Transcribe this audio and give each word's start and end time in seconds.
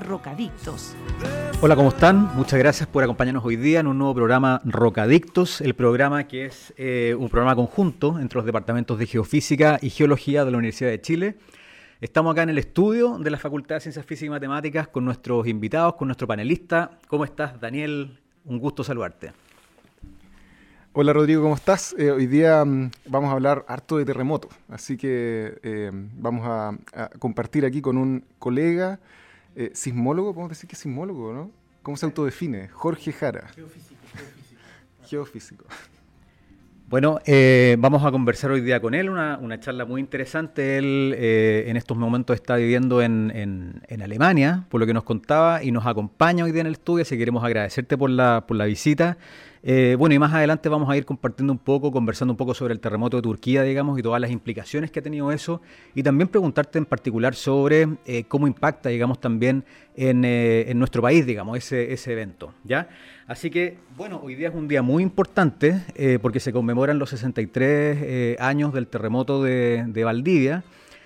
Rocadictos. 0.00 0.94
Hola, 1.60 1.76
¿cómo 1.76 1.88
están? 1.88 2.34
Muchas 2.36 2.58
gracias 2.58 2.88
por 2.88 3.02
acompañarnos 3.02 3.44
hoy 3.44 3.56
día 3.56 3.80
en 3.80 3.86
un 3.86 3.98
nuevo 3.98 4.14
programa 4.14 4.60
Rocadictos, 4.64 5.60
el 5.60 5.74
programa 5.74 6.28
que 6.28 6.46
es 6.46 6.72
eh, 6.76 7.16
un 7.18 7.28
programa 7.28 7.56
conjunto 7.56 8.18
entre 8.20 8.36
los 8.36 8.46
departamentos 8.46 8.98
de 8.98 9.06
Geofísica 9.06 9.78
y 9.82 9.90
Geología 9.90 10.44
de 10.44 10.50
la 10.50 10.58
Universidad 10.58 10.90
de 10.90 11.00
Chile. 11.00 11.36
Estamos 12.00 12.32
acá 12.32 12.44
en 12.44 12.50
el 12.50 12.58
estudio 12.58 13.18
de 13.18 13.30
la 13.30 13.38
Facultad 13.38 13.76
de 13.76 13.80
Ciencias 13.80 14.06
Físicas 14.06 14.28
y 14.28 14.30
Matemáticas 14.30 14.88
con 14.88 15.04
nuestros 15.04 15.46
invitados, 15.48 15.94
con 15.94 16.06
nuestro 16.08 16.26
panelista. 16.26 16.92
¿Cómo 17.08 17.24
estás, 17.24 17.60
Daniel? 17.60 18.20
Un 18.44 18.58
gusto 18.58 18.84
saludarte. 18.84 19.32
Hola 20.92 21.12
Rodrigo, 21.12 21.42
¿cómo 21.42 21.54
estás? 21.54 21.94
Eh, 21.98 22.10
hoy 22.10 22.26
día 22.26 22.64
mm, 22.64 22.90
vamos 23.06 23.30
a 23.30 23.32
hablar 23.32 23.64
harto 23.68 23.98
de 23.98 24.04
terremotos, 24.04 24.50
así 24.68 24.96
que 24.96 25.58
eh, 25.62 25.90
vamos 25.92 26.44
a, 26.44 26.70
a, 26.92 27.08
compartir 27.18 27.64
aquí 27.64 27.80
con 27.80 27.96
un 27.98 28.24
colega 28.38 28.98
eh, 29.58 29.70
sismólogo, 29.74 30.32
podemos 30.32 30.50
decir 30.50 30.68
que 30.68 30.76
es 30.76 30.78
sismólogo, 30.78 31.32
¿no? 31.32 31.50
¿Cómo 31.82 31.96
se 31.96 32.06
autodefine? 32.06 32.68
Jorge 32.68 33.12
Jara. 33.12 33.48
Geofísico. 33.48 34.00
Geofísico. 34.14 35.04
Geofísico. 35.08 35.64
Bueno, 36.88 37.18
eh, 37.26 37.76
vamos 37.80 38.04
a 38.04 38.12
conversar 38.12 38.52
hoy 38.52 38.60
día 38.60 38.80
con 38.80 38.94
él, 38.94 39.10
una, 39.10 39.36
una 39.42 39.58
charla 39.58 39.84
muy 39.84 40.00
interesante. 40.00 40.78
Él 40.78 41.12
eh, 41.18 41.64
en 41.66 41.76
estos 41.76 41.98
momentos 41.98 42.36
está 42.36 42.54
viviendo 42.54 43.02
en, 43.02 43.32
en, 43.34 43.82
en, 43.88 44.00
Alemania, 44.00 44.64
por 44.68 44.80
lo 44.80 44.86
que 44.86 44.94
nos 44.94 45.02
contaba, 45.02 45.62
y 45.62 45.72
nos 45.72 45.86
acompaña 45.86 46.44
hoy 46.44 46.52
día 46.52 46.60
en 46.60 46.68
el 46.68 46.74
estudio, 46.74 47.02
así 47.02 47.16
que 47.16 47.18
queremos 47.18 47.42
agradecerte 47.42 47.98
por 47.98 48.10
la, 48.10 48.46
por 48.46 48.56
la 48.56 48.64
visita. 48.64 49.18
Eh, 49.62 49.96
bueno, 49.98 50.14
y 50.14 50.18
más 50.18 50.32
adelante 50.32 50.68
vamos 50.68 50.88
a 50.88 50.96
ir 50.96 51.04
compartiendo 51.04 51.52
un 51.52 51.58
poco, 51.58 51.90
conversando 51.90 52.32
un 52.32 52.36
poco 52.36 52.54
sobre 52.54 52.74
el 52.74 52.80
terremoto 52.80 53.16
de 53.16 53.22
Turquía, 53.22 53.62
digamos, 53.62 53.98
y 53.98 54.02
todas 54.02 54.20
las 54.20 54.30
implicaciones 54.30 54.90
que 54.90 55.00
ha 55.00 55.02
tenido 55.02 55.32
eso, 55.32 55.60
y 55.94 56.02
también 56.02 56.28
preguntarte 56.28 56.78
en 56.78 56.84
particular 56.84 57.34
sobre 57.34 57.88
eh, 58.06 58.24
cómo 58.28 58.46
impacta, 58.46 58.88
digamos, 58.88 59.20
también 59.20 59.64
en, 59.96 60.24
eh, 60.24 60.72
nuestro 60.76 61.02
país, 61.02 61.26
digamos, 61.26 61.58
ese, 61.58 62.12
evento, 62.12 62.54
¿ya? 62.64 62.88
Así 63.26 63.50
que, 63.50 63.76
bueno, 63.96 64.20
hoy 64.22 64.36
día 64.36 64.48
es 64.48 64.54
un 64.54 64.68
día 64.68 64.80
muy 64.80 65.02
importante 65.02 65.82
porque 66.22 66.40
se 66.40 66.52
conmemoran 66.52 66.98
los 66.98 67.10
63 67.10 67.98
eh, 68.00 68.36
años 68.38 68.72
del 68.72 68.86
terremoto 68.86 69.42
de 69.42 70.02
Valdivia, 70.04 70.62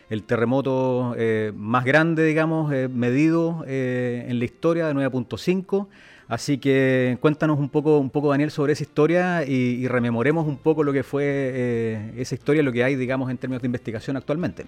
el 0.08 0.22
terremoto 0.22 1.16
más 1.56 1.84
grande, 1.84 2.24
digamos, 2.24 2.70
medido 2.90 3.64
en 3.66 4.38
la 4.38 4.44
historia 4.44 4.86
de 4.86 4.94
9.5. 4.94 5.88
Así 6.32 6.56
que 6.56 7.18
cuéntanos 7.20 7.58
un 7.58 7.68
poco, 7.68 7.98
un 7.98 8.08
poco 8.08 8.30
Daniel, 8.30 8.50
sobre 8.50 8.72
esa 8.72 8.84
historia 8.84 9.44
y, 9.46 9.52
y 9.52 9.86
rememoremos 9.86 10.46
un 10.46 10.56
poco 10.56 10.82
lo 10.82 10.90
que 10.90 11.02
fue 11.02 11.24
eh, 11.26 12.14
esa 12.16 12.34
historia, 12.34 12.62
lo 12.62 12.72
que 12.72 12.82
hay, 12.82 12.96
digamos, 12.96 13.30
en 13.30 13.36
términos 13.36 13.60
de 13.60 13.66
investigación 13.66 14.16
actualmente. 14.16 14.64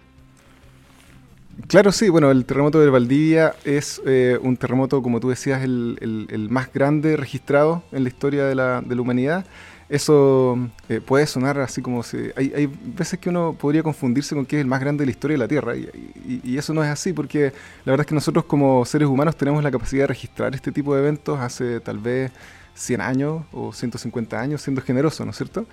Claro, 1.66 1.90
sí, 1.90 2.10
bueno, 2.10 2.30
el 2.30 2.44
terremoto 2.44 2.82
de 2.82 2.90
Valdivia 2.90 3.54
es 3.64 4.02
eh, 4.04 4.38
un 4.42 4.58
terremoto, 4.58 5.02
como 5.02 5.20
tú 5.20 5.30
decías, 5.30 5.62
el, 5.62 5.96
el, 6.02 6.26
el, 6.28 6.50
más 6.50 6.70
grande 6.70 7.16
registrado 7.16 7.82
en 7.92 8.02
la 8.02 8.10
historia 8.10 8.44
de 8.44 8.54
la, 8.54 8.82
de 8.82 8.94
la 8.94 9.00
humanidad. 9.00 9.46
Eso 9.88 10.58
eh, 10.88 11.00
puede 11.00 11.26
sonar 11.26 11.58
así 11.58 11.82
como 11.82 12.02
si... 12.02 12.16
Hay, 12.36 12.52
hay, 12.56 12.66
veces 12.66 13.18
que 13.18 13.28
uno 13.28 13.54
podría 13.58 13.82
confundirse 13.82 14.34
con 14.34 14.46
que 14.46 14.56
es 14.56 14.60
el 14.62 14.66
más 14.66 14.80
grande 14.80 15.02
de 15.02 15.06
la 15.06 15.10
historia 15.10 15.34
de 15.34 15.38
la 15.38 15.48
Tierra 15.48 15.76
y, 15.76 16.56
eso 16.56 16.72
no 16.72 16.82
es 16.82 16.88
así 16.88 17.12
porque 17.12 17.52
la 17.84 17.92
verdad 17.92 18.04
es 18.04 18.06
que 18.06 18.14
nosotros 18.14 18.44
como 18.44 18.84
seres 18.84 19.08
humanos 19.08 19.36
tenemos 19.36 19.62
la 19.62 19.70
capacidad 19.70 20.04
de 20.04 20.06
registrar 20.06 20.54
este 20.54 20.72
tipo 20.72 20.94
de 20.94 21.02
eventos 21.02 21.38
hace 21.40 21.80
tal 21.80 21.98
vez 21.98 22.32
100 22.74 23.00
años 23.00 23.42
o 23.52 23.72
150 23.72 24.40
años, 24.40 24.62
siendo 24.62 24.80
generoso, 24.80 25.24
¿no 25.24 25.30
es 25.30 25.36
cierto? 25.36 25.66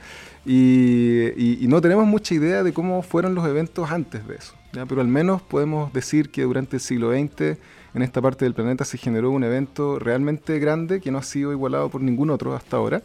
Y, 0.46 1.64
y 1.64 1.68
no 1.68 1.82
tenemos 1.82 2.06
mucha 2.06 2.34
idea 2.34 2.64
de 2.64 2.74
cómo 2.74 3.02
fueron 3.02 3.34
los 3.34 3.48
eventos 3.48 3.90
antes 3.92 4.28
de 4.28 4.36
eso, 4.36 4.54
pero 4.88 5.02
al 5.02 5.08
menos 5.08 5.42
podemos 5.42 5.92
decir 5.94 6.30
que 6.30 6.44
durante 6.44 6.78
el 6.78 6.82
siglo 6.82 7.12
XX 7.12 7.58
en 7.94 8.02
esta 8.02 8.22
parte 8.22 8.46
del 8.46 8.54
planeta 8.54 8.86
se 8.86 8.98
generó 8.98 9.32
un 9.32 9.44
evento 9.44 10.00
realmente 10.00 10.60
grande 10.60 11.02
que 11.02 11.12
no 11.12 11.18
ha 11.18 11.24
sido 11.24 11.52
igualado 11.52 11.90
por 11.90 12.02
ningún 12.02 12.30
otro 12.30 12.56
hasta 12.56 12.78
ahora 12.78 13.02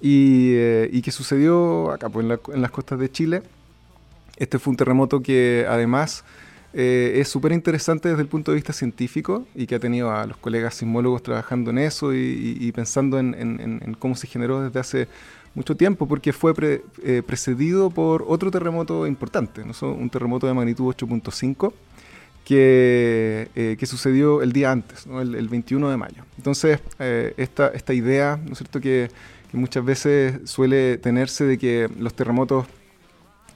y, 0.00 0.52
eh, 0.54 0.88
y 0.92 1.02
que 1.02 1.10
sucedió 1.10 1.90
acá 1.90 2.08
pues, 2.08 2.24
en, 2.24 2.28
la, 2.28 2.40
en, 2.54 2.62
las 2.62 2.70
costas 2.70 2.98
de 2.98 3.10
Chile. 3.10 3.42
Este 4.36 4.58
fue 4.58 4.72
un 4.72 4.76
terremoto 4.76 5.22
que 5.22 5.66
además 5.68 6.24
eh, 6.78 7.20
es 7.20 7.28
súper 7.28 7.52
interesante 7.52 8.10
desde 8.10 8.20
el 8.20 8.28
punto 8.28 8.50
de 8.50 8.56
vista 8.56 8.74
científico 8.74 9.46
y 9.54 9.66
que 9.66 9.76
ha 9.76 9.78
tenido 9.78 10.10
a 10.10 10.26
los 10.26 10.36
colegas 10.36 10.74
sismólogos 10.74 11.22
trabajando 11.22 11.70
en 11.70 11.78
eso 11.78 12.12
y, 12.12 12.18
y, 12.18 12.66
y 12.66 12.72
pensando 12.72 13.18
en, 13.18 13.34
en, 13.34 13.94
cómo 13.94 14.14
se 14.14 14.26
generó 14.26 14.60
desde 14.60 14.78
hace 14.78 15.08
mucho 15.54 15.74
tiempo, 15.74 16.06
porque 16.06 16.34
fue 16.34 16.54
pre, 16.54 16.82
eh, 17.02 17.22
precedido 17.26 17.88
por 17.88 18.26
otro 18.28 18.50
terremoto 18.50 19.06
importante, 19.06 19.62
¿no? 19.64 19.72
un 19.88 20.10
terremoto 20.10 20.46
de 20.46 20.52
magnitud 20.52 20.94
8.5. 20.94 21.72
Que, 22.44 23.48
eh, 23.56 23.76
que, 23.76 23.86
sucedió 23.86 24.40
el 24.40 24.52
día 24.52 24.70
antes, 24.70 25.04
¿no? 25.04 25.20
el, 25.20 25.34
el, 25.34 25.48
21 25.48 25.90
de 25.90 25.96
mayo. 25.96 26.22
Entonces, 26.36 26.78
eh, 27.00 27.34
esta, 27.38 27.66
esta 27.70 27.92
idea, 27.92 28.36
¿no 28.36 28.52
es 28.52 28.58
cierto?, 28.58 28.80
que, 28.80 29.10
que 29.50 29.56
muchas 29.56 29.84
veces 29.84 30.40
suele 30.44 30.98
tenerse 30.98 31.44
de 31.44 31.58
que 31.58 31.88
los 31.98 32.14
terremotos 32.14 32.66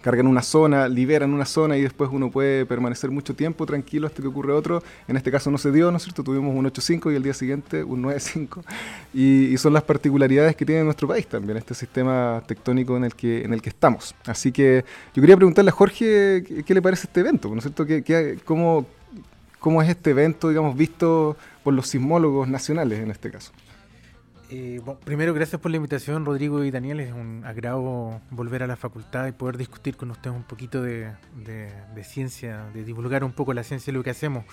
cargan 0.00 0.26
una 0.26 0.42
zona, 0.42 0.88
liberan 0.88 1.32
una 1.32 1.44
zona 1.44 1.76
y 1.76 1.82
después 1.82 2.10
uno 2.12 2.30
puede 2.30 2.64
permanecer 2.66 3.10
mucho 3.10 3.34
tiempo 3.34 3.66
tranquilo 3.66 4.06
hasta 4.06 4.22
que 4.22 4.28
ocurre 4.28 4.52
otro. 4.52 4.82
En 5.08 5.16
este 5.16 5.30
caso 5.30 5.50
no 5.50 5.58
se 5.58 5.70
dio, 5.70 5.90
¿no 5.90 5.98
es 5.98 6.04
cierto? 6.04 6.24
Tuvimos 6.24 6.54
un 6.54 6.64
8.5 6.64 7.12
y 7.12 7.16
el 7.16 7.22
día 7.22 7.34
siguiente 7.34 7.84
un 7.84 8.02
9.5. 8.02 8.62
Y, 9.12 9.46
y, 9.52 9.58
son 9.58 9.72
las 9.72 9.82
particularidades 9.82 10.56
que 10.56 10.64
tiene 10.64 10.84
nuestro 10.84 11.08
país 11.08 11.26
también, 11.26 11.58
este 11.58 11.74
sistema 11.74 12.42
tectónico 12.46 12.96
en 12.96 13.04
el 13.04 13.14
que, 13.14 13.44
en 13.44 13.52
el 13.52 13.60
que 13.60 13.68
estamos. 13.68 14.14
Así 14.24 14.52
que 14.52 14.84
yo 15.14 15.20
quería 15.20 15.36
preguntarle 15.36 15.70
a 15.70 15.72
Jorge 15.72 16.44
qué, 16.64 16.74
le 16.74 16.80
parece 16.80 17.06
este 17.06 17.20
evento, 17.20 17.48
¿no 17.48 17.56
es 17.56 17.64
cierto? 17.64 17.84
¿Qué, 17.84 18.02
qué, 18.02 18.38
cómo, 18.44 18.86
¿Cómo 19.58 19.82
es 19.82 19.90
este 19.90 20.10
evento, 20.10 20.48
digamos, 20.48 20.74
visto 20.76 21.36
por 21.62 21.74
los 21.74 21.86
sismólogos 21.88 22.48
nacionales 22.48 23.00
en 23.00 23.10
este 23.10 23.30
caso? 23.30 23.52
Eh, 24.52 24.80
bueno, 24.84 24.98
primero, 24.98 25.32
gracias 25.32 25.60
por 25.60 25.70
la 25.70 25.76
invitación, 25.76 26.24
Rodrigo 26.24 26.64
y 26.64 26.72
Daniel. 26.72 26.98
Es 26.98 27.12
un 27.12 27.44
agrado 27.46 28.20
volver 28.30 28.64
a 28.64 28.66
la 28.66 28.74
facultad 28.74 29.28
y 29.28 29.32
poder 29.32 29.56
discutir 29.56 29.96
con 29.96 30.10
ustedes 30.10 30.34
un 30.34 30.42
poquito 30.42 30.82
de, 30.82 31.12
de, 31.36 31.72
de 31.94 32.04
ciencia, 32.04 32.64
de 32.74 32.82
divulgar 32.82 33.22
un 33.22 33.30
poco 33.30 33.54
la 33.54 33.62
ciencia 33.62 33.92
y 33.92 33.94
lo 33.94 34.02
que 34.02 34.10
hacemos. 34.10 34.44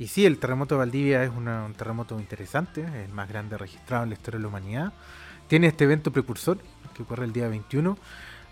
Y 0.00 0.08
sí, 0.08 0.26
el 0.26 0.38
terremoto 0.38 0.74
de 0.74 0.80
Valdivia 0.80 1.22
es 1.22 1.30
una, 1.30 1.64
un 1.64 1.74
terremoto 1.74 2.18
interesante, 2.18 2.84
el 3.04 3.12
más 3.12 3.28
grande 3.28 3.56
registrado 3.56 4.02
en 4.02 4.10
la 4.10 4.14
historia 4.16 4.38
de 4.38 4.42
la 4.42 4.48
humanidad. 4.48 4.92
Tiene 5.46 5.68
este 5.68 5.84
evento 5.84 6.10
precursor 6.10 6.58
que 6.94 7.04
ocurre 7.04 7.24
el 7.24 7.32
día 7.32 7.46
21, 7.46 7.96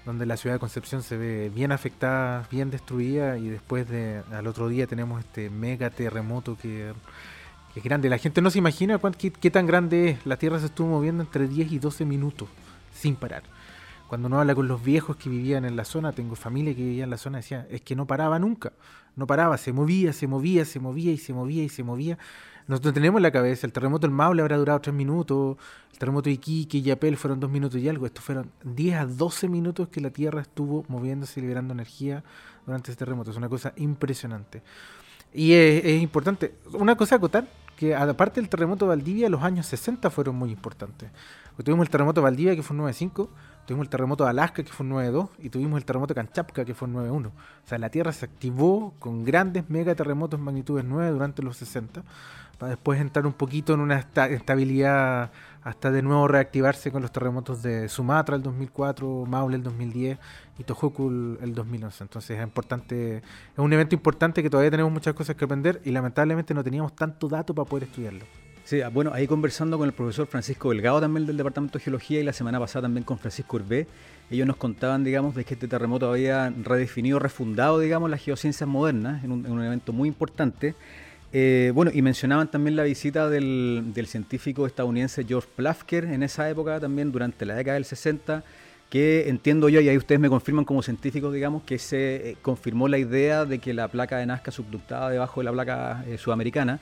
donde 0.06 0.26
la 0.26 0.36
ciudad 0.36 0.54
de 0.54 0.60
Concepción 0.60 1.02
se 1.02 1.16
ve 1.16 1.50
bien 1.52 1.72
afectada, 1.72 2.46
bien 2.52 2.70
destruida, 2.70 3.36
y 3.36 3.48
después 3.48 3.88
de, 3.88 4.22
al 4.30 4.46
otro 4.46 4.68
día 4.68 4.86
tenemos 4.86 5.18
este 5.18 5.50
mega 5.50 5.90
terremoto 5.90 6.56
que 6.56 6.92
es 7.74 7.82
grande. 7.82 8.08
La 8.08 8.18
gente 8.18 8.40
no 8.40 8.50
se 8.50 8.58
imagina 8.58 9.00
qué, 9.18 9.50
tan 9.50 9.66
grande 9.66 10.10
es. 10.10 10.26
La 10.26 10.36
Tierra 10.36 10.58
se 10.60 10.66
estuvo 10.66 10.88
moviendo 10.88 11.22
entre 11.22 11.48
10 11.48 11.72
y 11.72 11.78
12 11.78 12.04
minutos 12.04 12.48
sin 12.92 13.16
parar. 13.16 13.42
Cuando 14.08 14.28
uno 14.28 14.40
habla 14.40 14.54
con 14.54 14.68
los 14.68 14.84
viejos 14.84 15.16
que 15.16 15.28
vivían 15.28 15.64
en 15.64 15.76
la 15.76 15.84
zona, 15.84 16.12
tengo 16.12 16.36
familia 16.36 16.74
que 16.74 16.82
vivía 16.82 17.04
en 17.04 17.10
la 17.10 17.16
zona, 17.16 17.38
decía, 17.38 17.66
es 17.70 17.80
que 17.80 17.96
no 17.96 18.06
paraba 18.06 18.38
nunca. 18.38 18.72
No 19.16 19.26
paraba, 19.26 19.56
se 19.58 19.72
movía, 19.72 20.12
se 20.12 20.26
movía, 20.26 20.64
se 20.64 20.78
movía 20.78 21.12
y 21.12 21.18
se 21.18 21.32
movía 21.32 21.64
y 21.64 21.68
se 21.68 21.82
movía. 21.82 22.18
Nosotros 22.66 22.94
tenemos 22.94 23.18
en 23.18 23.24
la 23.24 23.30
cabeza, 23.30 23.66
el 23.66 23.72
terremoto 23.72 24.06
del 24.06 24.14
Maule 24.14 24.40
habrá 24.40 24.56
durado 24.56 24.80
3 24.80 24.94
minutos, 24.94 25.56
el 25.92 25.98
terremoto 25.98 26.28
de 26.28 26.34
Iquique 26.34 26.78
y 26.78 26.82
Yapel 26.82 27.16
fueron 27.16 27.40
2 27.40 27.50
minutos 27.50 27.80
y 27.80 27.88
algo. 27.88 28.06
Estos 28.06 28.24
fueron 28.24 28.50
10 28.62 28.96
a 28.96 29.06
12 29.06 29.48
minutos 29.48 29.88
que 29.88 30.00
la 30.00 30.10
Tierra 30.10 30.40
estuvo 30.40 30.84
moviéndose 30.88 31.40
y 31.40 31.42
liberando 31.42 31.74
energía 31.74 32.24
durante 32.66 32.90
ese 32.90 32.98
terremoto. 32.98 33.30
Es 33.30 33.36
una 33.36 33.48
cosa 33.48 33.72
impresionante. 33.76 34.62
Y 35.32 35.52
es, 35.52 35.84
es 35.84 36.02
importante, 36.02 36.54
una 36.72 36.96
cosa 36.96 37.16
a 37.16 37.18
acotar, 37.18 37.46
que 37.76 37.94
aparte 37.94 38.40
del 38.40 38.48
terremoto 38.48 38.84
de 38.84 38.90
Valdivia, 38.90 39.28
los 39.28 39.42
años 39.42 39.66
60 39.66 40.10
fueron 40.10 40.36
muy 40.36 40.50
importantes. 40.50 41.10
Porque 41.50 41.64
tuvimos 41.64 41.86
el 41.86 41.90
terremoto 41.90 42.20
de 42.20 42.24
Valdivia, 42.24 42.56
que 42.56 42.62
fue 42.62 42.76
un 42.76 42.82
9.5, 42.82 43.28
tuvimos 43.66 43.84
el 43.84 43.90
terremoto 43.90 44.24
de 44.24 44.30
Alaska, 44.30 44.64
que 44.64 44.72
fue 44.72 44.84
un 44.86 44.92
9.2, 44.92 45.28
y 45.38 45.50
tuvimos 45.50 45.78
el 45.78 45.84
terremoto 45.84 46.12
de 46.12 46.16
Kanchapka, 46.16 46.64
que 46.64 46.74
fue 46.74 46.88
un 46.88 46.94
9.1. 46.94 47.26
O 47.28 47.32
sea, 47.64 47.78
la 47.78 47.90
Tierra 47.90 48.12
se 48.12 48.24
activó 48.24 48.94
con 48.98 49.24
grandes 49.24 49.70
mega 49.70 49.94
terremotos 49.94 50.40
magnitudes 50.40 50.84
9 50.84 51.10
durante 51.10 51.42
los 51.42 51.56
60, 51.56 52.02
para 52.58 52.70
después 52.70 53.00
entrar 53.00 53.26
un 53.26 53.32
poquito 53.32 53.74
en 53.74 53.80
una 53.80 53.98
estabilidad 53.98 55.30
hasta 55.64 55.90
de 55.90 56.02
nuevo 56.02 56.28
reactivarse 56.28 56.92
con 56.92 57.02
los 57.02 57.10
terremotos 57.10 57.62
de 57.62 57.88
Sumatra 57.88 58.36
el 58.36 58.42
2004, 58.42 59.26
Maule 59.26 59.56
el 59.56 59.62
2010 59.62 60.18
y 60.58 60.64
Tohoku 60.64 61.08
el, 61.08 61.38
el 61.42 61.54
2011. 61.54 62.04
Entonces 62.04 62.38
es 62.38 62.44
importante, 62.44 63.16
es 63.16 63.22
un 63.58 63.72
evento 63.72 63.94
importante 63.94 64.42
que 64.42 64.50
todavía 64.50 64.70
tenemos 64.70 64.92
muchas 64.92 65.14
cosas 65.14 65.34
que 65.34 65.44
aprender 65.44 65.80
y 65.84 65.90
lamentablemente 65.90 66.54
no 66.54 66.62
teníamos 66.62 66.94
tanto 66.94 67.28
dato 67.28 67.54
para 67.54 67.68
poder 67.68 67.84
estudiarlo. 67.84 68.24
Sí, 68.64 68.80
ah, 68.80 68.88
bueno, 68.88 69.10
ahí 69.12 69.26
conversando 69.26 69.76
con 69.76 69.86
el 69.86 69.92
profesor 69.92 70.26
Francisco 70.26 70.70
Delgado 70.70 70.98
también 70.98 71.26
del 71.26 71.36
Departamento 71.36 71.78
de 71.78 71.84
Geología 71.84 72.20
y 72.20 72.24
la 72.24 72.32
semana 72.32 72.58
pasada 72.58 72.84
también 72.84 73.04
con 73.04 73.18
Francisco 73.18 73.56
Urbé, 73.56 73.86
ellos 74.30 74.46
nos 74.46 74.56
contaban, 74.56 75.04
digamos, 75.04 75.34
de 75.34 75.44
que 75.44 75.52
este 75.52 75.68
terremoto 75.68 76.10
había 76.10 76.48
redefinido, 76.48 77.18
refundado, 77.18 77.78
digamos, 77.78 78.08
las 78.08 78.22
geociencias 78.22 78.66
modernas 78.66 79.22
en 79.22 79.32
un, 79.32 79.62
evento 79.62 79.92
muy 79.92 80.08
importante. 80.08 80.74
Eh, 81.36 81.72
bueno, 81.74 81.90
y 81.92 82.00
mencionaban 82.00 82.48
también 82.48 82.76
la 82.76 82.84
visita 82.84 83.28
del, 83.28 83.92
científico 84.06 84.68
estadounidense 84.68 85.24
George 85.24 85.48
Plafker 85.56 86.04
en 86.04 86.22
esa 86.22 86.48
época 86.48 86.78
también, 86.78 87.10
durante 87.10 87.44
la 87.44 87.56
década 87.56 87.74
del 87.74 87.84
60, 87.84 88.44
que 88.88 89.28
entiendo 89.28 89.68
yo, 89.68 89.80
y 89.80 89.88
ahí 89.88 89.96
ustedes 89.96 90.20
me 90.20 90.28
confirman 90.28 90.64
como 90.64 90.80
científicos, 90.80 91.34
digamos, 91.34 91.64
que 91.64 91.80
se 91.80 92.30
eh, 92.30 92.36
confirmó 92.40 92.86
la 92.86 92.98
idea 92.98 93.44
de 93.46 93.58
que 93.58 93.74
la 93.74 93.88
placa 93.88 94.18
de 94.18 94.26
Nazca 94.26 94.52
subductaba 94.52 95.10
debajo 95.10 95.40
de 95.40 95.44
la 95.44 95.50
placa 95.50 96.04
eh, 96.06 96.18
sudamericana 96.18 96.78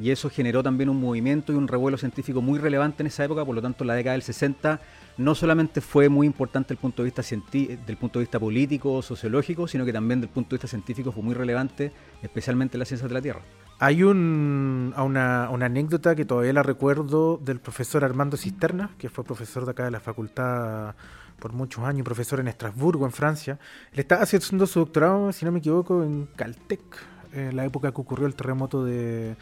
y 0.00 0.10
eso 0.10 0.28
generó 0.28 0.64
también 0.64 0.88
un 0.88 1.00
movimiento 1.00 1.52
y 1.52 1.56
un 1.56 1.68
revuelo 1.68 1.96
científico 1.96 2.42
muy 2.42 2.58
relevante 2.58 3.04
en 3.04 3.06
esa 3.06 3.24
época, 3.24 3.44
por 3.44 3.54
lo 3.54 3.62
tanto 3.62 3.84
la 3.84 3.94
década 3.94 4.14
del 4.14 4.22
60 4.22 4.80
no 5.18 5.36
solamente 5.36 5.80
fue 5.80 6.08
muy 6.08 6.26
importante 6.26 6.74
desde 6.74 6.78
el 6.78 6.80
punto 6.80 7.04
de 7.04 7.10
vista 7.10 7.22
del 7.86 7.96
punto 7.98 8.18
de 8.18 8.24
vista 8.24 8.40
político, 8.40 9.00
sociológico, 9.00 9.68
sino 9.68 9.84
que 9.84 9.92
también 9.92 10.20
desde 10.20 10.30
el 10.30 10.34
punto 10.34 10.50
de 10.50 10.56
vista 10.56 10.66
científico 10.66 11.12
fue 11.12 11.22
muy 11.22 11.34
relevante, 11.34 11.92
especialmente 12.20 12.76
en 12.76 12.80
las 12.80 12.88
ciencias 12.88 13.08
de 13.08 13.14
la 13.14 13.22
Tierra. 13.22 13.42
Hay 13.84 14.04
un, 14.04 14.94
una, 14.96 15.46
anécdota 15.46 16.14
que 16.14 16.24
todavía 16.24 16.52
la 16.52 16.62
recuerdo 16.62 17.36
del 17.38 17.58
profesor 17.58 18.04
Armando 18.04 18.36
Cisterna, 18.36 18.90
que 18.96 19.08
fue 19.08 19.24
profesor 19.24 19.64
de 19.64 19.72
acá 19.72 19.84
de 19.86 19.90
la 19.90 19.98
facultad 19.98 20.94
por 21.40 21.52
muchos 21.52 21.82
años, 21.82 22.04
profesor 22.04 22.38
en 22.38 22.46
Estrasburgo, 22.46 23.06
en 23.06 23.10
Francia. 23.10 23.58
Él 23.92 23.98
está 23.98 24.22
haciendo 24.22 24.68
su 24.68 24.78
doctorado, 24.78 25.32
si 25.32 25.44
no 25.44 25.50
me 25.50 25.58
equivoco, 25.58 26.04
en 26.04 26.26
Caltech, 26.36 26.80
en 27.32 27.56
la 27.56 27.64
época 27.64 27.90
que 27.90 28.00
ocurrió 28.00 28.28
el 28.28 28.36
terremoto 28.36 28.84
de, 28.84 29.34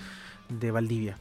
de 0.48 0.70
Valdivia. 0.70 1.18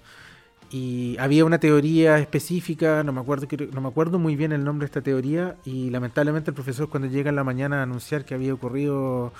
Y 0.71 1.17
había 1.19 1.43
una 1.43 1.59
teoría 1.59 2.19
específica, 2.19 3.03
no 3.03 3.11
me, 3.11 3.19
acuerdo, 3.19 3.49
no 3.73 3.81
me 3.81 3.89
acuerdo 3.89 4.17
muy 4.17 4.37
bien 4.37 4.53
el 4.53 4.63
nombre 4.63 4.85
de 4.85 4.91
esta 4.91 5.01
teoría, 5.01 5.57
y 5.65 5.89
lamentablemente 5.89 6.51
el 6.51 6.55
profesor 6.55 6.87
cuando 6.87 7.09
llega 7.09 7.27
en 7.27 7.35
la 7.35 7.43
mañana 7.43 7.81
a 7.81 7.83
anunciar 7.83 8.23
que 8.23 8.33
había 8.33 8.53
ocurrido 8.53 9.33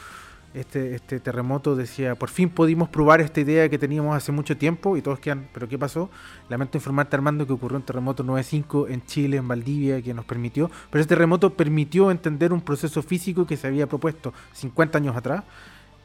este, 0.54 0.96
este 0.96 1.20
terremoto 1.20 1.76
decía, 1.76 2.16
por 2.16 2.30
fin 2.30 2.50
pudimos 2.50 2.90
probar 2.90 3.22
esta 3.22 3.40
idea 3.40 3.70
que 3.70 3.78
teníamos 3.78 4.16
hace 4.16 4.32
mucho 4.32 4.58
tiempo 4.58 4.98
y 4.98 5.02
todos 5.02 5.20
quedan, 5.20 5.48
pero 5.54 5.68
¿qué 5.68 5.78
pasó? 5.78 6.10
Lamento 6.50 6.78
informarte 6.78 7.16
Armando 7.16 7.46
que 7.46 7.54
ocurrió 7.54 7.78
un 7.78 7.84
terremoto 7.84 8.24
9.5 8.24 8.90
en 8.90 9.06
Chile, 9.06 9.38
en 9.38 9.48
Valdivia, 9.48 10.02
que 10.02 10.14
nos 10.14 10.26
permitió, 10.26 10.72
pero 10.90 11.02
ese 11.02 11.10
terremoto 11.10 11.54
permitió 11.54 12.12
entender 12.12 12.52
un 12.52 12.62
proceso 12.62 13.02
físico 13.02 13.46
que 13.46 13.58
se 13.58 13.68
había 13.68 13.88
propuesto 13.88 14.34
50 14.54 14.98
años 14.98 15.16
atrás 15.16 15.44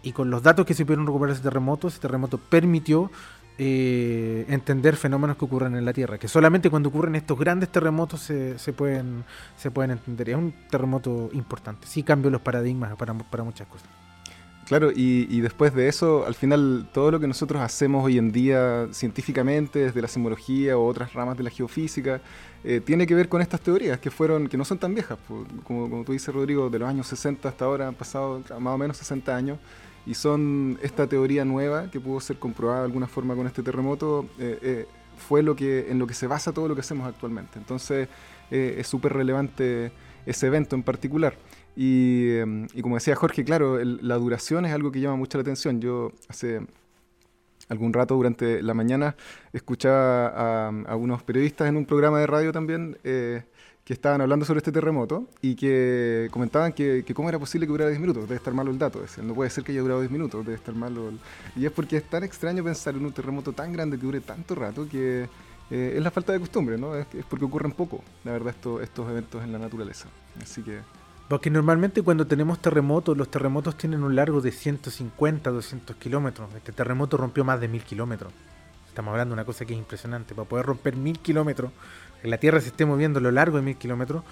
y 0.03 0.13
con 0.13 0.31
los 0.31 0.43
datos 0.43 0.67
que 0.67 0.75
se 0.75 0.85
pudieron 0.85 1.07
recuperar 1.07 1.35
ese 1.35 1.43
terremoto, 1.43 1.89
ese 1.89 1.99
terremoto 1.99 2.37
permitió 2.39 3.11
eh, 3.57 4.45
entender 4.49 4.97
fenómenos 4.97 5.37
que 5.37 5.45
ocurren 5.45 5.77
en 5.77 5.85
la 5.85 5.93
Tierra, 5.93 6.19
que 6.19 6.29
solamente 6.29 6.69
cuando 6.69 6.91
ocurren 6.91 7.15
estos 7.15 7.39
grandes 7.39 7.71
terremotos 7.71 8.21
se, 8.21 8.73
pueden, 8.77 9.25
se 9.57 9.71
pueden 9.71 9.93
entender. 9.93 10.31
Es 10.31 10.37
un 10.37 10.53
terremoto 10.69 11.31
importante, 11.33 11.87
sí 11.87 12.03
cambia 12.03 12.31
los 12.31 12.41
paradigmas 12.41 12.95
para, 12.97 13.15
para 13.15 13.45
muchas 13.45 13.67
cosas. 13.69 13.89
Claro, 14.67 14.91
y, 14.95 15.41
después 15.43 15.75
de 15.75 15.89
eso, 15.89 16.25
al 16.27 16.35
final, 16.35 16.89
todo 16.93 17.11
lo 17.11 17.21
que 17.21 17.27
nosotros 17.27 17.61
hacemos 17.61 18.03
hoy 18.03 18.17
en 18.17 18.33
día 18.33 18.89
científicamente, 18.93 19.81
desde 19.81 20.01
la 20.01 20.09
sismología 20.09 20.79
o 20.79 20.87
otras 20.87 21.13
ramas 21.13 21.37
de 21.37 21.43
la 21.43 21.51
geofísica, 21.51 22.23
eh, 22.65 22.81
tiene 22.81 23.07
que 23.07 23.15
ver 23.15 23.29
con 23.29 23.43
estas 23.43 23.61
teorías 23.61 24.01
que 24.01 24.11
fueron, 24.11 24.49
que 24.49 24.57
no 24.57 24.65
son 24.65 24.79
tan 24.79 24.95
viejas, 24.95 25.19
como, 25.65 25.91
como 25.91 26.05
tú 26.05 26.13
dices, 26.13 26.35
Rodrigo, 26.35 26.71
de 26.71 26.79
los 26.79 26.89
años 26.89 27.07
60 27.09 27.47
hasta 27.47 27.65
ahora 27.67 27.89
han 27.89 27.95
pasado 27.95 28.43
más 28.59 28.75
o 28.75 28.79
menos 28.79 28.97
60 28.97 29.37
años, 29.37 29.59
y 30.07 30.15
son 30.15 30.79
esta 30.83 31.07
teoría 31.07 31.45
nueva 31.45 31.91
que 31.91 32.01
pudo 32.01 32.21
ser 32.21 32.39
comprobada 32.39 32.81
de 32.81 32.87
alguna 32.87 33.07
forma 33.07 33.35
con 33.35 33.47
este 33.47 33.63
terremoto, 33.63 34.27
eh, 34.39 34.59
eh, 34.63 34.87
fue 35.29 35.43
lo 35.43 35.55
que, 35.55 35.91
en 35.91 35.99
lo 35.99 36.07
que 36.07 36.15
se 36.15 36.27
basa 36.27 36.53
todo 36.53 36.69
lo 36.69 36.75
que 36.75 36.81
hacemos 36.81 37.07
actualmente. 37.07 37.59
Entonces 37.59 38.09
es 38.51 38.87
súper 38.87 39.13
relevante 39.15 39.91
ese 40.27 40.47
evento 40.47 40.77
en 40.77 40.83
particular. 40.83 41.35
Y, 41.77 42.39
como 42.81 42.97
decía 42.97 43.17
Jorge, 43.17 43.45
claro, 43.45 43.83
la 43.83 44.17
duración 44.17 44.65
es 44.65 44.73
algo 44.73 44.93
que 44.93 45.01
llama 45.01 45.17
mucho 45.17 45.39
la 45.39 45.43
atención. 45.43 45.81
Yo 45.81 46.13
hace 46.29 46.61
algún 47.69 47.93
rato 47.93 48.15
durante 48.15 48.63
la 48.63 48.75
mañana 48.75 49.17
escuchaba 49.53 50.69
a, 50.69 50.97
unos 50.97 51.23
periodistas 51.23 51.69
en 51.69 51.77
un 51.77 51.87
programa 51.87 52.21
de 52.21 52.27
radio 52.27 52.53
también 52.53 52.97
que 53.85 53.93
estaban 53.93 54.21
hablando 54.21 54.47
sobre 54.47 54.59
este 54.59 54.73
terremoto 54.73 55.29
y 55.43 55.55
que 55.55 56.29
comentaban 56.31 56.73
que, 56.73 57.05
cómo 57.15 57.29
era 57.29 57.39
posible 57.39 57.67
que 57.67 57.73
durara 57.73 57.91
10 57.91 58.01
minutos. 58.01 58.23
Debe 58.23 58.37
estar 58.37 58.55
malo 58.55 58.71
el 58.71 58.79
dato 58.79 59.05
ese. 59.05 59.23
No 59.23 59.35
puede 59.35 59.51
ser 59.51 59.63
que 59.63 59.73
haya 59.73 59.83
durado 59.83 60.01
10 60.01 60.11
minutos, 60.11 60.45
debe 60.45 60.57
estar 60.57 60.75
malo. 60.75 61.13
Y 61.55 61.67
es 61.67 61.73
porque 61.73 61.99
es 61.99 62.05
tan 62.05 62.25
extraño 62.25 62.65
pensar 62.65 62.95
en 62.95 63.05
un 63.05 63.13
terremoto 63.13 63.53
tan 63.53 63.73
grande 63.73 63.99
que 63.99 64.05
dure 64.05 64.21
tanto 64.21 64.55
rato 64.55 64.89
que 64.89 65.29
eh, 65.71 65.93
es 65.97 66.03
la 66.03 66.11
falta 66.11 66.33
de 66.33 66.41
costumbre, 66.41 66.79
¿no? 66.79 66.97
Es, 66.97 67.07
porque 67.29 67.45
ocurren 67.45 67.73
poco, 67.73 68.03
la 68.25 68.33
verdad, 68.33 68.55
estos 68.83 69.11
eventos 69.11 69.45
en 69.45 69.53
la 69.53 69.59
naturaleza. 69.59 70.09
Así 70.41 70.63
que... 70.63 70.79
Porque 71.29 71.51
normalmente 71.51 72.03
cuando 72.03 72.27
tenemos 72.27 72.61
terremotos, 72.61 73.17
los 73.17 73.31
terremotos 73.31 73.77
tienen 73.77 74.03
un 74.03 74.15
largo 74.15 74.41
de 74.41 74.53
150, 74.53 75.51
200 75.51 75.97
kilómetros. 75.97 76.55
Este 76.55 76.73
terremoto 76.73 77.17
rompió 77.17 77.45
más 77.45 77.61
de 77.61 77.69
1000 77.69 77.83
kilómetros. 77.83 78.33
Estamos 78.89 79.13
hablando 79.13 79.35
de 79.35 79.41
una 79.41 79.45
cosa 79.45 79.65
que 79.65 79.73
es 79.73 79.79
impresionante. 79.79 80.35
Para 80.35 80.49
poder 80.49 80.67
romper 80.67 80.97
1000 80.97 81.19
kilómetros 81.21 81.73
que 82.25 82.31
la 82.31 82.39
Tierra 82.39 82.59
se 82.59 82.69
esté 82.69 82.87
moviendo 82.87 83.19
a 83.19 83.23
lo 83.23 83.31
largo 83.31 83.59
de 83.59 83.63
mil 83.63 83.77
kilómetros, 83.77 84.25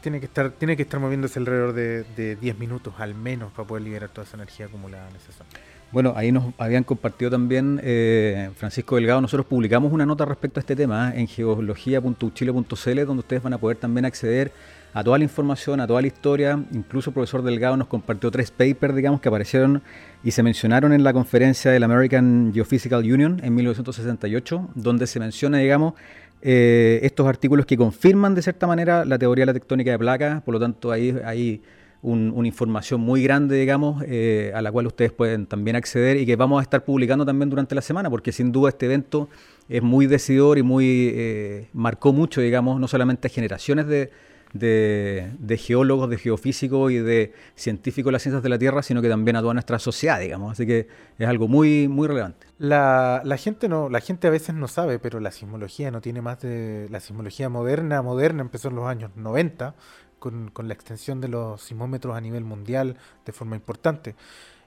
tiene 0.00 0.20
que 0.20 0.26
estar, 0.26 0.52
tiene 0.52 0.76
que 0.76 0.84
estar 0.84 1.00
moviéndose 1.00 1.40
alrededor 1.40 1.72
de, 1.72 2.04
de 2.16 2.36
10 2.36 2.58
minutos 2.60 2.94
al 2.98 3.16
menos 3.16 3.50
para 3.50 3.66
poder 3.66 3.82
liberar 3.82 4.08
toda 4.08 4.24
esa 4.24 4.36
energía 4.36 4.66
acumulada 4.66 5.10
en 5.10 5.16
esa 5.16 5.32
zona. 5.32 5.50
Bueno, 5.90 6.14
ahí 6.16 6.30
nos 6.30 6.54
habían 6.58 6.84
compartido 6.84 7.28
también 7.28 7.80
eh, 7.82 8.50
Francisco 8.54 8.94
Delgado. 8.94 9.20
Nosotros 9.20 9.46
publicamos 9.46 9.92
una 9.92 10.06
nota 10.06 10.24
respecto 10.24 10.60
a 10.60 10.62
este 10.62 10.76
tema 10.76 11.10
¿eh? 11.10 11.20
en 11.22 11.26
geología.uchile.cl, 11.26 13.04
donde 13.04 13.18
ustedes 13.18 13.42
van 13.42 13.54
a 13.54 13.58
poder 13.58 13.78
también 13.78 14.04
acceder 14.04 14.52
a 14.92 15.04
toda 15.04 15.18
la 15.18 15.24
información, 15.24 15.80
a 15.80 15.86
toda 15.86 16.00
la 16.00 16.06
historia. 16.06 16.62
Incluso 16.72 17.10
el 17.10 17.14
profesor 17.14 17.42
Delgado 17.42 17.76
nos 17.76 17.88
compartió 17.88 18.30
tres 18.30 18.50
papers, 18.50 18.94
digamos, 18.94 19.20
que 19.20 19.28
aparecieron 19.28 19.82
y 20.24 20.30
se 20.32 20.42
mencionaron 20.42 20.92
en 20.92 21.04
la 21.04 21.12
conferencia 21.12 21.70
del 21.70 21.82
American 21.82 22.52
Geophysical 22.52 23.00
Union 23.00 23.40
en 23.42 23.54
1968, 23.54 24.70
donde 24.74 25.06
se 25.06 25.20
menciona, 25.20 25.58
digamos, 25.58 25.94
eh, 26.42 27.00
estos 27.02 27.26
artículos 27.26 27.66
que 27.66 27.76
confirman 27.76 28.34
de 28.34 28.42
cierta 28.42 28.66
manera 28.66 29.04
la 29.04 29.18
teoría 29.18 29.42
de 29.42 29.46
la 29.46 29.52
tectónica 29.52 29.90
de 29.90 29.98
placas, 29.98 30.42
por 30.42 30.54
lo 30.54 30.60
tanto 30.60 30.90
ahí 30.90 31.14
hay 31.24 31.62
una 32.02 32.48
información 32.48 33.02
muy 33.02 33.22
grande, 33.22 33.56
digamos, 33.56 34.02
eh, 34.06 34.52
a 34.54 34.62
la 34.62 34.72
cual 34.72 34.86
ustedes 34.86 35.12
pueden 35.12 35.44
también 35.44 35.76
acceder 35.76 36.16
y 36.16 36.24
que 36.24 36.34
vamos 36.34 36.60
a 36.60 36.62
estar 36.62 36.82
publicando 36.82 37.26
también 37.26 37.50
durante 37.50 37.74
la 37.74 37.82
semana, 37.82 38.08
porque 38.08 38.32
sin 38.32 38.52
duda 38.52 38.70
este 38.70 38.86
evento 38.86 39.28
es 39.68 39.82
muy 39.82 40.06
decidor 40.06 40.56
y 40.56 40.62
muy 40.62 41.12
eh, 41.14 41.68
marcó 41.74 42.14
mucho, 42.14 42.40
digamos, 42.40 42.80
no 42.80 42.88
solamente 42.88 43.28
generaciones 43.28 43.86
de, 43.86 44.10
de, 44.52 45.58
geólogos, 45.58 46.10
de 46.10 46.18
geofísicos 46.18 46.92
y 46.92 46.98
de 46.98 47.32
científicos 47.54 48.10
de 48.10 48.12
las 48.12 48.22
ciencias 48.22 48.42
de 48.42 48.48
la 48.48 48.58
Tierra, 48.58 48.82
sino 48.82 49.02
que 49.02 49.08
también 49.08 49.36
a 49.36 49.40
toda 49.40 49.54
nuestra 49.54 49.78
sociedad, 49.78 50.20
digamos. 50.20 50.52
Así 50.52 50.66
que 50.66 50.88
es 51.18 51.28
algo 51.28 51.48
muy, 51.48 51.88
muy 51.88 52.08
relevante. 52.08 52.46
La, 52.58 53.22
la, 53.24 53.36
gente 53.36 53.68
no, 53.68 53.88
la 53.88 54.00
gente 54.00 54.26
a 54.26 54.30
veces 54.30 54.54
no 54.54 54.68
sabe, 54.68 54.98
pero 54.98 55.20
la 55.20 55.30
sismología 55.30 55.90
no 55.90 56.00
tiene 56.00 56.20
más 56.20 56.40
de. 56.40 56.88
La 56.90 57.00
sismología 57.00 57.48
moderna, 57.48 58.02
moderna 58.02 58.42
empezó 58.42 58.68
en 58.68 58.76
los 58.76 58.86
años 58.86 59.10
90, 59.16 59.74
con, 60.18 60.50
con 60.50 60.68
la 60.68 60.74
extensión 60.74 61.20
de 61.20 61.28
los 61.28 61.62
sismómetros 61.62 62.16
a 62.16 62.20
nivel 62.20 62.44
mundial 62.44 62.96
de 63.24 63.32
forma 63.32 63.56
importante. 63.56 64.14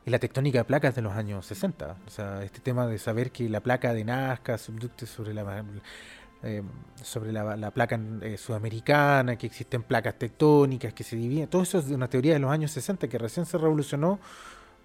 Y 0.05 0.09
la 0.09 0.19
tectónica 0.19 0.57
de 0.57 0.65
placas 0.65 0.95
de 0.95 1.01
los 1.01 1.13
años 1.13 1.45
60. 1.45 1.95
O 2.05 2.09
sea, 2.09 2.43
este 2.43 2.59
tema 2.59 2.87
de 2.87 2.97
saber 2.97 3.31
que 3.31 3.47
la 3.47 3.61
placa 3.61 3.93
de 3.93 4.03
Nazca 4.03 4.57
subducte 4.57 5.05
sobre 5.05 5.33
la 5.33 5.63
eh, 6.43 6.61
sobre 7.01 7.31
la, 7.31 7.71
placa 7.71 7.99
eh, 8.21 8.37
sudamericana, 8.37 9.35
que 9.35 9.47
existen 9.47 9.83
placas 9.83 10.15
tectónicas 10.15 10.93
que 10.93 11.03
se 11.03 11.15
dividen. 11.15 11.47
Todo 11.47 11.63
eso 11.63 11.79
es 11.79 11.87
una 11.87 12.07
teoría 12.07 12.33
de 12.33 12.39
los 12.39 12.51
años 12.51 12.71
60 12.71 13.07
que 13.07 13.17
recién 13.17 13.45
se 13.45 13.57
revolucionó 13.57 14.19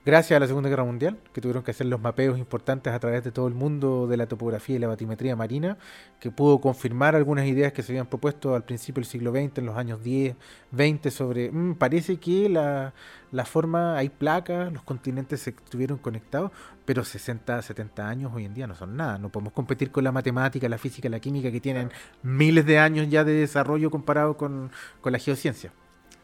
gracias 0.09 0.39
a 0.39 0.41
la 0.41 0.47
Segunda 0.47 0.71
Guerra 0.71 0.85
Mundial, 0.85 1.19
que 1.35 1.43
tuvieron 1.43 1.63
que 1.63 1.73
hacer 1.73 1.87
los 1.87 2.01
mapeos 2.01 2.39
importantes 2.39 2.95
a 2.95 2.99
través 2.99 3.23
de 3.25 3.31
todo 3.31 3.47
el 3.47 3.53
mundo 3.53 4.07
de 4.07 4.17
la 4.17 4.27
topografía 4.27 4.77
y 4.77 4.79
la 4.79 4.89
batimetría 4.89 5.37
marina, 5.37 5.77
que 6.19 6.31
pudo 6.31 6.63
confirmar 6.63 7.15
algunas 7.15 7.45
ideas 7.45 7.75
que 7.75 7.83
se 7.83 7.93
habían 7.93 8.07
propuesto 8.07 8.55
al 8.55 8.65
principio 8.65 9.03
del 9.03 9.11
siglo 9.11 9.33
XX, 9.33 9.59
en 9.59 9.67
los 9.67 9.77
años 9.77 10.03
10, 10.03 10.35
20, 10.71 11.11
sobre, 11.11 11.51
mm, 11.51 11.75
parece 11.75 12.17
que 12.17 12.49
la, 12.49 12.95
la, 13.33 13.45
forma, 13.45 13.99
hay 13.99 14.09
placas, 14.09 14.73
los 14.73 14.83
continentes 14.83 15.43
se 15.43 15.51
estuvieron 15.51 15.99
conectados, 15.99 16.53
pero 16.87 17.05
60, 17.05 17.61
70 17.61 18.09
años 18.09 18.33
hoy 18.35 18.47
en 18.47 18.55
día 18.55 18.67
no 18.67 18.75
son 18.75 18.97
nada, 18.97 19.19
no 19.19 19.29
podemos 19.29 19.53
competir 19.53 19.91
con 19.91 20.05
la 20.05 20.13
matemática, 20.13 20.71
la 20.71 20.79
física, 20.79 21.11
la 21.11 21.21
química, 21.21 21.53
que 21.53 21.61
tienen 21.61 21.91
miles 22.23 22.65
de 22.65 22.79
años 22.79 23.11
ya 23.11 23.25
de 23.25 23.35
desarrollo 23.35 23.91
comparado 23.91 24.39
con, 24.39 24.71
con 25.03 25.13
la 25.13 25.19
geociencia. 25.19 25.71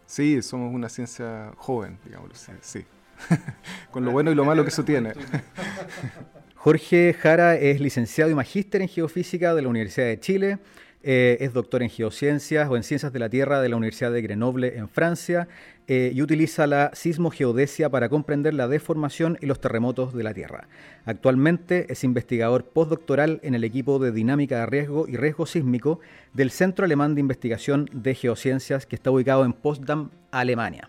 Sí, 0.06 0.40
somos 0.40 0.72
una 0.74 0.88
ciencia 0.88 1.52
joven, 1.58 1.98
digamos, 2.02 2.30
sí. 2.62 2.86
con 3.90 4.04
lo 4.04 4.10
bueno 4.10 4.30
y 4.30 4.34
lo 4.34 4.44
malo 4.44 4.62
que 4.62 4.70
eso 4.70 4.84
tiene. 4.84 5.12
Jorge 6.56 7.12
Jara 7.12 7.56
es 7.56 7.80
licenciado 7.80 8.30
y 8.30 8.34
magíster 8.34 8.80
en 8.80 8.88
geofísica 8.88 9.54
de 9.54 9.62
la 9.62 9.68
Universidad 9.68 10.06
de 10.06 10.18
Chile. 10.18 10.58
Eh, 11.06 11.36
es 11.40 11.52
doctor 11.52 11.82
en 11.82 11.90
geociencias 11.90 12.66
o 12.70 12.76
en 12.78 12.82
ciencias 12.82 13.12
de 13.12 13.18
la 13.18 13.28
Tierra 13.28 13.60
de 13.60 13.68
la 13.68 13.76
Universidad 13.76 14.10
de 14.10 14.22
Grenoble 14.22 14.78
en 14.78 14.88
Francia 14.88 15.48
eh, 15.86 16.10
y 16.14 16.22
utiliza 16.22 16.66
la 16.66 16.92
sismogeodesia 16.94 17.90
para 17.90 18.08
comprender 18.08 18.54
la 18.54 18.68
deformación 18.68 19.36
y 19.42 19.44
los 19.44 19.60
terremotos 19.60 20.14
de 20.14 20.22
la 20.22 20.32
Tierra. 20.32 20.66
Actualmente 21.04 21.92
es 21.92 22.04
investigador 22.04 22.64
postdoctoral 22.64 23.38
en 23.42 23.54
el 23.54 23.64
equipo 23.64 23.98
de 23.98 24.12
dinámica 24.12 24.60
de 24.60 24.66
riesgo 24.66 25.06
y 25.06 25.18
riesgo 25.18 25.44
sísmico 25.44 26.00
del 26.32 26.50
Centro 26.50 26.86
Alemán 26.86 27.14
de 27.14 27.20
Investigación 27.20 27.90
de 27.92 28.14
Geociencias 28.14 28.86
que 28.86 28.96
está 28.96 29.10
ubicado 29.10 29.44
en 29.44 29.52
Potsdam, 29.52 30.08
Alemania. 30.30 30.88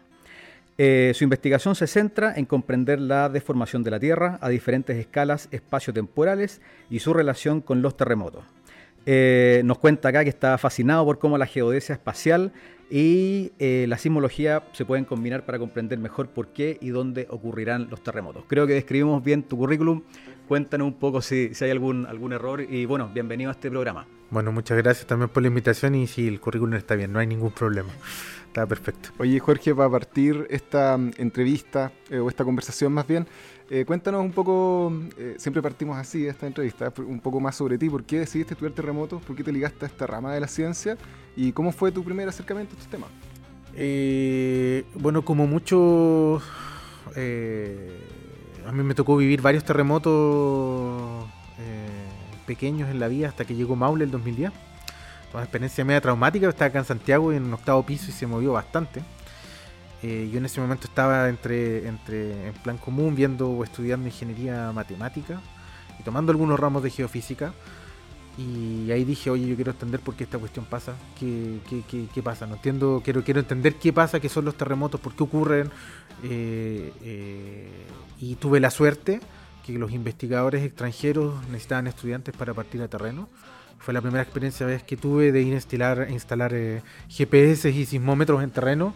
Eh, 0.78 1.14
su 1.16 1.24
investigación 1.24 1.74
se 1.76 1.88
centra 1.88 2.34
en 2.36 2.46
comprender 2.46 3.00
la 3.00 3.30
deformación 3.30 3.84
de 3.84 3.92
la 3.92 4.00
Tierra 4.00 4.38
a 4.42 4.50
diferentes 4.50 4.98
escalas 4.98 5.48
espaciotemporales 5.52 6.62
y 6.90 7.00
su 7.00 7.14
relación 7.14 7.62
con 7.62 7.82
los 7.82 7.96
terremotos. 7.96 8.44
Eh, 9.06 9.62
nos 9.66 9.78
cuenta 9.78 10.10
acá 10.10 10.24
que 10.24 10.30
está 10.30 10.58
fascinado 10.58 11.06
por 11.06 11.20
cómo 11.20 11.38
la 11.38 11.46
geodesia 11.46 11.94
espacial 11.94 12.52
y 12.90 13.52
eh, 13.60 13.86
la 13.88 13.98
sismología 13.98 14.64
se 14.74 14.84
pueden 14.84 15.06
combinar 15.06 15.46
para 15.46 15.60
comprender 15.60 15.98
mejor 16.00 16.30
por 16.30 16.50
qué 16.50 16.78
y 16.82 16.90
dónde 16.90 17.28
ocurrirán 17.30 17.88
los 17.90 18.04
terremotos. 18.04 18.44
Creo 18.48 18.68
que 18.68 18.74
describimos 18.74 19.24
bien 19.24 19.44
tu 19.44 19.58
currículum. 19.58 20.04
Cuéntanos 20.48 20.88
un 20.88 20.96
poco 20.96 21.22
si, 21.22 21.52
hay 21.62 21.72
algún, 21.72 22.06
algún 22.06 22.34
error 22.34 22.62
y 22.62 22.86
bueno, 22.86 23.10
bienvenido 23.14 23.50
a 23.50 23.54
este 23.54 23.70
programa. 23.70 24.08
Bueno, 24.30 24.52
muchas 24.52 24.78
gracias 24.78 25.08
también 25.08 25.30
por 25.30 25.42
la 25.42 25.48
invitación 25.48 25.96
y 25.96 26.08
si 26.08 26.28
el 26.28 26.40
currículum 26.40 26.76
está 26.76 26.96
bien, 26.96 27.14
no 27.14 27.20
hay 27.20 27.28
ningún 27.28 27.52
problema. 27.52 27.90
Está 28.56 28.66
perfecto. 28.66 29.10
Oye, 29.18 29.38
Jorge, 29.38 29.76
para 29.76 29.90
partir 29.90 30.48
esta 30.50 30.96
mm, 30.96 31.12
entrevista 31.18 31.92
eh, 32.10 32.20
o 32.20 32.30
esta 32.30 32.46
conversación 32.46 32.94
más 32.94 33.06
bien, 33.06 33.28
eh, 33.70 33.84
cuéntanos 33.84 34.22
un 34.24 34.32
poco, 34.32 34.94
eh, 35.18 35.36
siempre 35.38 35.62
partimos 35.62 35.98
así 35.98 36.26
esta 36.26 36.48
entrevista, 36.48 36.94
un 37.00 37.20
poco 37.20 37.42
más 37.42 37.58
sobre 37.58 37.78
ti, 37.78 37.90
por 37.90 38.06
qué 38.06 38.20
decidiste 38.20 38.54
estudiar 38.54 38.74
terremotos, 38.74 39.22
por 39.24 39.36
qué 39.36 39.44
te 39.44 39.52
ligaste 39.52 39.84
a 39.84 39.90
esta 39.90 40.08
rama 40.08 40.34
de 40.34 40.40
la 40.40 40.48
ciencia 40.48 40.98
y 41.36 41.52
cómo 41.52 41.74
fue 41.74 41.92
tu 41.92 42.02
primer 42.06 42.30
acercamiento 42.30 42.78
a 42.78 42.80
este 42.80 42.92
tema. 42.92 43.08
Eh, 43.76 44.86
bueno, 44.94 45.26
como 45.26 45.48
muchos, 45.48 46.42
a 47.14 48.72
mí 48.72 48.84
me 48.84 48.96
tocó 48.96 49.18
vivir 49.18 49.42
varios 49.42 49.66
terremotos 49.66 51.26
pequeños 52.48 52.90
en 52.90 53.02
la 53.02 53.10
vida 53.10 53.28
hasta 53.28 53.44
que 53.44 53.54
llegó 53.54 53.76
Maule 53.76 54.06
el 54.06 54.12
2010. 54.12 54.54
Una 55.34 55.44
experiencia 55.44 55.84
media 55.84 56.02
traumática, 56.02 56.48
estaba 56.48 56.70
acá 56.70 56.80
en 56.80 56.86
Santiago 56.86 57.34
en 57.34 57.44
un 57.44 57.54
octavo 57.54 57.86
piso 57.86 58.06
y 58.10 58.14
se 58.14 58.26
movió 58.26 58.54
bastante. 58.54 59.04
Eh, 60.02 60.30
yo 60.32 60.38
en 60.38 60.46
ese 60.46 60.62
momento 60.62 60.88
estaba 60.88 61.30
entre, 61.30 61.88
entre 61.88 62.50
en 62.50 62.54
plan 62.54 62.78
común 62.78 63.16
viendo 63.16 63.50
o 63.50 63.64
estudiando 63.64 64.08
ingeniería 64.08 64.72
matemática 64.72 65.42
y 66.00 66.04
tomando 66.04 66.32
algunos 66.32 66.60
ramos 66.60 66.84
de 66.84 66.92
geofísica. 66.92 67.54
Y 68.38 68.92
ahí 68.92 69.06
dije, 69.06 69.30
oye, 69.30 69.48
yo 69.48 69.56
quiero 69.56 69.72
entender 69.72 70.02
por 70.02 70.16
qué 70.16 70.26
esta 70.26 70.38
cuestión 70.38 70.66
pasa, 70.66 70.94
qué, 71.18 72.22
pasa, 72.22 72.46
no 72.46 72.56
entiendo, 72.56 73.02
quiero, 73.04 73.24
quiero 73.24 73.40
entender 73.40 73.76
qué 73.76 73.94
pasa, 73.94 74.20
qué 74.20 74.28
son 74.28 74.44
los 74.44 74.56
terremotos, 74.56 75.00
por 75.00 75.16
qué 75.16 75.24
ocurren. 75.24 75.72
Eh, 76.24 76.92
eh, 77.02 77.70
y 78.20 78.36
tuve 78.36 78.60
la 78.60 78.72
suerte 78.72 79.22
que 79.66 79.74
los 79.74 79.92
investigadores 79.92 80.64
extranjeros 80.64 81.42
necesitaban 81.48 81.88
estudiantes 81.88 82.36
para 82.36 82.54
partir 82.54 82.82
a 82.82 82.90
terreno. 82.90 83.30
Fue 83.86 83.94
la 83.94 84.02
primera 84.02 84.24
experiencia 84.24 84.66
vez 84.66 84.82
que 84.82 84.98
tuve 84.98 85.32
de 85.32 85.44
instalar, 85.44 86.08
instalar 86.10 86.56
GPS 87.08 87.70
y 87.70 87.86
sismómetros 87.86 88.42
en 88.42 88.50
terreno 88.50 88.96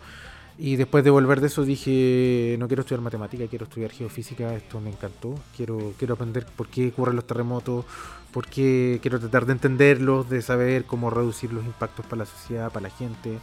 y 0.57 0.77
después 0.77 1.03
de 1.03 1.09
volver 1.09 1.39
de 1.41 1.47
eso 1.47 1.63
dije, 1.63 2.57
no 2.57 2.67
quiero 2.67 2.81
estudiar 2.81 3.01
matemática, 3.01 3.45
quiero 3.47 3.65
estudiar 3.65 3.91
geofísica, 3.91 4.53
esto 4.55 4.81
me 4.81 4.89
encantó, 4.89 5.35
quiero, 5.55 5.93
quiero 5.97 6.15
aprender 6.15 6.45
por 6.47 6.67
qué 6.67 6.87
ocurren 6.87 7.15
los 7.15 7.27
terremotos, 7.27 7.85
por 8.33 8.47
qué 8.47 8.99
quiero 9.01 9.19
tratar 9.19 9.45
de 9.45 9.53
entenderlos, 9.53 10.27
de 10.27 10.41
saber 10.41 10.83
cómo 10.83 11.11
reducir 11.11 11.53
los 11.53 11.63
impactos 11.63 12.05
para 12.07 12.21
la 12.21 12.25
sociedad, 12.25 12.71
para 12.73 12.89
la 12.89 12.95
gente 12.95 13.37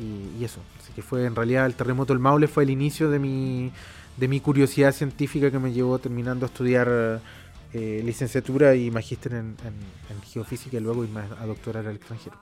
y, 0.00 0.42
eso. 0.42 0.60
Así 0.82 0.92
que 0.94 1.02
fue 1.02 1.26
en 1.26 1.36
realidad 1.36 1.66
el 1.66 1.74
terremoto 1.74 2.12
del 2.14 2.20
Maule 2.20 2.48
fue 2.48 2.64
el 2.64 2.70
inicio 2.70 3.08
de 3.08 3.18
mi, 3.18 3.70
de 4.16 4.26
mi 4.26 4.40
curiosidad 4.40 4.92
científica 4.92 5.50
que 5.50 5.58
me 5.58 5.72
llevó 5.72 5.98
terminando 5.98 6.46
a 6.46 6.48
estudiar 6.48 7.20
eh, 7.72 8.02
licenciatura 8.04 8.74
y 8.74 8.90
magíster 8.90 9.34
en, 9.34 9.56
geofísica 10.24 10.78
y 10.78 10.80
luego 10.80 11.06
a 11.38 11.46
doctorar 11.46 11.86
al 11.86 11.96
extranjero. 11.96 12.36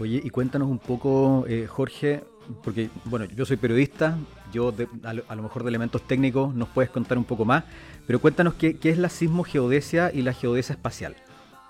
Oye, 0.00 0.20
y 0.22 0.30
cuéntanos 0.30 0.68
un 0.68 0.78
poco, 0.78 1.44
eh, 1.46 1.66
Jorge, 1.66 2.24
porque, 2.64 2.90
bueno, 3.04 3.26
yo 3.26 3.44
soy 3.44 3.56
periodista, 3.56 4.16
yo 4.52 4.74
a, 5.04 5.34
lo, 5.34 5.42
mejor 5.42 5.62
de 5.62 5.68
elementos 5.68 6.02
técnicos 6.02 6.54
nos 6.54 6.68
puedes 6.68 6.90
contar 6.90 7.18
un 7.18 7.24
poco 7.24 7.44
más, 7.44 7.64
pero 8.06 8.18
cuéntanos 8.18 8.54
qué, 8.54 8.76
es 8.82 8.98
la 8.98 9.08
sismogeodesia 9.08 10.10
y 10.12 10.22
la 10.22 10.32
geodesia 10.32 10.72
espacial. 10.72 11.16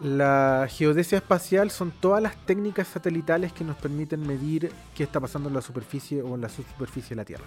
La 0.01 0.67
geodesia 0.71 1.19
espacial 1.19 1.71
son 1.71 1.91
todas 1.91 2.23
las 2.23 2.35
técnicas 2.47 2.89
satelitales 2.89 3.53
que 3.53 3.65
nos 3.65 3.77
permiten 3.77 4.27
medir 4.27 4.73
qué 4.95 5.03
está 5.03 5.21
pasando 5.21 5.51
en 5.51 5.55
la 5.55 5.61
superficie 5.61 6.23
o 6.23 6.35
en 6.35 6.41
la 6.41 6.49
subsuperficie 6.49 7.11
de 7.11 7.17
la 7.17 7.25
Tierra. 7.27 7.45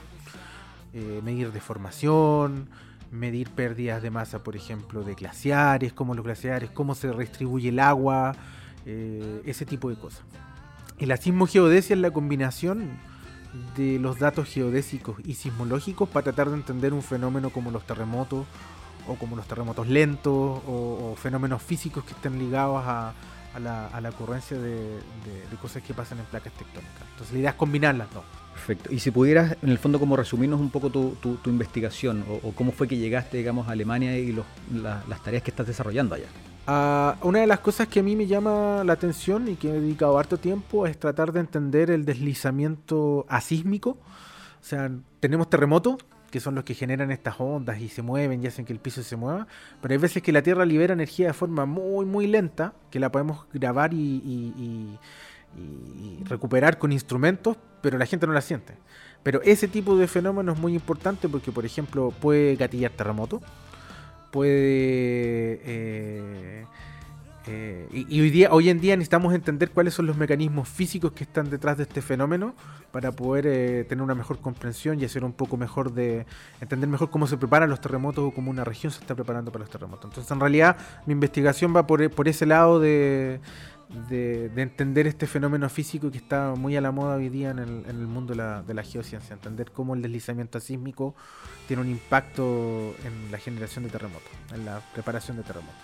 Eh, 0.93 1.21
medir 1.23 1.51
deformación, 1.51 2.69
medir 3.13 3.49
pérdidas 3.51 4.01
de 4.01 4.09
masa, 4.09 4.43
por 4.43 4.55
ejemplo, 4.55 5.03
de 5.03 5.13
glaciares, 5.13 5.93
cómo 5.93 6.15
los 6.15 6.25
glaciares, 6.25 6.71
cómo 6.71 6.95
se 6.95 7.11
redistribuye 7.11 7.69
el 7.69 7.79
agua, 7.79 8.35
eh, 8.85 9.41
ese 9.45 9.65
tipo 9.65 9.89
de 9.89 9.95
cosas. 9.95 10.23
Y 10.97 11.05
la 11.05 11.17
sismogeodesia 11.17 11.95
es 11.95 12.01
la 12.01 12.11
combinación 12.11 12.97
de 13.77 13.99
los 13.99 14.19
datos 14.19 14.49
geodésicos 14.49 15.17
y 15.23 15.35
sismológicos 15.35 16.09
para 16.09 16.23
tratar 16.23 16.49
de 16.49 16.55
entender 16.55 16.91
un 16.93 17.03
fenómeno 17.03 17.51
como 17.51 17.69
los 17.69 17.85
terremotos 17.85 18.45
o 19.07 19.15
como 19.15 19.35
los 19.35 19.47
terremotos 19.47 19.87
lentos 19.87 20.61
o, 20.67 21.15
fenómenos 21.17 21.61
físicos 21.61 22.03
que 22.03 22.13
estén 22.13 22.39
ligados 22.39 22.83
a, 22.85 23.13
la, 23.59 24.09
ocurrencia 24.09 24.57
de, 24.57 24.99
cosas 25.61 25.83
que 25.83 25.93
pasan 25.93 26.19
en 26.19 26.25
placas 26.25 26.53
tectónicas. 26.53 27.03
Entonces 27.11 27.33
la 27.33 27.39
idea 27.39 27.49
es 27.51 27.55
combinarlas 27.55 28.07
dos. 28.11 28.23
Perfecto. 28.53 28.93
Y 28.93 28.99
si 28.99 29.11
pudieras, 29.11 29.57
en 29.61 29.69
el 29.69 29.77
fondo, 29.77 29.99
como 29.99 30.15
resumirnos 30.15 30.59
un 30.59 30.69
poco 30.69 30.89
tu, 30.89 31.39
investigación 31.45 32.23
o, 32.43 32.51
cómo 32.51 32.71
fue 32.71 32.87
que 32.87 32.97
llegaste, 32.97 33.37
digamos, 33.37 33.67
a 33.67 33.71
Alemania 33.71 34.17
y 34.17 34.31
las 34.71 35.23
tareas 35.23 35.43
que 35.43 35.51
estás 35.51 35.67
desarrollando 35.67 36.15
allá. 36.15 36.27
Ah, 36.65 37.17
una 37.23 37.39
de 37.39 37.47
las 37.47 37.59
cosas 37.59 37.89
que 37.89 37.99
a 37.99 38.03
mí 38.03 38.15
me 38.15 38.25
llama 38.25 38.83
la 38.85 38.93
atención 38.93 39.49
y 39.49 39.55
que 39.55 39.69
he 39.69 39.73
dedicado 39.73 40.17
harto 40.17 40.37
tiempo 40.37 40.87
es 40.87 40.97
tratar 40.97 41.33
de 41.33 41.41
entender 41.41 41.91
el 41.91 42.05
deslizamiento 42.05 43.25
asísmico. 43.27 43.89
O 44.61 44.65
sea, 44.65 44.89
tenemos 45.19 45.49
terremotos, 45.49 45.97
que 46.31 46.39
son 46.39 46.55
los 46.55 46.63
que 46.63 46.73
generan 46.73 47.11
estas 47.11 47.35
ondas 47.39 47.81
y 47.81 47.89
se 47.89 48.01
mueven 48.01 48.41
y 48.43 48.47
hacen 48.47 48.65
que 48.65 48.73
el 48.73 48.79
piso 48.79 49.03
se 49.03 49.15
mueva, 49.15 49.45
pero 49.81 49.93
hay 49.93 49.99
veces 49.99 50.23
que 50.23 50.31
la 50.31 50.41
Tierra 50.41 50.65
libera 50.65 50.93
energía 50.93 51.27
de 51.27 51.33
forma 51.33 51.65
muy, 51.65 52.05
muy 52.05 52.27
lenta, 52.27 52.73
que 52.89 52.99
la 52.99 53.11
podemos 53.11 53.45
grabar 53.53 53.93
y, 53.93 53.97
y 53.97 54.97
recuperar 56.25 56.77
con 56.77 56.91
instrumentos, 56.91 57.57
pero 57.81 57.97
la 57.97 58.05
gente 58.05 58.27
no 58.27 58.33
la 58.33 58.41
siente. 58.41 58.75
Pero 59.23 59.41
ese 59.43 59.67
tipo 59.67 59.95
de 59.95 60.07
fenómeno 60.07 60.53
es 60.53 60.59
muy 60.59 60.73
importante 60.73 61.29
porque, 61.29 61.51
por 61.51 61.65
ejemplo, 61.65 62.11
puede 62.19 62.55
gatillar 62.55 62.91
terremotos 62.91 63.41
puede... 64.33 65.61
Eh, 65.63 66.65
eh, 67.45 67.87
y, 67.91 68.21
hoy, 68.21 68.29
día, 68.29 68.49
hoy 68.51 68.69
en 68.69 68.79
día 68.79 68.95
necesitamos 68.95 69.33
entender 69.33 69.69
cuáles 69.71 69.93
son 69.93 70.07
los 70.07 70.15
mecanismos 70.15 70.67
físicos 70.69 71.11
que 71.11 71.25
están 71.25 71.49
detrás 71.49 71.77
de 71.77 71.83
este 71.83 72.01
fenómeno 72.01 72.55
para 72.91 73.11
poder 73.11 73.45
eh, 73.47 73.83
tener 73.83 74.01
una 74.01 74.15
mejor 74.15 74.39
comprensión 74.39 74.99
y 74.99 75.03
hacer 75.03 75.25
un 75.25 75.33
poco 75.33 75.57
mejor 75.57 75.91
de 75.91 76.25
entender 76.61 76.89
mejor 76.89 77.09
cómo 77.09 77.27
se 77.27 77.35
preparan 77.37 77.69
los 77.69 77.81
terremotos 77.81 78.23
o 78.23 78.31
cómo 78.31 78.49
una 78.49 78.63
región 78.63 78.93
se 78.93 79.01
está 79.01 79.13
preparando 79.13 79.51
para 79.51 79.63
los 79.63 79.69
terremotos. 79.69 80.05
Entonces, 80.05 80.31
en 80.31 80.39
realidad, 80.39 80.77
mi 81.05 81.11
investigación 81.11 81.75
va 81.75 81.85
por 81.85 82.27
ese 82.27 82.45
lado 82.45 82.79
de, 82.79 83.41
de, 84.09 84.51
entender 84.55 85.07
este 85.07 85.27
fenómeno 85.27 85.69
físico 85.69 86.11
que 86.11 86.17
está 86.17 86.53
muy 86.55 86.75
a 86.75 86.81
la 86.81 86.91
moda 86.91 87.15
hoy 87.15 87.29
día 87.29 87.51
en 87.51 87.59
el, 87.59 88.07
mundo 88.07 88.33
de 88.33 88.73
la, 88.73 88.83
geociencia, 88.83 89.33
entender 89.33 89.71
cómo 89.71 89.95
el 89.95 90.01
deslizamiento 90.01 90.59
sísmico 90.59 91.15
tiene 91.67 91.81
un 91.81 91.89
impacto 91.89 92.95
en 93.05 93.31
la 93.31 93.37
generación 93.37 93.83
de 93.83 93.91
terremotos, 93.91 94.31
en 94.53 94.65
la 94.65 94.81
preparación 94.93 95.37
de 95.37 95.43
terremotos. 95.43 95.81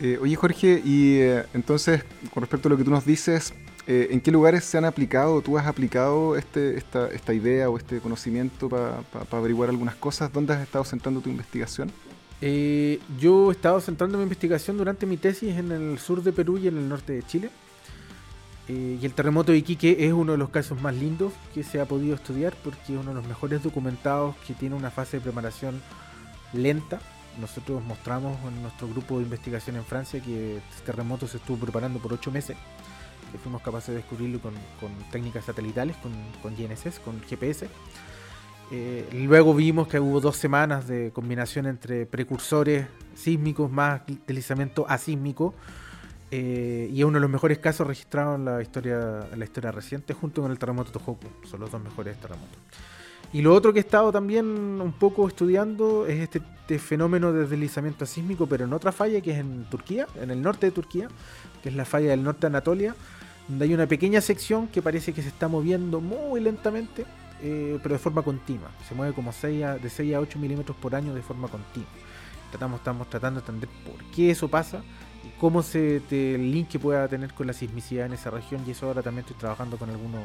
Eh, 0.00 0.18
oye 0.20 0.36
Jorge, 0.36 0.80
y 0.84 1.16
eh, 1.18 1.44
entonces 1.54 2.04
con 2.32 2.42
respecto 2.42 2.68
a 2.68 2.70
lo 2.70 2.76
que 2.76 2.84
tú 2.84 2.90
nos 2.90 3.04
dices, 3.04 3.52
eh, 3.86 4.08
¿en 4.10 4.20
qué 4.20 4.30
lugares 4.30 4.64
se 4.64 4.78
han 4.78 4.84
aplicado, 4.84 5.40
tú 5.40 5.58
has 5.58 5.66
aplicado 5.66 6.36
este, 6.36 6.76
esta, 6.76 7.08
esta 7.08 7.32
idea 7.32 7.68
o 7.68 7.78
este 7.78 7.98
conocimiento 8.00 8.68
para 8.68 9.02
averiguar 9.32 9.70
algunas 9.70 9.96
cosas? 9.96 10.32
¿Dónde 10.32 10.52
has 10.52 10.60
estado 10.60 10.84
centrando 10.84 11.20
tu 11.20 11.30
investigación? 11.30 11.90
Eh, 12.40 13.00
yo 13.18 13.50
he 13.50 13.52
estado 13.52 13.80
centrando 13.80 14.16
mi 14.18 14.22
investigación 14.22 14.78
durante 14.78 15.06
mi 15.06 15.16
tesis 15.16 15.56
en 15.56 15.72
el 15.72 15.98
sur 15.98 16.22
de 16.22 16.32
Perú 16.32 16.58
y 16.58 16.68
en 16.68 16.78
el 16.78 16.88
norte 16.88 17.12
de 17.12 17.22
Chile. 17.24 17.50
Eh, 18.68 18.98
y 19.00 19.06
el 19.06 19.14
terremoto 19.14 19.52
de 19.52 19.58
Iquique 19.58 19.96
es 20.06 20.12
uno 20.12 20.32
de 20.32 20.38
los 20.38 20.50
casos 20.50 20.80
más 20.80 20.94
lindos 20.94 21.32
que 21.54 21.62
se 21.62 21.80
ha 21.80 21.86
podido 21.86 22.14
estudiar 22.14 22.54
porque 22.62 22.92
es 22.92 23.00
uno 23.00 23.10
de 23.10 23.14
los 23.14 23.26
mejores 23.26 23.62
documentados 23.62 24.36
que 24.46 24.52
tiene 24.52 24.76
una 24.76 24.90
fase 24.90 25.16
de 25.16 25.22
preparación 25.22 25.80
lenta. 26.52 27.00
Nosotros 27.40 27.82
mostramos 27.82 28.36
en 28.46 28.62
nuestro 28.62 28.88
grupo 28.88 29.18
de 29.18 29.24
investigación 29.24 29.76
en 29.76 29.84
Francia 29.84 30.20
que 30.20 30.58
este 30.58 30.84
terremoto 30.84 31.26
se 31.26 31.38
estuvo 31.38 31.56
preparando 31.56 31.98
por 31.98 32.12
ocho 32.12 32.30
meses, 32.30 32.56
que 33.32 33.38
fuimos 33.38 33.62
capaces 33.62 33.88
de 33.88 33.96
descubrirlo 33.96 34.40
con, 34.40 34.54
técnicas 35.10 35.44
satelitales, 35.44 35.96
con, 35.96 36.12
con 36.42 36.54
GNSS, 36.54 36.98
con 36.98 37.20
GPS. 37.22 37.68
Eh, 38.70 39.08
luego 39.12 39.54
vimos 39.54 39.88
que 39.88 39.98
hubo 39.98 40.20
dos 40.20 40.36
semanas 40.36 40.86
de 40.86 41.10
combinación 41.12 41.66
entre 41.66 42.04
precursores 42.04 42.86
sísmicos 43.14 43.70
más 43.70 44.02
deslizamiento 44.26 44.86
asísmico 44.88 45.54
Eh, 46.30 46.90
y 46.92 46.98
es 47.00 47.04
uno 47.04 47.14
de 47.14 47.20
los 47.20 47.30
mejores 47.30 47.58
casos 47.58 47.86
registrados 47.86 48.38
en 48.38 48.44
la 48.44 48.60
historia, 48.60 49.26
en 49.32 49.38
la 49.38 49.44
historia 49.44 49.72
reciente, 49.72 50.12
junto 50.12 50.42
con 50.42 50.50
el 50.50 50.58
terremoto 50.58 50.92
Tohoku. 50.92 51.26
Son 51.48 51.60
los 51.60 51.70
dos 51.70 51.82
mejores 51.82 52.18
terremotos. 52.18 52.58
Y 53.32 53.42
lo 53.42 53.54
otro 53.54 53.72
que 53.72 53.78
he 53.78 53.82
estado 53.82 54.10
también 54.12 54.46
un 54.46 54.92
poco 54.92 55.28
estudiando 55.28 56.06
es 56.06 56.20
este, 56.20 56.40
este, 56.60 56.78
fenómeno 56.78 57.32
de 57.32 57.46
deslizamiento 57.46 58.06
sísmico, 58.06 58.46
pero 58.46 58.64
en 58.64 58.72
otra 58.72 58.92
falla 58.92 59.20
que 59.20 59.32
es 59.32 59.38
en 59.38 59.64
Turquía, 59.70 60.06
en 60.20 60.30
el 60.30 60.40
norte 60.40 60.66
de 60.66 60.72
Turquía, 60.72 61.08
que 61.62 61.68
es 61.70 61.74
la 61.74 61.84
falla 61.84 62.10
del 62.10 62.22
norte 62.22 62.42
de 62.42 62.46
Anatolia, 62.48 62.94
donde 63.48 63.64
hay 63.64 63.74
una 63.74 63.86
pequeña 63.86 64.20
sección 64.20 64.68
que 64.68 64.82
parece 64.82 65.12
que 65.12 65.22
se 65.22 65.28
está 65.28 65.48
moviendo 65.48 66.00
muy 66.00 66.40
lentamente, 66.40 67.06
eh, 67.42 67.78
pero 67.82 67.94
de 67.94 67.98
forma 67.98 68.22
continua. 68.22 68.70
Se 68.88 68.94
mueve 68.94 69.12
como 69.12 69.32
6 69.32 69.82
de 69.82 69.90
6 69.90 70.14
a 70.14 70.20
8 70.20 70.38
milímetros 70.38 70.76
por 70.76 70.94
año 70.94 71.14
de 71.14 71.22
forma 71.22 71.48
continua. 71.48 71.88
Tratamos, 72.50 72.78
estamos 72.80 73.08
tratando 73.10 73.40
de 73.40 73.46
entender 73.46 73.68
por 73.84 74.02
qué 74.10 74.30
eso 74.30 74.48
pasa 74.48 74.82
y 75.24 75.38
cómo 75.38 75.62
se, 75.62 76.02
el 76.10 76.50
link 76.50 76.68
que 76.68 76.78
pueda 76.78 77.06
tener 77.08 77.34
con 77.34 77.46
la 77.46 77.52
sismicidad 77.52 78.06
en 78.06 78.14
esa 78.14 78.30
región, 78.30 78.62
y 78.66 78.70
eso 78.70 78.86
ahora 78.86 79.02
también 79.02 79.20
estoy 79.20 79.36
trabajando 79.36 79.76
con 79.76 79.90
algunos 79.90 80.22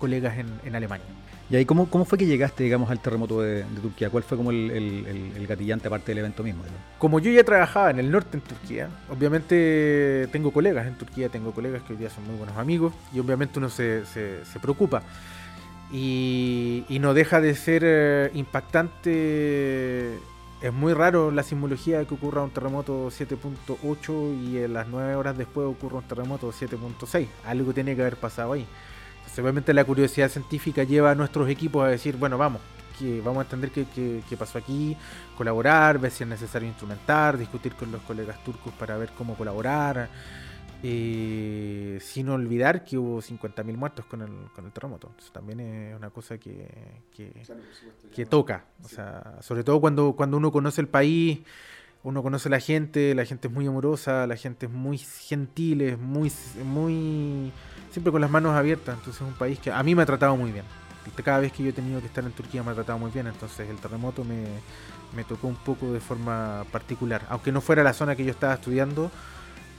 colegas 0.00 0.34
en, 0.38 0.74
Alemania. 0.74 1.06
¿Y 1.50 1.56
ahí 1.56 1.64
cómo, 1.64 1.88
cómo 1.88 2.04
fue 2.04 2.16
que 2.16 2.26
llegaste, 2.26 2.64
digamos, 2.64 2.90
al 2.90 3.00
terremoto 3.00 3.42
de, 3.42 3.64
Turquía? 3.82 4.08
¿Cuál 4.08 4.24
fue 4.24 4.36
como 4.36 4.50
el, 4.50 5.46
gatillante 5.46 5.86
aparte 5.86 6.10
del 6.10 6.18
evento 6.18 6.42
mismo? 6.42 6.62
Como 6.98 7.20
yo 7.20 7.30
ya 7.30 7.44
trabajaba 7.44 7.90
en 7.90 8.00
el 8.00 8.10
norte 8.10 8.38
en 8.38 8.40
Turquía, 8.40 8.88
obviamente 9.08 10.28
tengo 10.32 10.50
colegas 10.50 10.86
en 10.86 10.96
Turquía, 10.96 11.28
tengo 11.28 11.52
colegas 11.52 11.82
que 11.82 11.92
hoy 11.92 11.98
día 11.98 12.10
son 12.10 12.26
muy 12.26 12.36
buenos 12.36 12.56
amigos 12.56 12.92
y 13.12 13.20
obviamente 13.20 13.58
uno 13.58 13.68
se, 13.68 14.04
se, 14.06 14.60
preocupa. 14.60 15.02
Y, 15.92 16.84
y, 16.88 16.98
no 17.00 17.14
deja 17.14 17.40
de 17.40 17.54
ser 17.54 17.82
eh, 17.84 18.30
impactante. 18.34 20.18
Es 20.62 20.72
muy 20.72 20.92
raro 20.92 21.30
la 21.30 21.42
simbología 21.42 22.04
que 22.04 22.14
ocurra 22.14 22.42
un 22.42 22.50
terremoto 22.50 23.08
7.8 23.08 24.42
y 24.42 24.58
en 24.58 24.74
las 24.74 24.86
9 24.88 25.14
horas 25.14 25.36
después 25.36 25.66
ocurra 25.66 25.98
un 25.98 26.04
terremoto 26.04 26.52
7.6. 26.52 27.26
Algo 27.46 27.72
tiene 27.72 27.96
que 27.96 28.02
haber 28.02 28.16
pasado 28.16 28.52
ahí. 28.52 28.66
Seguramente 29.32 29.72
la 29.72 29.84
curiosidad 29.84 30.28
científica 30.28 30.84
lleva 30.84 31.12
a 31.12 31.14
nuestros 31.14 31.48
equipos 31.48 31.84
a 31.84 31.88
decir, 31.88 32.16
bueno, 32.16 32.36
vamos, 32.36 32.60
que 32.98 33.20
vamos 33.20 33.38
a 33.38 33.42
entender 33.42 33.70
qué, 33.70 34.36
pasó 34.36 34.58
aquí, 34.58 34.96
colaborar, 35.36 35.98
ver 35.98 36.10
si 36.10 36.24
es 36.24 36.28
necesario 36.28 36.68
instrumentar, 36.68 37.38
discutir 37.38 37.74
con 37.74 37.90
los 37.90 38.02
colegas 38.02 38.42
turcos 38.44 38.72
para 38.74 38.96
ver 38.96 39.10
cómo 39.16 39.34
colaborar, 39.34 40.08
eh, 40.82 41.98
sin 42.00 42.28
olvidar 42.28 42.84
que 42.84 42.96
hubo 42.96 43.20
50.000 43.20 43.76
muertos 43.76 44.04
con 44.06 44.22
el, 44.22 44.30
con 44.54 44.64
el 44.64 44.72
terremoto. 44.72 45.12
también 45.32 45.60
es 45.60 45.96
una 45.96 46.10
cosa 46.10 46.38
que, 46.38 46.66
que, 48.14 48.26
toca, 48.26 48.64
o 48.82 48.88
sea, 48.88 49.38
sobre 49.40 49.64
todo 49.64 49.80
cuando, 49.80 50.14
cuando 50.14 50.36
uno 50.36 50.50
conoce 50.50 50.80
el 50.80 50.88
país 50.88 51.40
uno 52.02 52.22
conoce 52.22 52.48
a 52.48 52.50
la 52.50 52.60
gente, 52.60 53.14
la 53.14 53.24
gente 53.24 53.48
es 53.48 53.54
muy 53.54 53.66
amorosa, 53.66 54.26
la 54.26 54.36
gente 54.36 54.66
es 54.66 54.72
muy 54.72 54.96
gentil, 54.96 55.82
es 55.82 55.98
muy, 55.98 56.32
muy, 56.64 57.52
siempre 57.90 58.10
con 58.10 58.20
las 58.22 58.30
manos 58.30 58.54
abiertas. 58.54 58.96
Entonces 58.98 59.20
es 59.20 59.28
un 59.28 59.34
país 59.34 59.58
que 59.58 59.70
a 59.70 59.82
mí 59.82 59.94
me 59.94 60.02
ha 60.02 60.06
tratado 60.06 60.36
muy 60.36 60.50
bien. 60.50 60.64
Cada 61.24 61.40
vez 61.40 61.52
que 61.52 61.62
yo 61.62 61.70
he 61.70 61.72
tenido 61.72 62.00
que 62.00 62.06
estar 62.06 62.24
en 62.24 62.32
Turquía 62.32 62.62
me 62.62 62.70
ha 62.70 62.74
tratado 62.74 62.98
muy 62.98 63.10
bien. 63.10 63.26
Entonces 63.26 63.68
el 63.68 63.76
terremoto 63.76 64.24
me, 64.24 64.44
me 65.14 65.24
tocó 65.24 65.48
un 65.48 65.56
poco 65.56 65.92
de 65.92 66.00
forma 66.00 66.64
particular. 66.72 67.26
Aunque 67.28 67.52
no 67.52 67.60
fuera 67.60 67.82
la 67.82 67.92
zona 67.92 68.16
que 68.16 68.24
yo 68.24 68.30
estaba 68.30 68.54
estudiando, 68.54 69.10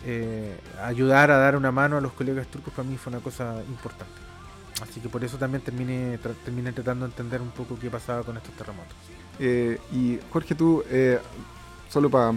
eh, 0.05 0.57
ayudar 0.83 1.31
a 1.31 1.37
dar 1.37 1.55
una 1.55 1.71
mano 1.71 1.97
a 1.97 2.01
los 2.01 2.13
colegas 2.13 2.47
turcos 2.47 2.73
para 2.73 2.87
mí 2.87 2.97
fue 2.97 3.11
una 3.11 3.21
cosa 3.21 3.61
importante. 3.67 4.13
Así 4.81 4.99
que 4.99 5.09
por 5.09 5.23
eso 5.23 5.37
también 5.37 5.61
terminé, 5.61 6.17
terminé 6.43 6.71
tratando 6.71 7.05
de 7.05 7.11
entender 7.11 7.41
un 7.41 7.51
poco 7.51 7.77
qué 7.79 7.89
pasaba 7.89 8.23
con 8.23 8.35
estos 8.37 8.53
terremotos. 8.55 8.95
Eh, 9.39 9.79
y 9.91 10.19
Jorge, 10.31 10.55
tú 10.55 10.83
eh, 10.89 11.19
solo 11.89 12.09
para... 12.09 12.33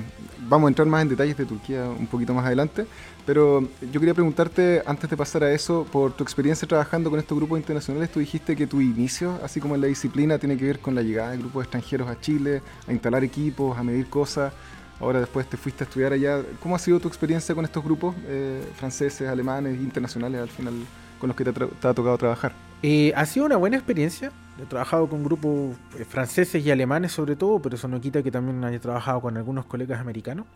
Vamos 0.47 0.66
a 0.66 0.68
entrar 0.68 0.87
más 0.87 1.02
en 1.02 1.09
detalles 1.09 1.37
de 1.37 1.47
Turquía 1.47 1.85
un 1.85 2.06
poquito 2.06 2.35
más 2.35 2.44
adelante, 2.44 2.87
pero 3.25 3.66
yo 3.92 4.00
quería 4.00 4.12
preguntarte, 4.12 4.83
antes 4.85 5.09
de 5.09 5.16
pasar 5.16 5.44
a 5.44 5.52
eso, 5.52 5.87
por 5.90 6.12
tu 6.12 6.23
experiencia 6.23 6.68
trabajando 6.68 7.09
con 7.09 7.18
estos 7.18 7.38
grupos 7.38 7.59
internacionales, 7.59 8.11
tú 8.11 8.21
dijiste 8.21 8.56
que 8.56 8.66
tu 8.66 8.80
inicio, 8.83 9.38
así 9.42 9.61
como 9.61 9.75
en 9.75 9.80
la 9.80 9.87
disciplina, 9.87 10.38
tiene 10.38 10.59
que 10.59 10.66
ver 10.66 10.80
con 10.80 10.94
la 10.94 11.02
llegada 11.02 11.30
de 11.30 11.38
grupos 11.38 11.64
extranjeros 11.64 12.11
a 12.11 12.21
Chile, 12.21 12.62
a 12.87 12.92
instalar 12.92 13.25
equipos, 13.25 13.78
a 13.78 13.83
medir 13.83 14.09
cosas. 14.09 14.52
Ahora 15.00 15.20
después 15.20 15.46
te 15.46 15.56
fuiste 15.56 15.84
a 15.84 15.86
estudiar 15.86 16.12
allá. 16.12 16.42
¿Cómo 16.60 16.76
ha 16.76 16.78
sido 16.78 17.00
tu 17.00 17.08
experiencia 17.08 17.54
con 17.54 17.64
estos 17.64 17.82
grupos 17.82 18.14
eh, 18.26 18.62
franceses, 18.76 19.28
alemanes, 19.28 19.78
internacionales 19.80 20.40
al 20.40 20.48
final 20.48 20.74
con 21.18 21.28
los 21.28 21.36
que 21.36 21.44
te, 21.44 21.52
te 21.52 21.88
ha 21.88 21.94
tocado 21.94 22.16
trabajar? 22.16 22.52
Eh, 22.83 23.14
ha 23.16 23.24
sido 23.24 23.46
una 23.46 23.57
buena 23.57 23.76
experiencia. 23.76 24.30
He 24.61 24.66
trabajado 24.66 25.09
con 25.09 25.24
grupos 25.24 25.74
eh, 25.98 26.04
franceses 26.04 26.64
y 26.64 26.70
alemanes 26.70 27.12
sobre 27.12 27.35
todo, 27.35 27.59
pero 27.61 27.76
eso 27.76 27.88
no 27.88 27.98
quita 27.98 28.22
que 28.22 28.30
también 28.30 28.62
haya 28.62 28.78
trabajado 28.78 29.22
con 29.22 29.37
algunos 29.37 29.64
colegas 29.64 30.00
americanos. 30.00 30.46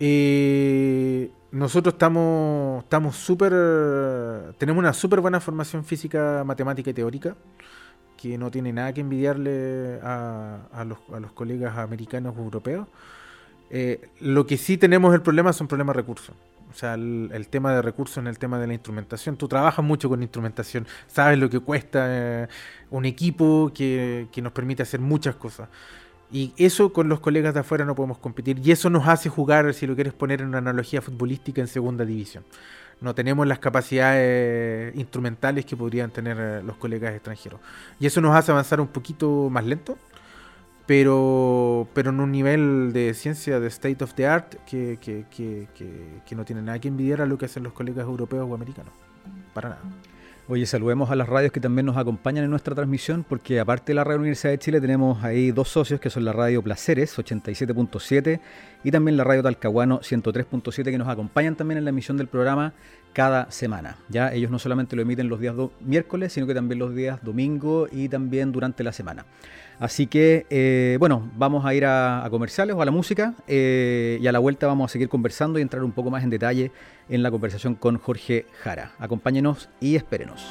Eh, 0.00 1.30
nosotros 1.50 1.94
estamos 1.94 2.84
estamos 2.84 3.16
súper 3.16 3.52
tenemos 4.56 4.80
una 4.80 4.92
súper 4.92 5.20
buena 5.20 5.40
formación 5.40 5.84
física, 5.84 6.42
matemática 6.46 6.90
y 6.90 6.94
teórica 6.94 7.34
que 8.20 8.36
no 8.36 8.50
tiene 8.50 8.72
nada 8.72 8.92
que 8.92 9.00
envidiarle 9.00 10.00
a, 10.02 10.84
los, 10.86 10.98
a 11.14 11.20
los, 11.20 11.32
colegas 11.32 11.78
americanos 11.78 12.34
o 12.36 12.40
europeos. 12.42 12.86
lo 14.20 14.46
que 14.46 14.58
sí 14.58 14.76
tenemos 14.76 15.14
el 15.14 15.22
problema 15.22 15.52
son 15.52 15.68
problemas 15.68 15.94
de 15.96 16.02
recursos. 16.02 16.34
O 16.70 16.74
sea, 16.74 16.94
el, 16.94 17.48
tema 17.48 17.72
de 17.72 17.82
recursos 17.82 18.18
en 18.18 18.26
el 18.26 18.38
tema 18.38 18.58
de 18.58 18.66
la 18.66 18.74
instrumentación. 18.74 19.36
Tú 19.36 19.48
trabajas 19.48 19.84
mucho 19.84 20.08
con 20.08 20.22
instrumentación, 20.22 20.86
sabes 21.06 21.38
lo 21.38 21.48
que 21.48 21.60
cuesta 21.60 22.06
eh, 22.08 22.48
un 22.90 23.04
equipo 23.04 23.72
que, 23.74 24.28
nos 24.42 24.52
permite 24.52 24.82
hacer 24.82 25.00
muchas 25.00 25.34
cosas. 25.36 25.68
Y 26.30 26.52
eso 26.58 26.92
con 26.92 27.08
los 27.08 27.20
colegas 27.20 27.54
de 27.54 27.60
afuera 27.60 27.84
no 27.86 27.94
podemos 27.94 28.18
competir. 28.18 28.60
Y 28.62 28.70
eso 28.70 28.90
nos 28.90 29.08
hace 29.08 29.30
jugar, 29.30 29.72
si 29.72 29.86
lo 29.86 29.94
quieres 29.94 30.12
poner 30.12 30.42
en 30.42 30.48
una 30.48 30.58
analogía 30.58 31.00
futbolística, 31.00 31.60
en 31.60 31.68
segunda 31.68 32.04
división. 32.04 32.44
No 33.00 33.14
tenemos 33.14 33.46
las 33.46 33.58
capacidades 33.58 34.94
instrumentales 34.96 35.64
que 35.64 35.76
podrían 35.76 36.10
tener 36.10 36.36
eh, 36.40 36.62
los 36.62 36.76
colegas 36.76 37.14
extranjeros. 37.14 37.60
Y 38.00 38.06
eso 38.06 38.20
nos 38.20 38.34
hace 38.34 38.50
avanzar 38.50 38.80
un 38.80 38.88
poquito 38.88 39.48
más 39.50 39.64
lento 39.64 39.96
pero, 40.88 41.86
pero 41.92 42.08
en 42.08 42.18
un 42.18 42.32
nivel 42.32 42.94
de 42.94 43.12
ciencia 43.12 43.60
de 43.60 43.68
state 43.68 44.02
of 44.02 44.14
the 44.14 44.26
art 44.26 44.54
que, 44.64 44.96
que, 44.98 45.26
que, 45.30 45.68
que, 46.24 46.34
no 46.34 46.46
tiene 46.46 46.62
nada 46.62 46.78
que 46.78 46.88
envidiar 46.88 47.20
a 47.20 47.26
lo 47.26 47.36
que 47.36 47.44
hacen 47.44 47.62
los 47.62 47.74
colegas 47.74 48.06
europeos 48.06 48.48
o 48.50 48.54
americanos. 48.54 48.94
Para 49.52 49.68
nada. 49.68 49.82
Oye, 50.50 50.64
saludemos 50.64 51.10
a 51.10 51.14
las 51.14 51.28
radios 51.28 51.52
que 51.52 51.60
también 51.60 51.84
nos 51.84 51.98
acompañan 51.98 52.42
en 52.42 52.48
nuestra 52.48 52.74
transmisión, 52.74 53.22
porque 53.22 53.60
aparte 53.60 53.92
de 53.92 53.96
la 53.96 54.02
Radio 54.02 54.20
Universidad 54.20 54.50
de 54.50 54.58
Chile 54.58 54.80
tenemos 54.80 55.22
ahí 55.22 55.50
dos 55.50 55.68
socios 55.68 56.00
que 56.00 56.08
son 56.08 56.24
la 56.24 56.32
Radio 56.32 56.62
Placeres 56.62 57.18
87.7 57.18 58.40
y 58.82 58.90
también 58.90 59.18
la 59.18 59.24
Radio 59.24 59.42
Talcahuano 59.42 60.00
103.7 60.00 60.84
que 60.84 60.96
nos 60.96 61.08
acompañan 61.08 61.54
también 61.54 61.76
en 61.76 61.84
la 61.84 61.90
emisión 61.90 62.16
del 62.16 62.28
programa 62.28 62.72
cada 63.12 63.50
semana. 63.50 63.98
Ya 64.08 64.32
ellos 64.32 64.50
no 64.50 64.58
solamente 64.58 64.96
lo 64.96 65.02
emiten 65.02 65.28
los 65.28 65.38
días 65.38 65.54
miércoles, 65.80 66.32
sino 66.32 66.46
que 66.46 66.54
también 66.54 66.78
los 66.78 66.94
días 66.94 67.22
domingo 67.22 67.86
y 67.92 68.08
también 68.08 68.50
durante 68.50 68.82
la 68.82 68.92
semana. 68.92 69.26
Así 69.78 70.06
que, 70.06 70.46
eh, 70.48 70.96
bueno, 70.98 71.30
vamos 71.36 71.66
a 71.66 71.74
ir 71.74 71.84
a, 71.84 72.26
comerciales 72.30 72.74
o 72.74 72.80
a 72.80 72.84
la 72.86 72.90
música 72.90 73.34
eh, 73.46 74.18
y 74.20 74.26
a 74.26 74.32
la 74.32 74.38
vuelta 74.38 74.66
vamos 74.66 74.90
a 74.90 74.92
seguir 74.92 75.10
conversando 75.10 75.58
y 75.58 75.62
entrar 75.62 75.84
un 75.84 75.92
poco 75.92 76.10
más 76.10 76.24
en 76.24 76.30
detalle 76.30 76.72
en 77.08 77.22
la 77.22 77.30
conversación 77.30 77.74
con 77.74 77.98
Jorge 77.98 78.46
Jara. 78.62 78.92
Acompáñenos 78.98 79.68
y 79.80 79.96
espérenos. 79.96 80.46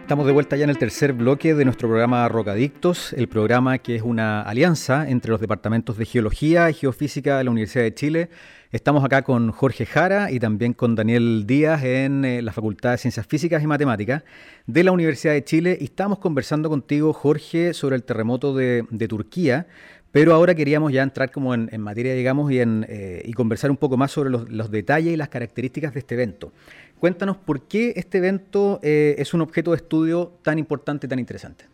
Estamos 0.00 0.26
de 0.26 0.32
vuelta 0.32 0.56
ya 0.56 0.64
en 0.64 0.70
el 0.70 0.78
tercer 0.78 1.14
bloque 1.14 1.54
de 1.54 1.64
nuestro 1.64 1.88
programa 1.88 2.28
Rocadictos, 2.28 3.14
el 3.14 3.26
programa 3.26 3.78
que 3.78 3.96
es 3.96 4.02
una 4.02 4.42
alianza 4.42 5.08
entre 5.08 5.30
los 5.30 5.40
departamentos 5.40 5.96
de 5.96 6.04
Geología 6.04 6.68
y 6.68 6.74
Geofísica 6.74 7.38
de 7.38 7.44
la 7.44 7.50
Universidad 7.50 7.84
de 7.84 7.94
Chile 7.94 8.30
Estamos 8.74 9.04
acá 9.04 9.22
con 9.22 9.52
Jorge 9.52 9.86
Jara 9.86 10.32
y 10.32 10.40
también 10.40 10.72
con 10.72 10.96
Daniel 10.96 11.44
Díaz 11.46 11.84
en 11.84 12.24
eh, 12.24 12.42
la 12.42 12.50
Facultad 12.50 12.90
de 12.90 12.98
Ciencias 12.98 13.24
Físicas 13.24 13.62
y 13.62 13.68
Matemáticas 13.68 14.24
de 14.66 14.82
la 14.82 14.90
Universidad 14.90 15.32
de 15.32 15.44
Chile 15.44 15.78
y 15.80 15.84
estamos 15.84 16.18
conversando 16.18 16.68
contigo, 16.68 17.12
Jorge, 17.12 17.72
sobre 17.72 17.94
el 17.94 18.02
terremoto 18.02 18.52
de, 18.52 18.84
Turquía, 19.08 19.68
pero 20.14 20.32
ahora 20.32 20.54
queríamos 20.54 20.92
ya 20.92 21.02
entrar 21.02 21.32
como 21.32 21.54
en, 21.54 21.80
materia, 21.80 22.14
digamos, 22.14 22.48
eh, 22.52 23.22
y 23.24 23.32
conversar 23.32 23.72
un 23.72 23.76
poco 23.76 23.96
más 23.96 24.12
sobre 24.12 24.30
los, 24.30 24.70
detalles 24.70 25.12
y 25.12 25.16
las 25.16 25.28
características 25.28 25.92
de 25.92 25.98
este 25.98 26.14
evento. 26.14 26.52
Cuéntanos 27.00 27.36
por 27.36 27.62
qué 27.62 27.92
este 27.96 28.18
evento 28.18 28.78
eh, 28.84 29.16
es 29.18 29.34
un 29.34 29.40
objeto 29.40 29.72
de 29.72 29.78
estudio 29.78 30.38
tan 30.42 30.60
importante 30.60 31.06
y 31.06 31.10
tan 31.10 31.18
interesante. 31.18 31.66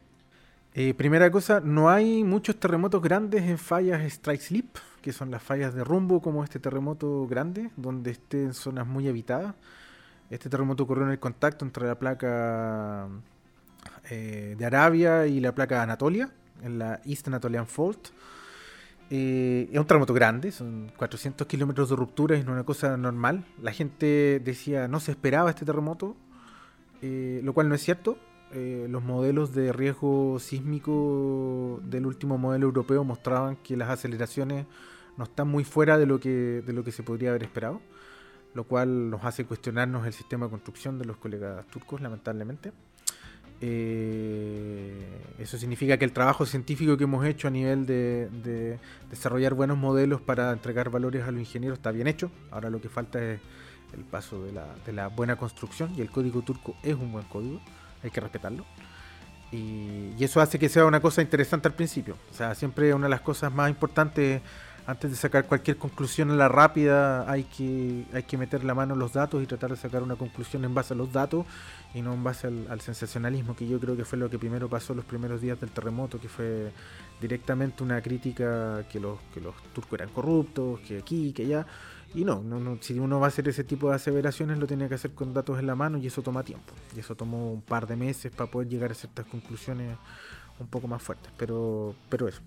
primera 0.96 1.31
cosa, 1.31 1.61
no 1.61 1.90
hay 1.90 2.24
muchos 2.24 2.57
terremotos 2.57 3.03
grandes 3.03 3.42
en 3.42 3.59
fallas 3.59 4.03
strike 4.05 4.40
slip 4.40 4.76
que 5.03 5.12
son 5.12 5.31
las 5.31 5.42
fallas 5.42 5.74
de 5.74 5.85
rumbo, 5.85 6.22
como 6.22 6.42
este 6.42 6.59
terremoto 6.59 7.26
grande, 7.26 7.68
donde 7.76 8.11
esté 8.12 8.42
en 8.42 8.55
zonas 8.55 8.87
muy 8.87 9.07
habitadas. 9.07 9.55
Este 10.31 10.48
terremoto 10.48 10.85
ocurrió 10.85 11.05
en 11.05 11.11
el 11.11 11.18
contacto 11.18 11.66
entre 11.66 11.87
la 11.87 11.98
placa 11.98 13.07
eh, 14.11 14.55
de 14.59 14.64
Arabia 14.64 15.26
y 15.26 15.40
la 15.40 15.55
placa 15.55 15.76
de 15.76 15.81
Anatolia, 15.83 16.31
en 16.62 16.79
la 16.79 17.01
East 17.05 17.29
Anatolian 17.29 17.66
Fault. 17.66 18.09
Eh, 19.11 19.68
es 19.73 19.79
un 19.79 19.87
terremoto 19.87 20.14
grande, 20.14 20.53
son 20.53 20.92
400 20.96 21.46
kilómetros 21.46 21.90
de 21.90 21.96
ruptura, 21.96 22.37
es 22.37 22.46
una 22.46 22.64
cosa 22.64 22.96
normal. 22.96 23.44
La 23.61 23.73
gente 23.73 24.40
decía 24.44 24.87
no 24.88 25.01
se 25.01 25.11
esperaba 25.11 25.51
este 25.51 25.64
terremoto, 25.64 26.16
eh, 27.03 27.40
lo 27.42 27.53
cual 27.53 27.68
no 27.68 27.75
es 27.75 27.83
cierto. 27.83 28.18
eh, 28.53 28.87
los 28.90 29.03
modelos 29.05 29.55
de 29.55 29.73
riesgo 29.73 30.38
sísmico 30.40 31.81
del 31.85 32.07
último 32.07 32.37
modelo 32.37 32.66
europeo 32.66 33.05
mostraban 33.05 33.57
que 33.57 33.77
las 33.77 33.90
aceleraciones 33.90 34.66
no 35.16 35.25
están 35.25 35.49
muy 35.49 35.64
fuera 35.64 35.99
de 35.99 36.07
lo 36.07 36.18
que, 36.18 36.62
de 36.66 36.73
lo 36.73 36.83
que 36.83 36.92
se 36.92 37.03
podría 37.05 37.31
haber 37.31 37.44
esperado, 37.44 37.81
lo 38.55 38.64
cual 38.64 39.11
nos 39.11 39.25
hace 39.25 39.44
cuestionarnos 39.44 40.07
el 40.07 40.12
sistema 40.12 40.46
de 40.46 40.51
construcción 40.51 40.99
de 40.99 41.05
los 41.05 41.16
colegas 41.16 41.66
turcos, 41.68 42.01
lamentablemente. 42.01 42.73
Eh, 43.62 45.05
eso 45.38 45.59
significa 45.59 45.99
que 45.99 46.05
el 46.05 46.12
trabajo 46.12 46.46
científico 46.46 46.96
que 46.96 47.05
hemos 47.05 47.27
hecho 47.27 47.49
a 47.49 47.51
nivel 47.51 47.87
de, 47.87 48.79
desarrollar 49.11 49.55
buenos 49.55 49.77
modelos 49.77 50.20
para 50.20 50.53
entregar 50.53 50.90
valores 50.90 51.25
a 51.25 51.31
los 51.31 51.40
ingenieros 51.40 51.79
está 51.79 51.90
bien 51.90 52.07
hecho. 52.07 52.31
Ahora 52.51 52.70
lo 52.70 52.81
que 52.81 52.88
falta 52.88 53.23
es 53.23 53.40
el 53.94 54.05
paso 54.05 54.42
de 54.44 54.92
la, 54.92 55.09
buena 55.09 55.37
construcción 55.37 55.92
y 55.96 56.01
el 56.01 56.11
código 56.11 56.42
turco 56.42 56.77
es 56.83 56.94
un 56.94 57.12
buen 57.12 57.25
código, 57.27 57.61
hay 58.03 58.11
que 58.11 58.20
respetarlo. 58.20 58.64
Y, 59.53 60.14
y, 60.16 60.25
eso 60.25 60.40
hace 60.40 60.59
que 60.59 60.68
sea 60.68 60.85
una 60.85 61.01
cosa 61.01 61.23
interesante 61.23 61.66
al 61.66 61.75
principio. 61.75 62.16
O 62.31 62.35
sea, 62.35 62.55
siempre 62.55 62.94
una 62.94 63.07
de 63.07 63.11
las 63.11 63.20
cosas 63.20 63.53
más 63.53 63.68
importantes 63.68 64.40
antes 64.90 65.11
de 65.11 65.16
sacar 65.16 65.46
cualquier 65.46 65.76
conclusión 65.76 66.31
en 66.31 66.38
la 66.38 66.48
rápida 66.48 67.31
hay 67.31 67.44
que, 67.44 68.05
hay 68.12 68.24
que 68.24 68.37
meter 68.37 68.64
la 68.64 68.74
mano 68.74 68.94
en 68.94 69.00
los 69.00 69.12
datos 69.12 69.42
y 69.42 69.46
tratar 69.46 69.70
de 69.70 69.76
sacar 69.76 70.03
una 70.03 70.16
conclusión 70.16 70.64
en 70.64 70.74
base 70.74 70.94
a 70.94 70.96
los 70.96 71.12
datos 71.12 71.46
y 71.94 72.03
no 72.03 72.12
en 72.12 72.24
base 72.24 72.48
al, 72.48 72.81
sensacionalismo, 72.81 73.55
que 73.55 73.68
yo 73.68 73.79
creo 73.79 73.96
que 73.96 74.05
fue 74.05 74.18
lo 74.18 74.29
que 74.29 74.38
primero 74.38 74.68
pasó 74.68 74.94
los 74.94 75.05
primeros 75.05 75.40
días 75.40 75.61
del 75.61 75.70
terremoto, 75.70 76.20
que 76.20 76.29
fue 76.29 76.72
directamente 77.20 77.85
una 77.85 78.00
crítica 78.03 78.85
que 78.88 78.98
los, 78.98 79.18
que 79.33 79.40
los 79.40 79.55
turcos 79.72 80.00
eran 80.00 80.09
corruptos, 80.11 80.81
que 80.81 80.98
aquí, 80.98 81.33
que 81.33 81.42
allá. 81.42 81.66
Y 82.12 82.24
no, 82.24 82.42
no, 82.42 82.79
si 82.81 82.98
uno 82.98 83.20
va 83.20 83.26
a 83.26 83.29
hacer 83.29 83.46
ese 83.48 83.62
tipo 83.62 83.90
de 83.90 83.94
aseveraciones 83.94 84.59
lo 84.59 84.66
tiene 84.66 84.88
que 84.88 84.96
hacer 84.96 85.12
con 85.12 85.33
datos 85.33 85.61
en 85.61 85.66
la 85.68 85.76
mano 85.76 85.98
y 85.98 86.09
eso 86.09 86.22
toma 86.22 86.42
tiempo. 86.42 86.72
Y 86.96 87.00
eso 87.00 87.14
tomó 87.14 87.53
un 87.53 87.62
par 87.62 87.87
de 87.87 87.94
meses 87.94 88.33
para 88.33 88.50
poder 88.50 88.68
llegar 88.68 88.90
a 88.90 88.94
ciertas 88.94 89.26
conclusiones 89.26 89.96
un 90.59 90.66
poco 90.66 90.88
más 90.88 91.00
fuertes. 91.00 91.31
Pero, 91.37 91.94
pero 92.09 92.26
eso. 92.26 92.40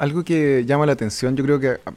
Algo 0.00 0.24
que 0.24 0.64
llama 0.64 0.86
la 0.86 0.92
atención, 0.92 1.36
yo 1.36 1.44
creo 1.44 1.60
que 1.60 1.78
ah, 1.84 1.92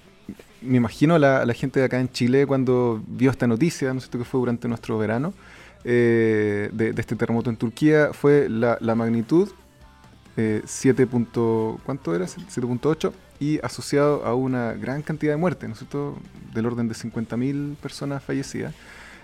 me 0.62 0.76
imagino 0.76 1.18
la, 1.18 1.46
la 1.46 1.54
gente 1.54 1.80
de 1.80 1.86
acá 1.86 2.02
en 2.02 2.12
Chile 2.12 2.46
cuando 2.46 3.02
vio 3.08 3.32
esta 3.32 3.48
noticia, 3.48 3.94
no 3.94 4.02
sé 4.02 4.10
que 4.10 4.26
fue 4.26 4.42
durante 4.42 4.68
nuestro 4.68 4.98
verano, 4.98 5.34
eh, 5.86 6.70
de, 6.74 6.94
este 6.98 7.16
terremoto 7.16 7.50
en 7.50 7.56
Turquía, 7.56 8.10
fue 8.12 8.50
la, 8.50 8.78
magnitud 8.94 9.50
eh, 10.36 10.62
7. 10.66 11.08
¿Cuánto 11.86 12.14
era? 12.14 12.26
7.8 12.26 13.14
y 13.40 13.60
asociado 13.64 14.26
a 14.26 14.36
una 14.36 14.74
gran 14.74 15.02
cantidad 15.02 15.32
de 15.32 15.38
muertes, 15.38 15.70
¿no 15.70 15.74
es 15.74 15.80
cierto? 15.80 16.18
Del 16.54 16.66
orden 16.66 16.90
de 16.90 16.96
50.000 16.96 17.78
personas 17.78 18.22
fallecidas. 18.22 18.74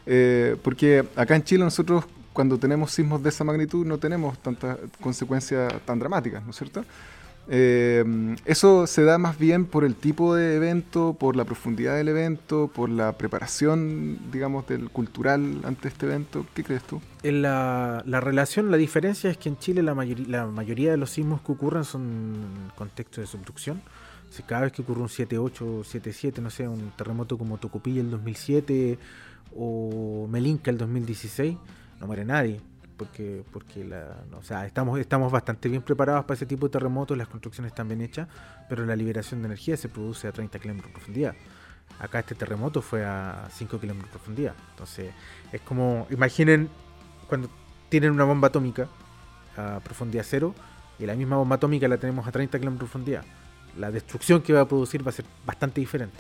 Eh, 0.06 0.56
porque 0.64 1.06
acá 1.18 1.36
en 1.36 1.44
Chile 1.44 1.66
nosotros 1.66 2.06
cuando 2.32 2.58
tenemos 2.58 2.92
sismos 2.92 3.22
de 3.22 3.30
esa 3.30 3.44
magnitud 3.44 3.86
no 3.86 3.98
tenemos 3.98 4.40
tantas 4.40 4.78
consecuencias 5.02 5.74
tan 5.86 6.00
dramáticas, 6.00 6.42
¿no 6.44 6.52
es 6.52 6.56
cierto? 6.56 6.86
Eh, 7.52 8.36
eso 8.46 8.86
se 8.86 9.04
da 9.04 9.18
más 9.18 9.40
bien 9.40 9.66
por 9.66 9.84
el 9.84 9.96
tipo 9.96 10.36
de 10.36 10.56
evento, 10.56 11.16
por 11.20 11.36
la 11.36 11.46
profundidad 11.46 11.96
del 11.96 12.08
evento, 12.10 12.70
por 12.74 12.90
la 12.90 13.18
preparación, 13.18 14.20
digamos, 14.32 14.68
del 14.68 14.90
cultural 14.92 15.62
ante 15.64 15.88
este 15.88 16.06
evento. 16.06 16.46
¿Qué 16.54 16.64
crees 16.64 16.84
tú? 16.84 17.02
En 17.24 17.42
la, 17.42 18.04
relación, 18.06 18.70
la 18.70 18.78
diferencia 18.78 19.32
es 19.32 19.38
que 19.38 19.50
en 19.50 19.58
Chile 19.58 19.82
la, 19.82 19.96
la 20.28 20.46
mayoría 20.46 20.92
de 20.92 20.98
los 20.98 21.10
sismos 21.10 21.42
que 21.42 21.52
ocurren 21.52 21.84
son 21.84 22.04
en 22.04 22.72
contexto 22.76 23.20
de 23.20 23.26
subducción. 23.26 23.82
Si 24.30 24.44
cada 24.44 24.62
vez 24.62 24.72
que 24.72 24.84
ocurre 24.84 25.02
un 25.02 25.08
7.8, 25.08 25.84
7.7, 25.84 26.42
no 26.44 26.52
sé, 26.52 26.68
un 26.68 26.92
terremoto 26.96 27.36
como 27.40 27.58
Tocopilla 27.58 28.02
el 28.02 28.12
2007 28.12 29.00
o 29.56 30.28
Melinca 30.30 30.70
el 30.70 30.78
2016, 30.78 31.58
no 32.00 32.06
muere 32.06 32.26
nadie 32.26 32.62
porque, 33.00 33.44
porque 33.52 33.84
la, 33.84 34.18
o 34.38 34.44
sea, 34.44 34.66
estamos, 34.66 35.00
estamos 35.00 35.32
bastante 35.32 35.70
bien 35.70 35.82
preparados 35.82 36.26
para 36.26 36.36
ese 36.36 36.46
tipo 36.46 36.68
de 36.68 36.74
terremotos, 36.74 37.18
las 37.18 37.30
construcciones 37.30 37.72
están 37.72 37.88
bien 37.88 38.02
hechas, 38.02 38.28
pero 38.68 38.86
la 38.86 38.96
liberación 38.96 39.42
de 39.42 39.48
energía 39.48 39.78
se 39.78 39.88
produce 39.88 40.28
a 40.28 40.34
30 40.34 40.60
kilómetros 40.60 40.92
de 40.92 40.94
profundidad. 40.94 41.36
Acá 42.00 42.20
este 42.20 42.36
terremoto 42.36 42.82
fue 42.82 43.06
a 43.06 43.48
5 43.52 43.80
kilómetros 43.80 44.12
de 44.12 44.18
profundidad. 44.18 44.54
Entonces, 44.72 45.12
es 45.52 45.62
como, 45.62 46.06
imaginen 46.12 46.70
cuando 47.28 47.50
tienen 47.88 48.12
una 48.12 48.26
bomba 48.26 48.50
atómica 48.50 48.88
a 49.58 49.80
profundidad 49.80 50.26
cero 50.28 50.54
y 51.00 51.06
la 51.06 51.16
misma 51.16 51.38
bomba 51.38 51.56
atómica 51.56 51.88
la 51.88 51.98
tenemos 51.98 52.28
a 52.28 52.32
30 52.32 52.60
kilómetros 52.60 52.90
de 52.90 52.92
profundidad. 52.92 53.24
La 53.78 53.92
destrucción 53.92 54.42
que 54.42 54.54
va 54.54 54.62
a 54.62 54.68
producir 54.68 55.06
va 55.06 55.10
a 55.10 55.14
ser 55.14 55.26
bastante 55.46 55.80
diferente. 55.80 56.20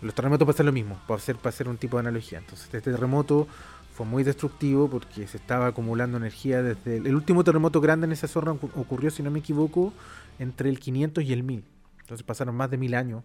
Los 0.00 0.14
terremotos 0.14 0.56
ser 0.56 0.66
lo 0.66 0.72
mismo, 0.72 0.98
para 1.06 1.18
hacer, 1.18 1.36
para 1.36 1.50
hacer 1.50 1.68
un 1.68 1.76
tipo 1.76 1.96
de 1.96 2.00
analogía. 2.00 2.38
Entonces, 2.38 2.66
este 2.66 2.80
terremoto 2.80 3.46
fue 3.94 4.04
muy 4.04 4.24
destructivo 4.24 4.90
porque 4.90 5.26
se 5.28 5.36
estaba 5.36 5.68
acumulando 5.68 6.16
energía 6.16 6.62
desde 6.62 6.96
el, 6.96 7.14
último 7.14 7.44
terremoto 7.44 7.80
grande 7.80 8.06
en 8.06 8.12
esa 8.12 8.26
zona 8.26 8.50
ocurrió, 8.50 9.08
si 9.10 9.22
no 9.22 9.30
me 9.30 9.38
equivoco, 9.38 9.92
entre 10.40 10.68
el 10.68 10.80
500 10.80 11.22
y 11.22 11.32
el 11.32 11.44
1000. 11.44 11.64
Entonces 12.00 12.26
pasaron 12.26 12.56
más 12.56 12.70
de 12.70 12.76
mil 12.76 12.94
años 12.94 13.22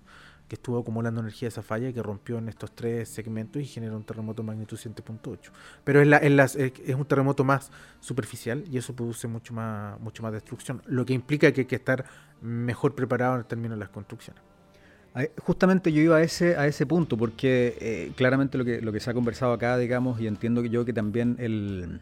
que 0.47 0.55
estuvo 0.55 0.79
acumulando 0.79 1.21
energía 1.21 1.47
esa 1.47 1.63
falla 1.63 1.91
que 1.91 2.01
rompió 2.03 2.37
en 2.37 2.49
estos 2.49 2.71
tres 2.73 3.09
segmentos 3.09 3.61
y 3.61 3.65
generó 3.65 3.97
un 3.97 4.03
terremoto 4.03 4.43
magnitud 4.43 4.77
7.8. 4.77 5.49
Pero 5.83 6.01
es, 6.01 6.55
es, 6.55 6.95
un 6.95 7.05
terremoto 7.05 7.43
más 7.43 7.71
superficial 7.99 8.63
y 8.71 8.77
eso 8.77 8.95
produce 8.95 9.27
mucho 9.27 9.53
más, 9.53 9.99
mucho 9.99 10.21
más 10.21 10.31
destrucción, 10.31 10.83
lo 10.85 11.03
que 11.03 11.13
implica 11.13 11.51
que 11.51 11.61
hay 11.61 11.67
que 11.67 11.75
estar 11.75 12.05
mejor 12.41 12.93
preparado 12.93 13.37
en 13.37 13.43
términos 13.43 13.77
de 13.77 13.79
las 13.79 13.89
construcciones. 13.89 14.48
Justamente 15.43 15.91
yo 15.91 16.01
iba 16.01 16.17
a 16.17 16.21
ese, 16.21 16.55
a 16.55 16.67
ese 16.67 16.85
punto, 16.85 17.17
porque 17.17 17.75
eh, 17.81 18.11
claramente 18.15 18.57
lo 18.57 18.65
que, 18.65 18.81
lo 18.81 18.91
que 18.91 18.99
se 18.99 19.09
ha 19.09 19.13
conversado 19.13 19.53
acá, 19.53 19.77
digamos, 19.77 20.21
y 20.21 20.27
entiendo 20.27 20.61
que 20.61 20.69
yo 20.69 20.85
que 20.85 20.93
también 20.93 21.35
el, 21.39 21.99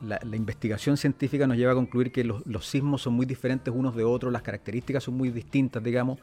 la, 0.00 0.36
investigación 0.36 0.96
científica 0.96 1.46
nos 1.46 1.56
lleva 1.56 1.72
a 1.72 1.74
concluir 1.74 2.10
que 2.10 2.24
los, 2.24 2.66
sismos 2.66 3.02
son 3.02 3.14
muy 3.14 3.26
diferentes 3.26 3.72
unos 3.74 3.94
de 3.94 4.04
otros, 4.04 4.32
las 4.32 4.42
características 4.42 5.04
son 5.04 5.14
muy 5.14 5.30
distintas, 5.30 5.82
digamos, 5.82 6.18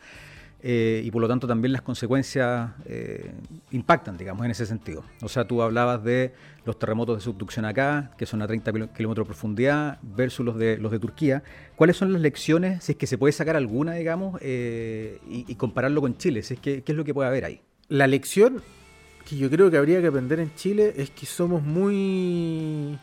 eh, 0.61 1.01
y 1.05 1.11
por 1.11 1.21
lo 1.21 1.27
tanto 1.27 1.47
también 1.47 1.71
las 1.71 1.83
consecuencias 1.83 2.71
eh, 2.85 3.31
impactan, 3.71 4.17
digamos, 4.17 4.43
en 4.43 4.51
ese 4.51 4.65
sentido. 4.65 5.03
O 5.21 5.29
sea, 5.29 5.47
tú 5.47 5.61
hablabas 5.61 6.03
de 6.03 6.33
los 6.67 6.77
terremotos 6.77 7.17
de 7.17 7.21
subducción 7.21 7.65
acá, 7.65 8.11
que 8.17 8.25
son 8.25 8.41
a 8.41 8.47
30 8.47 8.71
kilómetros 8.93 9.25
de 9.25 9.25
profundidad, 9.25 9.99
versus 10.03 10.45
los 10.45 10.57
de, 10.57 10.77
los 10.77 10.91
de 10.91 10.99
Turquía. 10.99 11.43
¿Cuáles 11.75 11.97
son 11.97 12.13
las 12.13 12.21
lecciones, 12.21 12.83
si 12.83 12.91
es 12.91 12.97
que 12.97 13.07
se 13.07 13.17
puede 13.17 13.31
sacar 13.31 13.55
alguna, 13.55 13.93
digamos, 13.93 14.39
eh, 14.41 15.19
y, 15.27 15.55
compararlo 15.55 16.01
con 16.01 16.17
Chile? 16.17 16.43
Si 16.43 16.55
es 16.55 16.59
que, 16.59 16.83
¿Qué 16.83 16.91
es 16.91 16.95
lo 16.97 17.03
que 17.03 17.13
puede 17.13 17.29
haber 17.29 17.45
ahí? 17.45 17.61
La 17.87 18.05
lección 18.05 18.61
que 19.27 19.37
yo 19.37 19.49
creo 19.49 19.71
que 19.71 19.77
habría 19.77 20.01
que 20.01 20.07
aprender 20.07 20.39
en 20.39 20.53
Chile 20.55 20.93
es 20.97 21.09
que 21.09 21.25
somos 21.25 21.63
muy... 21.63 22.99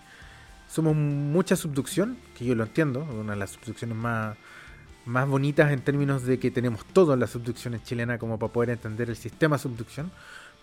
Somos 0.68 0.94
mucha 0.96 1.56
subducción, 1.56 2.16
que 2.36 2.44
yo 2.44 2.54
lo 2.54 2.64
entiendo, 2.64 3.06
una 3.18 3.32
de 3.32 3.38
las 3.38 3.50
subducciones 3.50 3.96
más 3.96 4.36
más 5.06 5.28
bonitas 5.28 5.70
en 5.70 5.80
términos 5.82 6.24
de 6.24 6.38
que 6.38 6.50
tenemos 6.50 6.84
todo 6.86 7.12
en 7.14 7.20
las 7.20 7.30
subducciones 7.30 7.82
chilenas 7.82 8.18
como 8.18 8.38
para 8.38 8.52
poder 8.52 8.70
entender 8.70 9.10
el 9.10 9.16
sistema 9.16 9.58
subducción, 9.58 10.10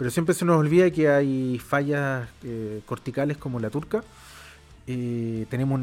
pero 0.02 0.10
siempre 0.10 0.34
se 0.34 0.46
nos 0.46 0.58
olvida 0.58 0.90
que 0.90 1.08
hay 1.08 1.60
fallas 1.60 2.28
eh, 2.44 2.82
corticales 2.88 3.38
como 3.38 3.60
la 3.60 3.70
turca. 3.70 4.04
Eh, 4.88 5.46
tenemos 5.48 5.80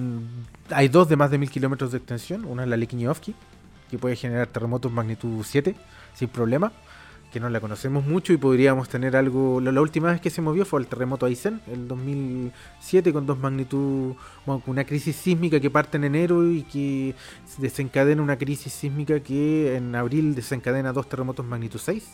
hay 0.71 0.89
dos 0.89 1.09
de 1.09 1.15
más 1.15 1.31
de 1.31 1.39
mil 1.39 1.49
kilómetros 1.49 1.93
de 1.93 1.99
extensión, 1.99 2.45
una 2.45 2.65
es 2.65 2.69
la 2.69 2.77
Likiñovsky, 2.77 3.33
que 3.89 3.97
puede 3.97 4.17
generar 4.17 4.49
terremotos 4.49 4.91
magnitud 4.91 5.45
7 5.45 5.77
sin 6.15 6.29
problema 6.31 6.73
que 7.31 7.39
no 7.39 7.49
la 7.49 7.61
conocemos 7.61 8.05
mucho 8.05 8.33
y 8.33 8.39
podríamos 8.39 8.89
tener 8.89 9.15
algo. 9.15 9.61
La, 9.61 9.81
última 9.81 10.11
vez 10.11 10.21
que 10.21 10.31
se 10.31 10.43
movió 10.43 10.65
fue 10.65 10.81
el 10.81 10.89
terremoto 10.89 11.25
Aysén, 11.27 11.61
el 11.69 11.87
2007, 11.87 13.13
con 13.13 13.25
dos 13.25 13.39
magnitud, 13.39 14.15
bueno, 14.47 14.65
una 14.67 14.85
crisis 14.85 15.15
sísmica 15.15 15.61
que 15.61 15.71
parte 15.71 15.97
en 15.97 16.03
enero 16.03 16.51
y 16.51 16.63
que 16.63 17.15
desencadena 17.59 18.21
una 18.21 18.37
crisis 18.37 18.73
sísmica 18.73 19.21
que 19.21 19.77
en 19.77 19.95
abril 19.95 20.35
desencadena 20.35 20.93
dos 20.93 21.09
terremotos 21.09 21.47
magnitud 21.47 21.79
6, 21.79 22.05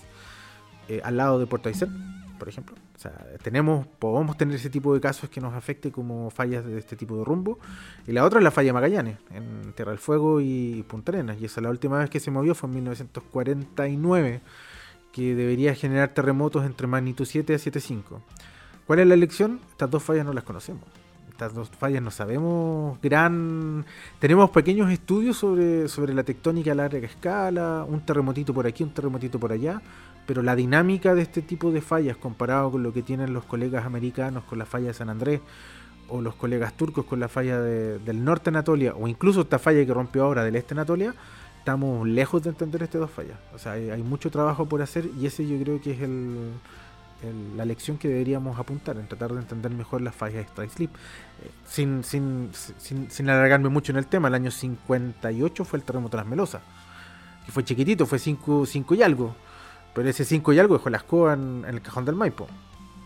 eh, 0.89 1.01
al 1.05 1.17
lado 1.17 1.39
de 1.39 1.47
Puerto 1.47 1.69
Aysén, 1.69 1.91
por 2.39 2.49
ejemplo. 2.49 2.77
O 2.95 2.99
sea, 2.99 3.13
tenemos, 3.43 3.87
podemos 3.87 4.37
tener 4.37 4.55
ese 4.57 4.71
tipo 4.71 4.95
de 4.95 5.01
casos 5.01 5.29
que 5.29 5.41
nos 5.41 5.55
afecte 5.55 5.91
como 5.91 6.31
fallas 6.31 6.65
de 6.65 6.79
este 6.79 6.97
tipo 6.97 7.17
de 7.19 7.25
rumbo. 7.25 7.59
Y 8.07 8.13
la 8.13 8.25
otra 8.25 8.39
es 8.41 8.45
la 8.45 8.51
falla 8.51 8.73
Magallanes, 8.73 9.19
en 9.31 9.73
Tierra 9.73 9.93
del 9.93 9.99
Fuego 9.99 10.41
y 10.41 10.85
Punta 10.89 11.13
Arenas. 11.13 11.37
Y 11.41 11.47
esa 11.47 11.61
la 11.61 11.71
última 11.71 11.99
vez 11.99 12.11
que 12.11 12.21
se 12.21 12.31
movió 12.31 12.55
fue 12.55 12.69
en 12.69 12.75
1949 12.77 14.41
que 15.13 15.35
debería 15.37 15.75
generar 15.75 16.09
terremotos 16.13 16.65
entre 16.65 16.89
magnitud 16.89 17.25
7 17.25 17.55
a 17.55 17.57
7.5. 17.57 18.03
¿Cuál 18.87 18.99
es 18.99 19.07
la 19.07 19.15
elección? 19.15 19.61
Estas 19.71 19.89
dos 19.91 20.03
fallas 20.03 20.27
no 20.27 20.33
las 20.33 20.43
conocemos. 20.43 20.83
Estas 21.35 21.53
dos 21.53 21.69
fallas 21.69 22.01
no 22.01 22.13
sabemos 22.13 22.97
gran... 23.03 23.85
Tenemos 24.21 24.51
pequeños 24.51 24.89
estudios 24.93 25.37
sobre, 25.37 25.89
sobre 25.89 26.15
la 26.15 26.23
tectónica 26.23 26.71
a 26.71 26.77
larga 26.77 27.05
escala, 27.09 27.85
un 27.89 28.07
terremotito 28.07 28.55
por 28.55 28.69
aquí, 28.69 28.85
un 28.85 28.91
terremotito 28.91 29.41
por 29.41 29.51
allá, 29.51 29.83
pero 30.29 30.43
la 30.45 30.55
dinámica 30.55 31.13
de 31.13 31.23
este 31.23 31.43
tipo 31.43 31.73
de 31.73 31.81
fallas 31.81 32.17
comparado 32.17 32.71
con 32.71 32.85
lo 32.85 32.93
que 32.93 33.03
tienen 33.03 33.33
los 33.33 33.45
colegas 33.47 33.85
americanos 33.85 34.45
con 34.45 34.61
la 34.61 34.65
falla 34.65 34.87
de 34.87 34.95
San 34.95 35.09
Andrés, 35.09 35.41
o 36.09 36.23
los 36.23 36.37
colegas 36.37 36.73
turcos 36.75 37.05
con 37.05 37.19
la 37.19 37.27
falla 37.27 37.61
del 37.61 38.25
norte 38.25 38.51
Anatolia, 38.51 38.95
o 38.95 39.09
incluso 39.09 39.41
esta 39.41 39.59
falla 39.59 39.85
que 39.85 39.93
rompió 39.93 40.23
ahora 40.23 40.45
del 40.45 40.55
este 40.55 40.75
Anatolia, 40.75 41.17
estamos 41.59 42.07
lejos 42.07 42.45
de 42.45 42.51
entender 42.51 42.85
estas 42.85 43.01
dos 43.01 43.11
fallas. 43.11 43.39
O 43.53 43.59
sea, 43.59 43.73
hay, 43.73 44.03
mucho 44.05 44.31
trabajo 44.31 44.67
por 44.67 44.83
hacer 44.83 45.11
y 45.21 45.27
ese 45.27 45.45
yo 45.49 45.61
creo 45.61 45.81
que 45.81 45.91
es 45.91 46.01
el, 46.01 46.53
la 47.57 47.65
lección 47.65 47.99
que 47.99 48.09
deberíamos 48.09 48.59
apuntar, 48.59 48.97
en 48.97 49.07
tratar 49.07 49.33
de 49.33 49.41
entender 49.41 49.71
mejor 49.73 50.01
las 50.03 50.15
fallas 50.15 50.37
de 50.37 50.43
Strike 50.43 50.71
Slip. 50.71 50.91
Eh, 50.95 51.51
sin, 51.67 52.05
sin, 52.05 52.51
sin, 52.79 53.11
sin, 53.11 53.31
alargarme 53.31 53.69
mucho 53.69 53.93
en 53.93 53.99
el 53.99 54.07
tema, 54.07 54.29
el 54.29 54.35
año 54.35 54.51
58 54.51 55.65
fue 55.65 55.79
el 55.79 55.85
terremoto 55.85 56.17
de 56.17 56.23
las 56.23 56.31
Melosas, 56.31 56.63
que 57.47 57.53
fue 57.53 57.65
chiquitito, 57.65 58.07
fue 58.07 58.19
5 58.19 58.67
y 58.95 59.03
algo, 59.03 59.35
pero 59.95 60.09
ese 60.09 60.25
5 60.25 60.53
y 60.53 60.59
algo 60.59 60.77
dejó 60.77 60.91
la 60.91 60.99
escoba 60.99 61.35
en, 61.35 61.65
el 61.67 61.81
cajón 61.81 62.05
del 62.05 62.15
Maipo, 62.15 62.47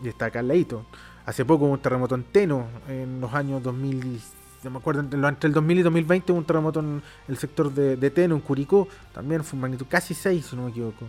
y 0.03 0.07
está 0.07 0.25
acá 0.25 0.39
al 0.39 0.47
ladito. 0.47 0.85
Hace 1.25 1.45
poco 1.45 1.65
hubo 1.65 1.73
un 1.73 1.81
terremoto 1.81 2.15
en 2.15 2.23
Teno, 2.23 2.67
en 2.87 3.21
los 3.21 3.33
años 3.33 3.61
2000, 3.61 4.21
no 4.63 4.69
me 4.71 4.77
acuerdo, 4.77 5.01
entre 5.01 5.47
el 5.47 5.53
2000 5.53 5.79
y 5.79 5.81
2020 5.83 6.31
hubo 6.31 6.39
un 6.39 6.45
terremoto 6.45 6.79
en 6.79 7.01
el 7.27 7.37
sector 7.37 7.71
de, 7.71 7.97
de 7.97 8.09
Teno, 8.09 8.35
en 8.35 8.41
Curicó, 8.41 8.87
también 9.13 9.43
fue 9.43 9.57
un 9.57 9.61
magnitud 9.61 9.85
casi 9.87 10.13
6, 10.13 10.45
si 10.45 10.55
no 10.55 10.63
me 10.63 10.71
equivoco 10.71 11.05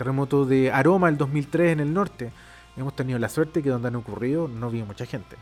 terremoto 0.00 0.46
de 0.46 0.72
Aroma 0.72 1.10
el 1.10 1.18
2003 1.18 1.72
en 1.72 1.80
el 1.80 1.92
norte. 1.92 2.32
Hemos 2.80 2.96
tenido 2.96 3.18
la 3.18 3.28
suerte 3.28 3.62
que 3.62 3.70
donde 3.70 3.88
han 3.88 3.96
ocurrido 3.96 4.48
no 4.48 4.66
había 4.66 4.84
mucha 4.84 5.06
gente. 5.06 5.36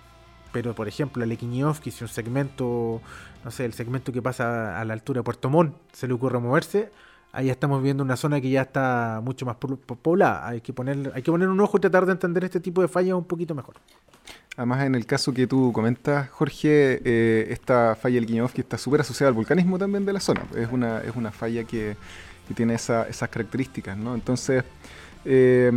Pero, 0.53 0.74
por 0.74 0.88
ejemplo, 0.88 1.24
a 1.24 1.74
que 1.81 1.90
si 1.90 2.05
un 2.05 2.09
segmento, 2.09 3.01
no 3.44 3.51
sé, 3.51 3.64
el 3.64 3.74
segmento 3.74 4.12
que 4.12 4.22
pasa 4.22 4.81
a 4.81 4.85
la 4.85 4.94
altura 4.94 5.20
de 5.20 5.24
Puerto 5.24 5.48
Montt, 5.51 5.74
se 5.92 6.09
le 6.09 6.14
ocurre 6.14 6.38
moverse, 6.38 6.90
ahí 7.33 7.51
estamos 7.51 7.83
viendo 7.83 8.03
una 8.03 8.16
zona 8.16 8.40
que 8.40 8.51
ya 8.51 8.62
está 8.62 9.20
mucho 9.22 9.46
más 9.46 9.57
poblada. 9.57 10.48
Hay 10.48 10.61
que 10.61 10.72
poner, 10.72 11.12
hay 11.14 11.22
que 11.22 11.31
poner 11.31 11.48
un 11.48 11.61
ojo 11.61 11.77
y 11.77 11.81
tratar 11.81 12.07
de 12.07 12.12
entender 12.12 12.44
este 12.44 12.61
tipo 12.61 12.81
de 12.81 12.88
fallas 12.88 13.14
un 13.14 13.24
poquito 13.24 13.55
mejor. 13.55 13.77
Además, 14.57 14.85
en 14.85 14.94
el 14.94 15.07
caso 15.07 15.33
que 15.33 15.46
tú 15.46 15.72
comentas, 15.72 16.29
Jorge, 16.31 17.01
eh, 17.05 17.46
esta 17.51 17.94
falla 17.94 18.16
del 18.16 18.27
Quiñovsky 18.27 18.62
está 18.62 18.79
súper 18.79 19.03
asociada 19.03 19.29
al 19.29 19.35
volcanismo 19.35 19.79
también 19.79 20.05
de 20.05 20.12
la 20.12 20.20
zona. 20.20 20.42
Es 20.57 20.68
una, 20.72 21.01
es 21.03 21.14
una 21.14 21.31
falla 21.31 21.62
que 21.64 21.96
que 22.48 22.55
tiene 22.55 22.74
esas 22.74 23.29
características, 23.29 23.96
¿no? 23.96 24.14
Entonces, 24.14 24.64
eh, 25.24 25.70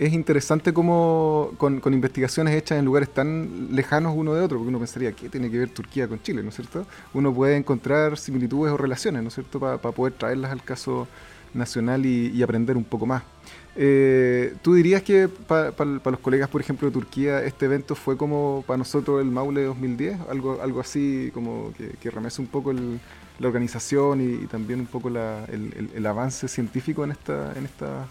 es 0.00 0.14
interesante 0.14 0.72
cómo 0.72 1.52
con, 1.58 1.78
investigaciones 1.92 2.54
hechas 2.54 2.78
en 2.78 2.86
lugares 2.86 3.10
tan 3.10 3.68
lejanos 3.70 4.14
uno 4.16 4.32
de 4.32 4.40
otro, 4.40 4.56
porque 4.56 4.70
uno 4.70 4.78
pensaría, 4.78 5.12
¿qué 5.12 5.28
tiene 5.28 5.50
que 5.50 5.58
ver 5.58 5.68
Turquía 5.68 6.08
con 6.08 6.22
Chile, 6.22 6.42
¿no 6.42 6.48
es 6.48 6.54
cierto? 6.54 6.86
Uno 7.12 7.34
puede 7.34 7.56
encontrar 7.56 8.16
similitudes 8.16 8.72
o 8.72 8.78
relaciones, 8.78 9.22
¿no 9.22 9.28
es 9.28 9.34
cierto?, 9.34 9.60
para 9.60 9.76
poder 9.76 10.14
traerlas 10.14 10.52
al 10.52 10.64
caso 10.64 11.06
nacional 11.52 12.06
y, 12.06 12.42
aprender 12.42 12.78
un 12.78 12.84
poco 12.84 13.04
más. 13.04 13.24
Eh, 13.76 14.54
¿Tú 14.62 14.72
dirías 14.72 15.02
que 15.02 15.28
para 15.28 15.74
los 15.84 16.20
colegas, 16.20 16.48
por 16.48 16.62
ejemplo, 16.62 16.88
de 16.88 16.94
Turquía, 16.94 17.44
este 17.44 17.66
evento 17.66 17.94
fue 17.94 18.16
como 18.16 18.64
para 18.66 18.78
nosotros 18.78 19.20
el 19.20 19.30
Maule 19.30 19.64
2010? 19.64 20.18
Algo, 20.30 20.62
algo 20.62 20.80
así 20.80 21.30
como 21.34 21.74
que, 21.76 21.90
que 22.00 22.10
un 22.38 22.46
poco 22.46 22.70
el, 22.70 22.98
la 23.38 23.48
organización 23.48 24.22
y, 24.22 24.46
también 24.46 24.80
un 24.80 24.86
poco 24.86 25.10
el, 25.10 26.06
avance 26.06 26.48
científico 26.48 27.04
en, 27.04 27.10
esta, 27.10 27.52
en 27.54 27.66
estas 27.66 28.08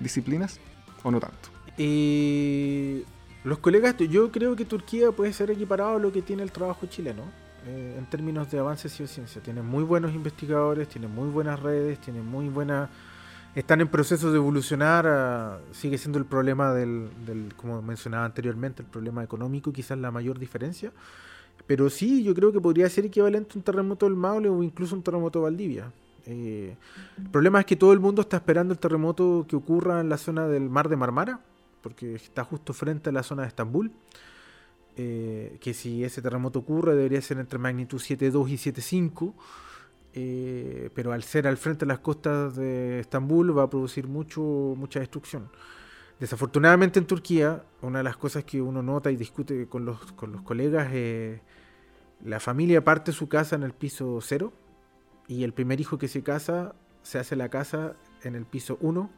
disciplinas, 0.00 0.58
o 1.02 1.10
no 1.10 1.20
tanto? 1.20 1.48
Y 1.76 3.02
los 3.44 3.58
colegas, 3.58 3.96
yo 3.96 4.30
creo 4.30 4.56
que 4.56 4.64
Turquía 4.64 5.12
puede 5.12 5.32
ser 5.32 5.50
equiparado 5.50 5.96
a 5.96 5.98
lo 5.98 6.12
que 6.12 6.22
tiene 6.22 6.42
el 6.42 6.52
trabajo 6.52 6.86
chileno. 6.86 7.22
Eh, 7.64 7.94
en 7.96 8.06
términos 8.06 8.50
de 8.50 8.58
avances 8.58 8.98
y 8.98 9.06
ciencia. 9.06 9.40
Tiene 9.40 9.62
muy 9.62 9.84
buenos 9.84 10.12
investigadores, 10.12 10.88
tiene 10.88 11.06
muy 11.06 11.28
buenas 11.28 11.60
redes, 11.60 12.00
tiene 12.00 12.20
muy 12.20 12.48
buenas... 12.48 12.90
Están 13.54 13.80
en 13.82 13.88
proceso 13.88 14.32
de 14.32 14.38
evolucionar, 14.38 15.60
sigue 15.70 15.96
siendo 15.98 16.18
el 16.18 16.24
problema 16.24 16.72
del, 16.72 17.10
como 17.56 17.80
mencionaba 17.82 18.24
anteriormente, 18.24 18.82
el 18.82 18.88
problema 18.88 19.22
económico, 19.22 19.72
quizás 19.72 19.98
la 19.98 20.10
mayor 20.10 20.38
diferencia. 20.38 20.90
Pero 21.66 21.88
sí, 21.88 22.24
yo 22.24 22.34
creo 22.34 22.50
que 22.50 22.60
podría 22.60 22.88
ser 22.88 23.04
equivalente 23.04 23.52
a 23.54 23.58
un 23.58 23.62
terremoto 23.62 24.06
del 24.06 24.16
Maule 24.16 24.48
o 24.48 24.62
incluso 24.62 24.96
un 24.96 25.02
terremoto 25.02 25.42
Valdivia. 25.42 25.92
Eh, 26.26 26.76
el 27.18 27.30
problema 27.30 27.60
es 27.60 27.66
que 27.66 27.76
todo 27.76 27.92
el 27.92 28.00
mundo 28.00 28.22
está 28.22 28.36
esperando 28.36 28.72
el 28.72 28.78
terremoto 28.78 29.46
que 29.48 29.56
ocurra 29.56 30.00
en 30.00 30.08
la 30.08 30.18
zona 30.18 30.46
del 30.46 30.68
mar 30.68 30.88
de 30.88 30.96
Marmara, 30.96 31.40
porque 31.82 32.14
está 32.14 32.44
justo 32.44 32.72
frente 32.72 33.10
a 33.10 33.12
la 33.12 33.22
zona 33.22 33.42
de 33.42 33.48
Estambul. 33.48 33.92
Eh, 34.96 35.56
que 35.60 35.72
si 35.72 36.04
ese 36.04 36.20
terremoto 36.20 36.58
ocurre 36.58 36.94
debería 36.94 37.22
ser 37.22 37.38
entre 37.38 37.58
magnitud 37.58 37.98
7.2 37.98 38.48
y 38.48 38.54
7.5. 38.54 39.34
Eh, 40.14 40.90
pero 40.94 41.12
al 41.12 41.22
ser 41.22 41.46
al 41.46 41.56
frente 41.56 41.86
de 41.86 41.86
las 41.86 42.00
costas 42.00 42.54
de 42.54 43.00
Estambul 43.00 43.56
va 43.56 43.62
a 43.64 43.70
producir 43.70 44.06
mucho, 44.06 44.42
mucha 44.42 45.00
destrucción. 45.00 45.48
Desafortunadamente 46.20 46.98
en 46.98 47.06
Turquía, 47.06 47.64
una 47.80 47.98
de 47.98 48.04
las 48.04 48.18
cosas 48.18 48.44
que 48.44 48.60
uno 48.60 48.82
nota 48.82 49.10
y 49.10 49.16
discute 49.16 49.66
con 49.68 49.86
los, 49.86 50.12
con 50.12 50.30
los 50.30 50.42
colegas 50.42 50.92
es 50.92 51.40
la 52.24 52.38
familia 52.38 52.84
parte 52.84 53.10
su 53.10 53.28
casa 53.28 53.56
en 53.56 53.64
el 53.64 53.72
piso 53.72 54.20
cero 54.20 54.52
y 55.28 55.44
el 55.44 55.52
primer 55.52 55.80
hijo 55.80 55.98
que 55.98 56.08
se 56.08 56.22
casa 56.22 56.74
se 57.02 57.18
hace 57.18 57.36
la 57.36 57.48
casa 57.48 57.94
en 58.22 58.34
el 58.34 58.44
piso 58.44 58.78
1 58.80 59.10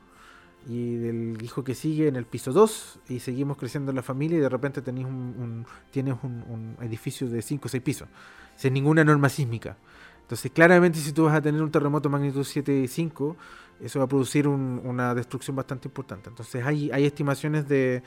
y 0.66 0.96
del 0.96 1.42
hijo 1.42 1.62
que 1.62 1.74
sigue 1.74 2.08
en 2.08 2.16
el 2.16 2.24
piso 2.24 2.52
2 2.52 3.00
y 3.08 3.20
seguimos 3.20 3.58
creciendo 3.58 3.90
en 3.90 3.96
la 3.96 4.02
familia 4.02 4.38
y 4.38 4.40
de 4.40 4.48
repente 4.48 4.80
tenés 4.80 5.04
un, 5.04 5.66
tienes 5.90 6.16
un, 6.22 6.76
edificio 6.80 7.28
de 7.28 7.42
5 7.42 7.66
o 7.66 7.68
6 7.68 7.82
pisos 7.82 8.08
sin 8.56 8.72
ninguna 8.72 9.04
norma 9.04 9.28
sísmica. 9.28 9.76
Entonces 10.22 10.50
claramente 10.52 10.98
si 11.00 11.12
tú 11.12 11.24
vas 11.24 11.34
a 11.34 11.42
tener 11.42 11.62
un 11.62 11.70
terremoto 11.70 12.08
magnitud 12.08 12.44
7 12.44 12.80
y 12.80 12.88
5 12.88 13.36
eso 13.80 13.98
va 13.98 14.04
a 14.04 14.08
producir 14.08 14.46
una 14.46 15.14
destrucción 15.14 15.56
bastante 15.56 15.88
importante. 15.88 16.28
Entonces 16.28 16.64
hay, 16.64 16.90
hay 16.90 17.04
estimaciones 17.04 17.68
de, 17.68 18.02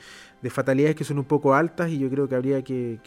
fatalidades 0.50 0.96
que 0.96 1.04
son 1.04 1.18
un 1.18 1.24
poco 1.24 1.54
altas 1.54 1.90
y 1.90 1.98
yo 1.98 2.08
creo 2.10 2.28
que 2.28 2.34
habría 2.34 2.62
que, 2.62 2.98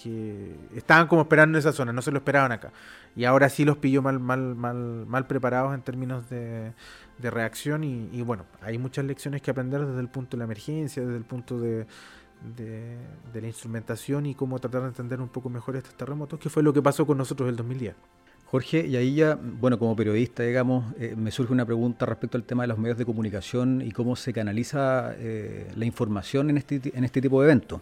Estaban 0.75 1.07
como 1.07 1.23
esperando 1.23 1.57
en 1.57 1.59
esa 1.59 1.73
zona, 1.73 1.91
no 1.91 2.01
se 2.01 2.11
lo 2.11 2.17
esperaban 2.17 2.51
acá. 2.51 2.71
Y 3.15 3.25
ahora 3.25 3.49
sí 3.49 3.65
los 3.65 3.77
pilló 3.77 4.01
mal, 4.01 4.19
mal, 4.19 4.55
mal, 4.55 5.05
mal 5.07 5.27
preparados 5.27 5.73
en 5.73 5.81
términos 5.81 6.29
de, 6.29 6.73
reacción 7.19 7.83
y, 7.83 8.21
bueno, 8.23 8.45
hay 8.61 8.79
muchas 8.79 9.05
lecciones 9.05 9.43
que 9.43 9.51
aprender 9.51 9.85
desde 9.85 9.99
el 9.99 10.09
punto 10.09 10.31
de 10.31 10.39
la 10.39 10.45
emergencia, 10.45 11.03
desde 11.03 11.17
el 11.17 11.23
punto 11.23 11.59
de, 11.59 11.85
de, 12.55 13.41
la 13.41 13.47
instrumentación 13.47 14.25
y 14.25 14.35
cómo 14.35 14.59
tratar 14.59 14.81
de 14.81 14.87
entender 14.87 15.21
un 15.21 15.29
poco 15.29 15.49
mejor 15.49 15.75
estos 15.75 15.93
terremotos, 15.95 16.39
que 16.39 16.49
fue 16.49 16.63
lo 16.63 16.73
que 16.73 16.81
pasó 16.81 17.05
con 17.05 17.17
nosotros 17.17 17.49
el 17.49 17.55
2010. 17.55 17.95
Jorge, 18.51 18.85
y 18.85 18.97
ahí 18.97 19.15
ya, 19.15 19.39
bueno, 19.41 19.79
como 19.79 19.95
periodista, 19.95 20.43
digamos, 20.43 20.93
eh, 20.99 21.15
me 21.15 21.31
surge 21.31 21.53
una 21.53 21.65
pregunta 21.65 22.05
respecto 22.05 22.37
al 22.37 22.43
tema 22.43 22.63
de 22.63 22.67
los 22.67 22.77
medios 22.77 22.97
de 22.97 23.05
comunicación 23.05 23.81
y 23.81 23.93
cómo 23.93 24.17
se 24.17 24.33
canaliza 24.33 25.15
eh, 25.17 25.71
la 25.73 25.85
información 25.85 26.49
en 26.49 26.57
este, 26.57 26.81
en 26.93 27.05
este 27.05 27.21
tipo 27.21 27.41
de 27.41 27.47
eventos. 27.47 27.79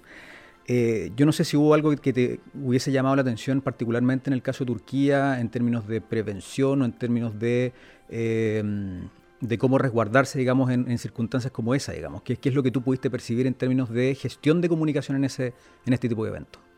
Eh, 0.68 1.12
yo 1.16 1.26
no 1.26 1.32
sé 1.32 1.44
si 1.44 1.58
hubo 1.58 1.74
algo 1.74 1.96
que 1.96 2.14
te 2.14 2.40
hubiese 2.54 2.92
llamado 2.92 3.16
la 3.16 3.24
atención, 3.24 3.62
particularmente 3.62 4.30
en 4.30 4.36
el 4.36 4.44
caso 4.44 4.64
de 4.64 4.68
Turquía, 4.68 5.40
en 5.40 5.50
términos 5.50 5.88
de 5.88 6.02
prevención 6.02 6.84
o 6.84 6.86
en 6.86 6.92
términos 6.92 7.40
de, 7.40 7.74
de 8.08 9.58
cómo 9.58 9.80
resguardarse, 9.80 10.38
digamos, 10.38 10.70
en, 10.70 10.96
circunstancias 11.00 11.52
como 11.52 11.74
esa, 11.74 11.94
digamos. 11.94 12.22
¿Qué, 12.22 12.38
¿Qué, 12.38 12.50
es 12.50 12.54
lo 12.54 12.62
que 12.62 12.70
tú 12.70 12.84
pudiste 12.84 13.10
percibir 13.10 13.48
en 13.48 13.56
términos 13.56 13.90
de 13.90 14.14
gestión 14.14 14.62
de 14.62 14.70
comunicación 14.70 15.18
en, 15.18 15.24
ese, 15.24 15.56
en 15.88 15.94
este 15.94 16.08
tipo 16.08 16.24
de 16.26 16.30
eventos? 16.30 16.69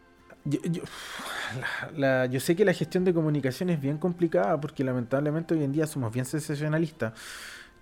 yo, 2.30 2.40
sé 2.40 2.56
que 2.56 2.66
la 2.66 2.74
gestión 2.74 3.04
de 3.04 3.14
comunicación 3.14 3.70
es 3.70 3.80
bien 3.80 3.98
complicada 3.98 4.60
porque 4.60 4.84
lamentablemente 4.84 5.54
hoy 5.54 5.64
en 5.64 5.72
día 5.72 5.88
somos 5.88 6.14
bien 6.14 6.26
sensacionalistas. 6.26 7.14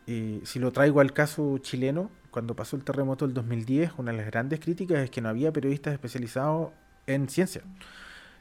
Y 0.05 0.41
si 0.43 0.59
lo 0.59 0.71
traigo 0.71 1.01
al 1.01 1.13
caso 1.13 1.59
chileno, 1.59 2.09
cuando 2.31 2.55
pasó 2.55 2.75
el 2.75 2.83
terremoto 2.83 3.25
del 3.25 3.33
2010, 3.33 3.91
una 3.97 4.11
de 4.11 4.17
las 4.17 4.25
grandes 4.25 4.59
críticas 4.59 4.99
es 4.99 5.09
que 5.09 5.21
no 5.21 5.29
había 5.29 5.51
periodistas 5.53 5.93
especializados 5.93 6.71
en 7.05 7.29
ciencia. 7.29 7.61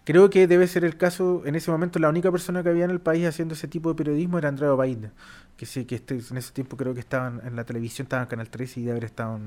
Creo 0.05 0.31
que 0.31 0.47
debe 0.47 0.67
ser 0.67 0.87
el 0.87 0.97
caso, 0.97 1.43
en 1.45 1.55
ese 1.55 1.71
momento 1.71 1.99
la 1.99 2.09
única 2.09 2.33
persona 2.33 2.63
que 2.63 2.71
había 2.71 2.87
en 2.87 2.91
el 2.91 3.01
país 3.01 3.27
haciendo 3.27 3.53
ese 3.53 3.69
tipo 3.69 3.91
de 3.91 3.95
periodismo 3.95 4.39
era 4.39 4.49
Andrea 4.49 4.71
Bain, 4.71 5.11
que 5.59 5.67
sí, 5.67 5.85
que 5.85 5.97
este, 5.97 6.19
en 6.31 6.39
ese 6.39 6.53
tiempo 6.55 6.79
creo 6.79 6.95
que 6.95 7.01
estaban 7.01 7.43
en 7.45 7.55
la 7.57 7.65
televisión, 7.65 8.07
estaban 8.07 8.25
en 8.25 8.31
Canal 8.31 8.49
13 8.49 8.81
y 8.81 8.83
debe 8.85 8.93
haber 8.93 9.05
estado 9.05 9.39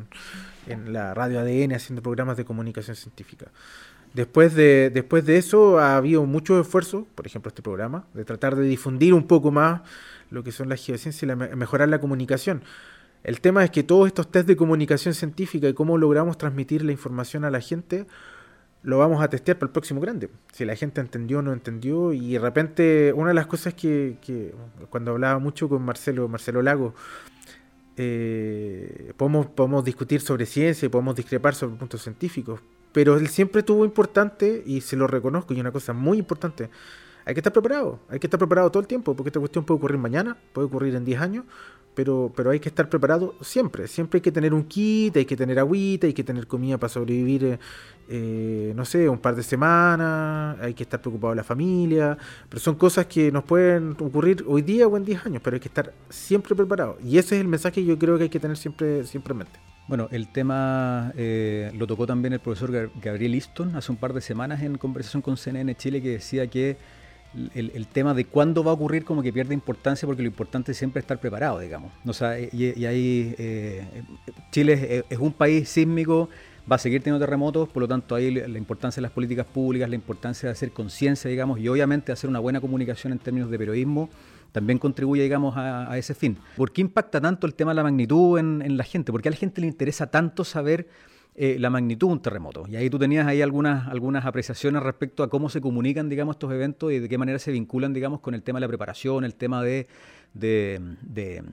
en 0.67 0.93
la 0.93 1.15
radio 1.15 1.39
ADN 1.39 1.73
haciendo 1.73 2.03
programas 2.03 2.37
de 2.37 2.45
comunicación 2.45 2.95
científica. 2.95 3.47
Después 4.13 4.55
de, 4.55 4.89
después 4.93 5.25
de 5.25 5.37
eso 5.37 5.79
ha 5.79 5.95
habido 5.95 6.25
mucho 6.25 6.59
esfuerzo, 6.59 7.07
por 7.15 7.25
ejemplo 7.25 7.49
este 7.49 7.61
programa, 7.61 8.05
de 8.13 8.25
tratar 8.25 8.55
de 8.55 8.63
difundir 8.63 9.13
un 9.13 9.25
poco 9.25 9.51
más 9.51 9.81
lo 10.29 10.43
que 10.43 10.51
son 10.51 10.69
las 10.69 10.85
geociencias 10.85 11.23
y 11.23 11.55
mejorar 11.55 11.89
la 11.89 11.99
comunicación. 11.99 12.63
El 13.23 13.39
tema 13.39 13.63
es 13.63 13.69
que 13.69 13.83
todos 13.83 14.07
estos 14.07 14.31
test 14.31 14.47
de 14.47 14.55
comunicación 14.55 15.13
científica 15.13 15.67
y 15.69 15.73
cómo 15.73 15.97
logramos 15.97 16.37
transmitir 16.37 16.83
la 16.83 16.91
información 16.91 17.45
a 17.45 17.51
la 17.51 17.61
gente, 17.61 18.07
lo 18.83 18.97
vamos 18.97 19.23
a 19.23 19.29
testear 19.29 19.59
para 19.59 19.67
el 19.67 19.73
próximo 19.73 20.01
grande. 20.01 20.29
Si 20.53 20.65
la 20.65 20.75
gente 20.75 21.01
entendió 21.01 21.39
o 21.39 21.41
no 21.41 21.53
entendió. 21.53 22.13
Y 22.13 22.33
de 22.33 22.39
repente, 22.39 23.13
una 23.13 23.29
de 23.29 23.35
las 23.35 23.45
cosas 23.45 23.75
que, 23.75 24.17
que 24.21 24.55
cuando 24.89 25.11
hablaba 25.11 25.37
mucho 25.37 25.69
con 25.69 25.83
Marcelo, 25.83 26.27
Marcelo 26.27 26.63
Lago, 26.63 26.95
eh, 27.97 29.13
podemos, 29.17 29.47
podemos 29.47 29.85
discutir 29.85 30.21
sobre 30.21 30.45
ciencia 30.47 30.87
y 30.87 30.89
podemos 30.89 31.15
discrepar 31.15 31.53
sobre 31.53 31.75
puntos 31.75 32.01
científicos, 32.01 32.61
pero 32.93 33.17
él 33.17 33.27
siempre 33.27 33.63
tuvo 33.63 33.85
importante, 33.85 34.63
y 34.65 34.81
se 34.81 34.95
lo 34.95 35.07
reconozco, 35.07 35.53
y 35.53 35.59
una 35.59 35.71
cosa 35.71 35.93
muy 35.93 36.17
importante, 36.17 36.69
hay 37.25 37.33
que 37.33 37.39
estar 37.39 37.53
preparado, 37.53 37.99
hay 38.09 38.19
que 38.19 38.27
estar 38.27 38.39
preparado 38.39 38.71
todo 38.71 38.81
el 38.81 38.87
tiempo, 38.87 39.15
porque 39.15 39.29
esta 39.29 39.39
cuestión 39.39 39.63
puede 39.63 39.77
ocurrir 39.77 39.99
mañana, 39.99 40.37
puede 40.53 40.67
ocurrir 40.67 40.95
en 40.95 41.05
10 41.05 41.21
años, 41.21 41.45
pero, 41.93 42.31
pero 42.35 42.51
hay 42.51 42.59
que 42.59 42.69
estar 42.69 42.89
preparado 42.89 43.35
siempre, 43.41 43.87
siempre 43.87 44.17
hay 44.17 44.21
que 44.21 44.31
tener 44.31 44.53
un 44.53 44.63
kit, 44.63 45.15
hay 45.17 45.25
que 45.25 45.35
tener 45.35 45.59
agüita, 45.59 46.07
hay 46.07 46.13
que 46.13 46.23
tener 46.23 46.47
comida 46.47 46.77
para 46.77 46.89
sobrevivir, 46.89 47.59
eh, 48.07 48.73
no 48.75 48.85
sé, 48.85 49.09
un 49.09 49.19
par 49.19 49.35
de 49.35 49.43
semanas, 49.43 50.57
hay 50.61 50.73
que 50.73 50.83
estar 50.83 51.01
preocupado 51.01 51.31
de 51.31 51.37
la 51.37 51.43
familia, 51.43 52.17
pero 52.49 52.59
son 52.59 52.75
cosas 52.75 53.05
que 53.07 53.31
nos 53.31 53.43
pueden 53.43 53.91
ocurrir 53.99 54.43
hoy 54.47 54.61
día 54.61 54.87
o 54.87 54.97
en 54.97 55.03
10 55.05 55.25
años, 55.25 55.41
pero 55.43 55.55
hay 55.55 55.59
que 55.59 55.67
estar 55.67 55.93
siempre 56.09 56.55
preparado, 56.55 56.97
y 57.03 57.17
ese 57.17 57.35
es 57.35 57.41
el 57.41 57.47
mensaje 57.47 57.81
que 57.81 57.85
yo 57.85 57.99
creo 57.99 58.17
que 58.17 58.23
hay 58.23 58.29
que 58.29 58.39
tener 58.39 58.57
siempre, 58.57 59.05
siempre 59.05 59.33
en 59.33 59.37
mente. 59.37 59.70
Bueno, 59.87 60.07
el 60.11 60.27
tema 60.29 61.11
eh, 61.17 61.71
lo 61.75 61.87
tocó 61.87 62.07
también 62.07 62.33
el 62.33 62.39
profesor 62.39 62.91
Gabriel 63.01 63.35
Easton 63.35 63.75
hace 63.75 63.91
un 63.91 63.97
par 63.97 64.13
de 64.13 64.21
semanas 64.21 64.61
en 64.61 64.77
conversación 64.77 65.21
con 65.21 65.37
CNN 65.37 65.75
Chile 65.75 66.01
que 66.01 66.09
decía 66.09 66.47
que 66.47 66.77
el, 67.55 67.87
tema 67.87 68.13
de 68.13 68.25
cuándo 68.25 68.63
va 68.63 68.71
a 68.71 68.73
ocurrir 68.73 69.05
como 69.05 69.21
que 69.21 69.31
pierde 69.31 69.53
importancia 69.53 70.05
porque 70.05 70.21
lo 70.21 70.27
importante 70.27 70.73
es 70.73 70.77
siempre 70.77 70.99
estar 70.99 71.19
preparado, 71.19 71.59
digamos. 71.59 71.91
O 72.05 72.13
sea, 72.13 72.37
y, 72.39 72.85
ahí 72.85 73.33
eh, 73.37 73.85
Chile 74.51 75.05
es, 75.09 75.17
un 75.17 75.31
país 75.31 75.69
sísmico, 75.69 76.29
va 76.69 76.75
a 76.75 76.79
seguir 76.79 77.01
teniendo 77.01 77.25
terremotos, 77.25 77.69
por 77.69 77.81
lo 77.81 77.87
tanto 77.87 78.15
ahí 78.15 78.31
la 78.31 78.57
importancia 78.57 78.99
de 78.99 79.03
las 79.03 79.11
políticas 79.11 79.45
públicas, 79.45 79.89
la 79.89 79.95
importancia 79.95 80.47
de 80.47 80.53
hacer 80.53 80.71
conciencia, 80.71 81.29
digamos, 81.29 81.59
y 81.59 81.69
obviamente 81.69 82.11
hacer 82.11 82.29
una 82.29 82.39
buena 82.39 82.59
comunicación 82.59 83.13
en 83.13 83.19
términos 83.19 83.49
de 83.49 83.57
periodismo 83.57 84.09
también 84.51 84.79
contribuye, 84.79 85.23
digamos, 85.23 85.55
a, 85.57 85.97
ese 85.97 86.13
fin. 86.13 86.37
¿Por 86.55 86.71
qué 86.71 86.81
impacta 86.81 87.21
tanto 87.21 87.47
el 87.47 87.55
tema 87.55 87.71
de 87.71 87.75
la 87.75 87.83
magnitud 87.83 88.37
en, 88.39 88.77
la 88.77 88.83
gente? 88.83 89.11
¿Por 89.11 89.21
qué 89.21 89.29
a 89.29 89.31
la 89.31 89.37
gente 89.37 89.61
le 89.61 89.67
interesa 89.67 90.07
tanto 90.07 90.43
saber 90.43 90.87
eh, 91.33 91.55
la 91.59 91.69
magnitud 91.69 92.07
de 92.07 92.13
un 92.13 92.21
terremoto. 92.21 92.65
Y 92.67 92.75
ahí 92.75 92.89
tú 92.89 92.99
tenías 92.99 93.25
ahí 93.25 93.41
algunas, 93.41 93.87
algunas 93.87 94.25
apreciaciones 94.25 94.83
respecto 94.83 95.23
a 95.23 95.29
cómo 95.29 95.49
se 95.49 95.61
comunican, 95.61 96.09
digamos, 96.09 96.35
estos 96.35 96.51
eventos 96.51 96.91
y 96.91 96.99
de 96.99 97.07
qué 97.07 97.17
manera 97.17 97.39
se 97.39 97.51
vinculan, 97.51 97.93
digamos, 97.93 98.19
con 98.19 98.33
el 98.33 98.43
tema 98.43 98.57
de 98.57 98.61
la 98.61 98.67
preparación, 98.67 99.23
el 99.23 99.35
tema 99.35 99.63
de, 99.63 99.87
de, 100.33 101.43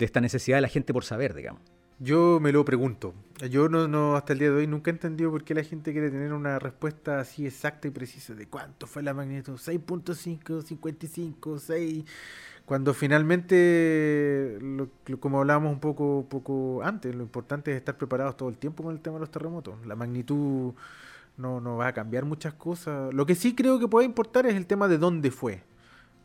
esta 0.00 0.20
necesidad 0.20 0.56
de 0.56 0.62
la 0.62 0.68
gente 0.68 0.92
por 0.92 1.04
saber, 1.04 1.34
digamos. 1.34 1.62
Yo 2.02 2.40
me 2.40 2.50
lo 2.50 2.64
pregunto. 2.64 3.14
Yo 3.48 3.68
no, 3.68 3.86
no, 3.86 4.16
hasta 4.16 4.32
el 4.32 4.40
día 4.40 4.50
de 4.50 4.56
hoy 4.56 4.66
nunca 4.66 4.90
he 4.90 4.92
entendido 4.92 5.30
por 5.30 5.44
qué 5.44 5.54
la 5.54 5.62
gente 5.62 5.92
quiere 5.92 6.10
tener 6.10 6.32
una 6.32 6.58
respuesta 6.58 7.20
así 7.20 7.46
exacta 7.46 7.86
y 7.86 7.92
precisa 7.92 8.34
de 8.34 8.46
cuánto 8.46 8.88
fue 8.88 9.04
la 9.04 9.14
magnitud. 9.14 9.52
6.5, 9.52 10.62
55, 10.62 11.58
6 11.60 12.04
cuando 12.64 12.94
finalmente, 12.94 14.58
como 15.20 15.40
hablábamos 15.40 15.72
un 15.72 15.80
poco, 15.80 16.26
poco 16.28 16.80
antes, 16.82 17.14
lo 17.14 17.22
importante 17.22 17.70
es 17.70 17.76
estar 17.76 17.96
preparados 17.96 18.36
todo 18.36 18.48
el 18.48 18.58
tiempo 18.58 18.82
con 18.82 18.94
el 18.94 19.00
tema 19.00 19.16
de 19.16 19.20
los 19.20 19.30
terremotos. 19.30 19.84
La 19.86 19.94
magnitud 19.94 20.74
no, 21.36 21.60
no 21.60 21.76
va 21.76 21.88
a 21.88 21.92
cambiar 21.92 22.24
muchas 22.24 22.54
cosas. 22.54 23.12
Lo 23.14 23.26
que 23.26 23.34
sí 23.36 23.54
creo 23.54 23.78
que 23.78 23.88
puede 23.88 24.06
importar 24.06 24.46
es 24.46 24.54
el 24.54 24.66
tema 24.66 24.88
de 24.88 24.98
dónde 24.98 25.30
fue. 25.30 25.62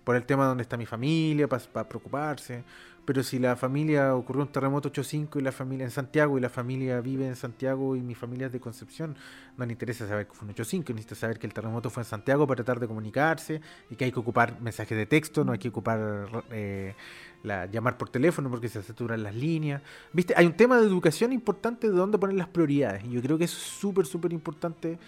Por 0.07 0.15
el 0.15 0.23
tema 0.23 0.43
de 0.43 0.47
dónde 0.47 0.61
está 0.61 0.77
mi 0.77 0.85
familia, 0.85 1.49
para 1.49 1.89
preocuparse. 1.89 2.63
Pero 3.03 3.23
si 3.23 3.39
la 3.39 3.57
familia 3.57 4.15
ocurrió 4.15 4.41
un 4.41 4.47
terremoto 4.47 4.89
8.5 4.89 5.37
y 5.37 5.41
la 5.41 5.51
familia 5.51 5.83
en 5.83 5.91
Santiago 5.91 6.37
y 6.37 6.41
la 6.41 6.47
familia 6.47 7.01
vive 7.01 7.27
en 7.27 7.35
Santiago 7.35 7.97
y 7.97 8.01
mi 8.01 8.15
familia 8.15 8.45
es 8.45 8.53
de 8.53 8.61
Concepción, 8.61 9.17
no 9.57 9.65
le 9.65 9.73
interesa 9.73 10.07
saber 10.07 10.27
que 10.27 10.33
fue 10.33 10.47
un 10.47 10.55
8.5, 10.55 10.91
necesita 10.91 11.15
saber 11.15 11.37
que 11.39 11.45
el 11.45 11.53
terremoto 11.53 11.89
fue 11.89 12.03
en 12.03 12.07
Santiago 12.07 12.47
para 12.47 12.63
tratar 12.63 12.79
de 12.79 12.87
comunicarse 12.87 13.59
y 13.89 13.97
que 13.97 14.05
hay 14.05 14.13
que 14.13 14.19
ocupar 14.19 14.61
mensajes 14.61 14.97
de 14.97 15.07
texto, 15.07 15.43
no 15.43 15.51
hay 15.51 15.59
que 15.59 15.67
ocupar 15.67 16.45
eh, 16.51 16.95
la, 17.43 17.65
llamar 17.65 17.97
por 17.97 18.07
teléfono 18.07 18.49
porque 18.49 18.69
se 18.69 18.81
saturan 18.81 19.21
las 19.23 19.35
líneas. 19.35 19.81
¿Viste? 20.13 20.33
Hay 20.37 20.45
un 20.45 20.53
tema 20.53 20.79
de 20.79 20.87
educación 20.87 21.33
importante 21.33 21.89
de 21.89 21.97
dónde 21.97 22.17
poner 22.17 22.37
las 22.37 22.47
prioridades 22.47 23.03
y 23.03 23.09
yo 23.09 23.21
creo 23.21 23.37
que 23.37 23.43
es 23.43 23.51
súper, 23.51 24.05
súper 24.05 24.31
importante 24.31 24.99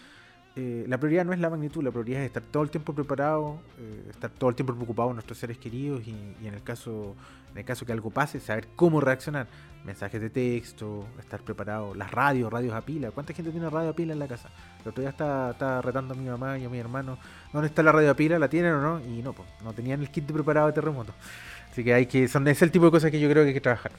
eh, 0.60 0.86
la 0.88 0.98
prioridad 0.98 1.24
no 1.24 1.32
es 1.32 1.40
la 1.40 1.50
magnitud, 1.50 1.82
la 1.82 1.92
prioridad 1.92 2.22
es 2.22 2.28
estar 2.28 2.44
todo 2.44 2.64
el 2.64 2.70
tiempo 2.70 2.94
preparado, 2.94 3.62
eh, 3.80 4.08
estar 4.10 4.30
todo 4.30 4.50
el 4.50 4.56
tiempo 4.58 4.76
preocupado 4.76 5.10
en 5.10 5.16
nuestros 5.16 5.38
seres 5.38 5.58
queridos 5.58 6.06
y, 6.06 6.36
en 6.46 6.54
el 6.54 6.62
caso 6.64 7.16
en 7.52 7.60
el 7.60 7.66
caso 7.66 7.86
que 7.86 7.94
algo 7.94 8.12
pase, 8.12 8.40
saber 8.40 8.68
cómo 8.76 9.00
reaccionar. 9.00 9.48
Mensajes 9.86 10.20
de 10.20 10.30
texto, 10.30 11.06
estar 11.18 11.42
preparado, 11.42 11.96
las 11.96 12.12
radios, 12.12 12.52
radios 12.52 12.74
a 12.74 12.82
pila. 12.82 13.12
¿Cuánta 13.12 13.34
gente 13.34 13.50
tiene 13.52 13.70
radio 13.70 13.90
a 13.90 13.94
pila 13.94 14.12
en 14.12 14.20
la 14.20 14.28
casa? 14.28 14.50
El 14.84 14.90
otro 14.90 15.02
día 15.02 15.12
está, 15.12 15.82
retando 15.82 16.14
a 16.14 16.18
mi 16.18 16.30
mamá 16.30 16.60
y 16.60 16.66
a 16.66 16.70
mi 16.70 16.78
hermano, 16.78 17.18
¿dónde 17.54 17.70
está 17.70 17.82
la 17.82 17.94
radio 17.94 18.12
a 18.12 18.14
pila? 18.14 18.38
¿La 18.38 18.50
tienen 18.50 18.74
o 18.74 18.82
no? 18.82 19.00
Y 19.00 19.22
no, 19.24 19.32
pues 19.32 19.48
no 19.64 19.72
tenían 19.74 20.02
el 20.02 20.12
kit 20.12 20.30
preparado 20.30 20.68
de 20.68 20.74
terremoto. 20.74 21.14
Así 21.72 21.84
que 21.84 21.94
hay 21.94 22.06
que, 22.06 22.28
son, 22.28 22.46
es 22.50 22.62
el 22.62 22.72
tipo 22.72 22.86
de 22.86 22.92
cosas 22.92 23.10
que 23.10 23.20
yo 23.20 23.30
creo 23.30 23.44
que 23.44 23.48
hay 23.48 23.54
que 23.54 23.62
trabajar. 23.62 23.94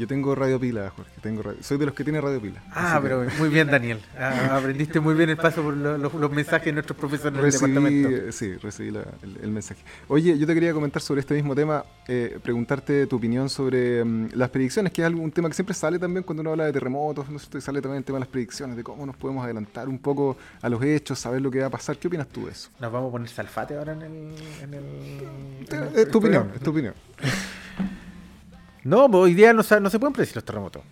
Yo 0.00 0.06
tengo 0.06 0.34
radio 0.34 0.58
pila, 0.58 0.90
Jorge. 0.96 1.12
Tengo 1.20 1.42
Soy 1.60 1.76
de 1.76 1.84
los 1.84 1.94
que 1.94 2.04
tiene 2.04 2.22
radio 2.22 2.40
pila. 2.40 2.62
Ah, 2.72 2.98
pero 3.02 3.26
muy 3.38 3.50
bien, 3.50 3.66
Daniel. 3.66 4.00
Ah, 4.18 4.56
aprendiste 4.56 4.98
muy 4.98 5.12
bien 5.12 5.28
el 5.28 5.36
paso 5.36 5.62
por 5.62 5.76
los, 5.76 6.32
mensajes 6.32 6.64
de 6.64 6.72
nuestros 6.72 6.98
profesores 6.98 7.38
recibí, 7.38 7.72
del 7.72 7.82
departamento. 7.82 8.32
Sí, 8.32 8.54
recibí 8.54 8.98
el, 9.42 9.50
mensaje. 9.50 9.82
Oye, 10.08 10.38
yo 10.38 10.46
te 10.46 10.54
quería 10.54 10.72
comentar 10.72 11.02
sobre 11.02 11.20
este 11.20 11.34
mismo 11.34 11.54
tema, 11.54 11.84
eh, 12.08 12.38
preguntarte 12.42 13.06
tu 13.08 13.16
opinión 13.16 13.50
sobre 13.50 14.02
mm, 14.02 14.30
las 14.32 14.48
predicciones, 14.48 14.90
que 14.90 15.02
es 15.02 15.06
algún 15.06 15.32
tema 15.32 15.50
que 15.50 15.54
siempre 15.54 15.74
sale 15.74 15.98
también 15.98 16.22
cuando 16.22 16.40
uno 16.40 16.52
habla 16.52 16.64
de 16.64 16.72
terremotos. 16.72 17.28
No 17.28 17.38
sé, 17.38 17.60
sale 17.60 17.82
también 17.82 17.98
el 17.98 18.04
tema 18.04 18.16
de 18.16 18.20
las 18.20 18.30
predicciones, 18.30 18.78
de 18.78 18.82
cómo 18.82 19.04
nos 19.04 19.16
podemos 19.18 19.44
adelantar 19.44 19.86
un 19.86 19.98
poco 19.98 20.38
a 20.62 20.68
los 20.70 20.82
hechos, 20.82 21.18
saber 21.18 21.42
lo 21.42 21.50
que 21.50 21.60
va 21.60 21.66
a 21.66 21.70
pasar. 21.70 21.98
¿Qué 21.98 22.08
opinas 22.08 22.28
tú 22.28 22.46
de 22.46 22.52
eso? 22.52 22.70
¿Nos 22.80 22.90
vamos 22.90 23.10
a 23.10 23.12
poner 23.12 23.28
salfate 23.28 23.76
ahora 23.76 23.92
en 23.92 24.00
el...? 24.00 24.34
En 24.62 24.72
el, 24.72 25.94
es 25.94 26.10
tu 26.10 26.16
opinión, 26.16 26.50
es 26.54 26.62
tu 26.62 26.70
opinión. 26.70 26.94
No, 28.84 29.04
hoy 29.06 29.34
día 29.34 29.52
no, 29.52 29.62
no 29.62 29.90
se 29.90 29.98
pueden 29.98 30.12
predecir 30.12 30.36
los 30.36 30.44
terremotos. 30.44 30.82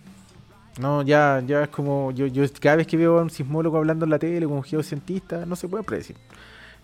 No, 0.79 1.01
ya, 1.01 1.41
ya 1.45 1.63
es 1.63 1.69
como. 1.69 2.11
Yo, 2.11 2.27
yo 2.27 2.43
cada 2.61 2.77
vez 2.77 2.87
que 2.87 2.97
veo 2.97 3.19
a 3.19 3.21
un 3.23 3.29
sismólogo 3.29 3.77
hablando 3.77 4.05
en 4.05 4.11
la 4.11 4.19
tele 4.19 4.45
con 4.45 4.57
un 4.57 4.63
geocientista, 4.63 5.45
no 5.45 5.55
se 5.55 5.67
puede 5.67 5.83
predecir. 5.83 6.15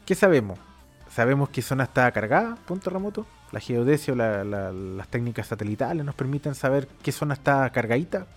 ¿Qué 0.06 0.16
sabemos? 0.16 0.60
Sabemos 1.10 1.50
que 1.50 1.62
zona 1.62 1.86
está 1.86 2.12
cargada 2.12 2.58
por 2.66 2.76
un 2.76 2.82
terremoto. 2.82 3.26
La 3.52 3.60
geodesia 3.60 4.14
o 4.14 4.18
las 4.18 5.08
técnicas 5.08 5.48
satelitales 5.48 6.04
nos 6.04 6.16
permiten 6.16 6.56
saber 6.56 6.88
qué 7.02 7.12
zona 7.12 7.36
está 7.36 7.70
cargadita, 7.70 8.28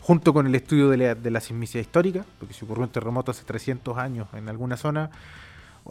junto 0.00 0.32
con 0.32 0.46
el 0.46 0.54
estudio 0.54 0.88
de 0.88 0.96
la, 0.96 1.14
de 1.14 1.30
la 1.30 1.40
sismicidad 1.40 1.82
histórica, 1.82 2.24
porque 2.38 2.54
si 2.54 2.64
ocurrió 2.64 2.84
un 2.84 2.90
terremoto 2.90 3.32
hace 3.32 3.44
300 3.44 3.98
años 3.98 4.28
en 4.32 4.48
alguna 4.48 4.78
zona, 4.78 5.10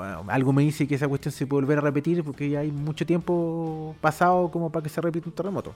algo 0.01 0.53
me 0.53 0.63
dice 0.63 0.87
que 0.87 0.95
esa 0.95 1.07
cuestión 1.07 1.31
se 1.31 1.47
puede 1.47 1.63
volver 1.63 1.77
a 1.79 1.81
repetir 1.81 2.23
porque 2.23 2.49
ya 2.49 2.59
hay 2.59 2.71
mucho 2.71 3.05
tiempo 3.05 3.95
pasado 4.01 4.51
como 4.51 4.71
para 4.71 4.83
que 4.83 4.89
se 4.89 5.01
repita 5.01 5.29
un 5.29 5.35
terremoto. 5.35 5.73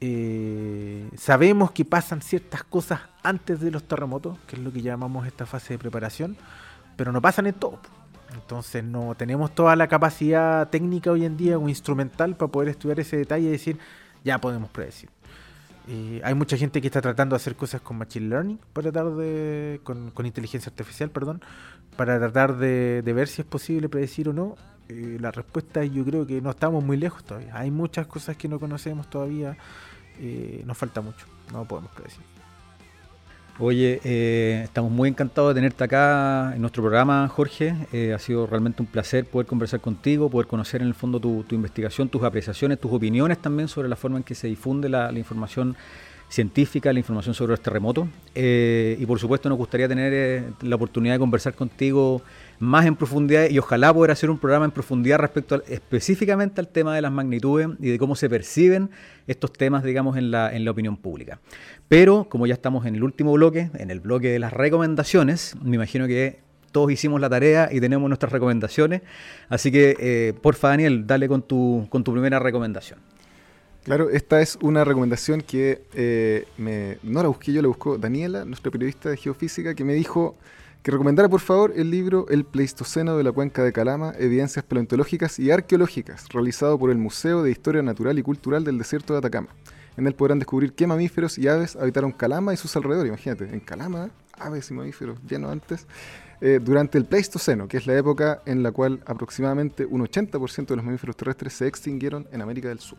Eh, 0.00 1.08
sabemos 1.16 1.70
que 1.70 1.84
pasan 1.84 2.22
ciertas 2.22 2.64
cosas 2.64 3.00
antes 3.22 3.60
de 3.60 3.70
los 3.70 3.84
terremotos, 3.84 4.36
que 4.46 4.56
es 4.56 4.62
lo 4.62 4.72
que 4.72 4.82
llamamos 4.82 5.26
esta 5.26 5.46
fase 5.46 5.74
de 5.74 5.78
preparación, 5.78 6.36
pero 6.96 7.12
no 7.12 7.22
pasan 7.22 7.46
en 7.46 7.54
todo. 7.54 7.78
Entonces 8.34 8.82
no 8.82 9.14
tenemos 9.14 9.54
toda 9.54 9.76
la 9.76 9.88
capacidad 9.88 10.68
técnica 10.70 11.12
hoy 11.12 11.24
en 11.24 11.36
día 11.36 11.58
o 11.58 11.68
instrumental 11.68 12.36
para 12.36 12.50
poder 12.50 12.70
estudiar 12.70 12.98
ese 13.00 13.16
detalle 13.16 13.48
y 13.48 13.50
decir, 13.50 13.78
ya 14.24 14.38
podemos 14.38 14.70
predecir. 14.70 15.08
Hay 16.22 16.34
mucha 16.34 16.56
gente 16.56 16.80
que 16.80 16.86
está 16.86 17.00
tratando 17.00 17.34
de 17.34 17.38
hacer 17.38 17.56
cosas 17.56 17.80
con 17.80 17.98
Machine 17.98 18.28
Learning, 18.28 18.58
para 18.72 18.92
tratar 18.92 19.12
de, 19.14 19.80
con, 19.82 20.10
con 20.10 20.26
inteligencia 20.26 20.70
artificial, 20.70 21.10
perdón, 21.10 21.42
para 21.96 22.18
tratar 22.18 22.56
de, 22.56 23.02
ver 23.04 23.28
si 23.28 23.42
es 23.42 23.46
posible 23.46 23.88
predecir 23.88 24.28
o 24.28 24.32
no. 24.32 24.56
Eh, 24.88 25.18
la 25.20 25.30
respuesta 25.30 25.84
yo 25.84 26.04
creo 26.04 26.26
que 26.26 26.40
no 26.40 26.50
estamos 26.50 26.84
muy 26.84 26.96
lejos 26.96 27.24
todavía. 27.24 27.56
Hay 27.56 27.70
muchas 27.70 28.06
cosas 28.06 28.36
que 28.36 28.48
no 28.48 28.60
conocemos 28.60 29.08
todavía. 29.08 29.56
Eh, 30.18 30.62
nos 30.66 30.76
falta 30.76 31.00
mucho. 31.00 31.26
No 31.52 31.64
podemos 31.64 31.90
predecir. 31.92 32.31
Oye, 33.64 34.00
eh, 34.02 34.62
estamos 34.64 34.90
muy 34.90 35.08
encantados 35.08 35.50
de 35.50 35.60
tenerte 35.60 35.84
acá 35.84 36.50
en 36.52 36.60
nuestro 36.60 36.82
programa, 36.82 37.28
Jorge. 37.28 37.72
ha 38.12 38.18
sido 38.18 38.44
realmente 38.44 38.82
un 38.82 38.88
placer 38.88 39.24
poder 39.24 39.46
conversar 39.46 39.80
contigo, 39.80 40.28
poder 40.28 40.48
conocer 40.48 40.82
en 40.82 40.88
el 40.88 40.94
fondo 40.94 41.20
tu, 41.20 41.44
investigación, 41.52 42.08
tus 42.08 42.24
apreciaciones, 42.24 42.80
tus 42.80 42.90
opiniones 42.90 43.38
también 43.38 43.68
sobre 43.68 43.88
la 43.88 43.94
forma 43.94 44.16
en 44.16 44.24
que 44.24 44.34
se 44.34 44.48
difunde 44.48 44.88
la, 44.88 45.12
la 45.12 45.18
información 45.20 45.76
científica, 46.32 46.92
la 46.92 46.98
información 46.98 47.34
sobre 47.34 47.50
los 47.50 47.60
terremotos. 47.60 48.08
Eh, 48.34 48.96
y 48.98 49.04
por 49.04 49.18
supuesto 49.20 49.48
nos 49.50 49.58
gustaría 49.58 49.86
tener 49.86 50.12
eh, 50.14 50.44
la 50.62 50.76
oportunidad 50.76 51.14
de 51.14 51.18
conversar 51.18 51.54
contigo 51.54 52.22
más 52.62 52.86
en 52.86 52.94
profundidad 52.94 53.50
y 53.50 53.58
ojalá 53.58 53.92
poder 53.92 54.12
hacer 54.12 54.30
un 54.30 54.38
programa 54.38 54.64
en 54.64 54.70
profundidad 54.70 55.18
respecto 55.18 55.64
específicamente 55.66 56.60
al 56.60 56.68
tema 56.68 56.94
de 56.94 57.02
las 57.02 57.10
magnitudes 57.10 57.66
y 57.80 57.90
de 57.90 57.98
cómo 57.98 58.14
se 58.14 58.30
perciben 58.30 58.90
estos 59.26 59.52
temas, 59.52 59.82
digamos, 59.82 60.16
en 60.16 60.30
la, 60.30 60.54
en 60.54 60.64
la 60.64 60.70
opinión 60.70 60.96
pública. 60.96 61.40
Pero 61.88 62.28
como 62.28 62.46
ya 62.46 62.54
estamos 62.54 62.86
en 62.86 62.94
el 62.94 63.02
último 63.02 63.32
bloque, 63.32 63.72
en 63.74 63.90
el 63.90 63.98
bloque 63.98 64.28
de 64.28 64.38
las 64.38 64.52
recomendaciones, 64.52 65.56
me 65.60 65.74
imagino 65.74 66.06
que 66.06 66.38
todos 66.70 66.92
hicimos 66.92 67.20
la 67.20 67.28
tarea 67.28 67.68
y 67.72 67.80
tenemos 67.80 68.08
nuestras 68.08 68.30
recomendaciones. 68.30 69.02
Así 69.48 69.72
que, 69.72 69.96
eh, 69.98 70.32
porfa, 70.40 70.68
Daniel, 70.68 71.04
dale 71.04 71.26
con 71.26 71.42
tu, 71.42 71.88
con 71.90 72.04
tu 72.04 72.12
primera 72.12 72.38
recomendación. 72.38 73.00
Claro, 73.82 74.08
esta 74.08 74.40
es 74.40 74.56
una 74.62 74.84
recomendación 74.84 75.40
que 75.40 75.82
eh, 75.94 76.46
me, 76.58 76.98
no 77.02 77.22
la 77.22 77.28
busqué 77.28 77.52
yo, 77.52 77.60
la 77.60 77.66
buscó 77.66 77.98
Daniela, 77.98 78.44
nuestra 78.44 78.70
periodista 78.70 79.10
de 79.10 79.16
geofísica, 79.16 79.74
que 79.74 79.84
me 79.84 79.94
dijo 79.94 80.36
que 80.82 80.90
recomendara 80.90 81.28
por 81.28 81.40
favor 81.40 81.72
el 81.76 81.90
libro 81.90 82.26
El 82.28 82.44
Pleistoceno 82.44 83.16
de 83.16 83.22
la 83.22 83.30
Cuenca 83.30 83.62
de 83.62 83.72
Calama, 83.72 84.14
Evidencias 84.18 84.64
Paleontológicas 84.64 85.38
y 85.38 85.50
Arqueológicas, 85.52 86.28
realizado 86.30 86.76
por 86.76 86.90
el 86.90 86.98
Museo 86.98 87.44
de 87.44 87.52
Historia 87.52 87.82
Natural 87.82 88.18
y 88.18 88.22
Cultural 88.22 88.64
del 88.64 88.78
Desierto 88.78 89.12
de 89.12 89.20
Atacama. 89.20 89.48
En 89.96 90.08
él 90.08 90.14
podrán 90.14 90.40
descubrir 90.40 90.72
qué 90.72 90.88
mamíferos 90.88 91.38
y 91.38 91.46
aves 91.46 91.76
habitaron 91.76 92.10
Calama 92.10 92.52
y 92.52 92.56
sus 92.56 92.74
alrededores. 92.74 93.10
Imagínate, 93.10 93.44
en 93.44 93.60
Calama, 93.60 94.10
aves 94.36 94.70
y 94.70 94.74
mamíferos 94.74 95.18
llenos 95.28 95.52
antes, 95.52 95.86
eh, 96.40 96.58
durante 96.60 96.98
el 96.98 97.04
Pleistoceno, 97.04 97.68
que 97.68 97.76
es 97.76 97.86
la 97.86 97.96
época 97.96 98.42
en 98.44 98.64
la 98.64 98.72
cual 98.72 99.02
aproximadamente 99.06 99.86
un 99.86 100.00
80% 100.00 100.66
de 100.66 100.76
los 100.76 100.84
mamíferos 100.84 101.16
terrestres 101.16 101.52
se 101.52 101.68
extinguieron 101.68 102.26
en 102.32 102.42
América 102.42 102.68
del 102.68 102.80
Sur. 102.80 102.98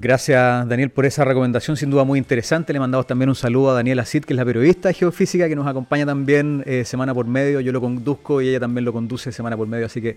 Gracias, 0.00 0.66
Daniel, 0.66 0.90
por 0.90 1.04
esa 1.04 1.24
recomendación, 1.24 1.76
sin 1.76 1.90
duda 1.90 2.04
muy 2.04 2.18
interesante. 2.18 2.72
Le 2.72 2.80
mandamos 2.80 3.06
también 3.06 3.28
un 3.28 3.34
saludo 3.34 3.70
a 3.70 3.74
Daniela 3.74 4.06
Cid, 4.06 4.24
que 4.24 4.32
es 4.32 4.36
la 4.36 4.46
periodista 4.46 4.88
de 4.88 4.94
geofísica, 4.94 5.46
que 5.46 5.54
nos 5.54 5.66
acompaña 5.66 6.06
también 6.06 6.62
eh, 6.66 6.84
semana 6.86 7.12
por 7.12 7.26
medio. 7.26 7.60
Yo 7.60 7.70
lo 7.70 7.82
conduzco 7.82 8.40
y 8.40 8.48
ella 8.48 8.60
también 8.60 8.86
lo 8.86 8.94
conduce 8.94 9.30
semana 9.30 9.56
por 9.58 9.68
medio, 9.68 9.84
así 9.86 10.00
que 10.00 10.16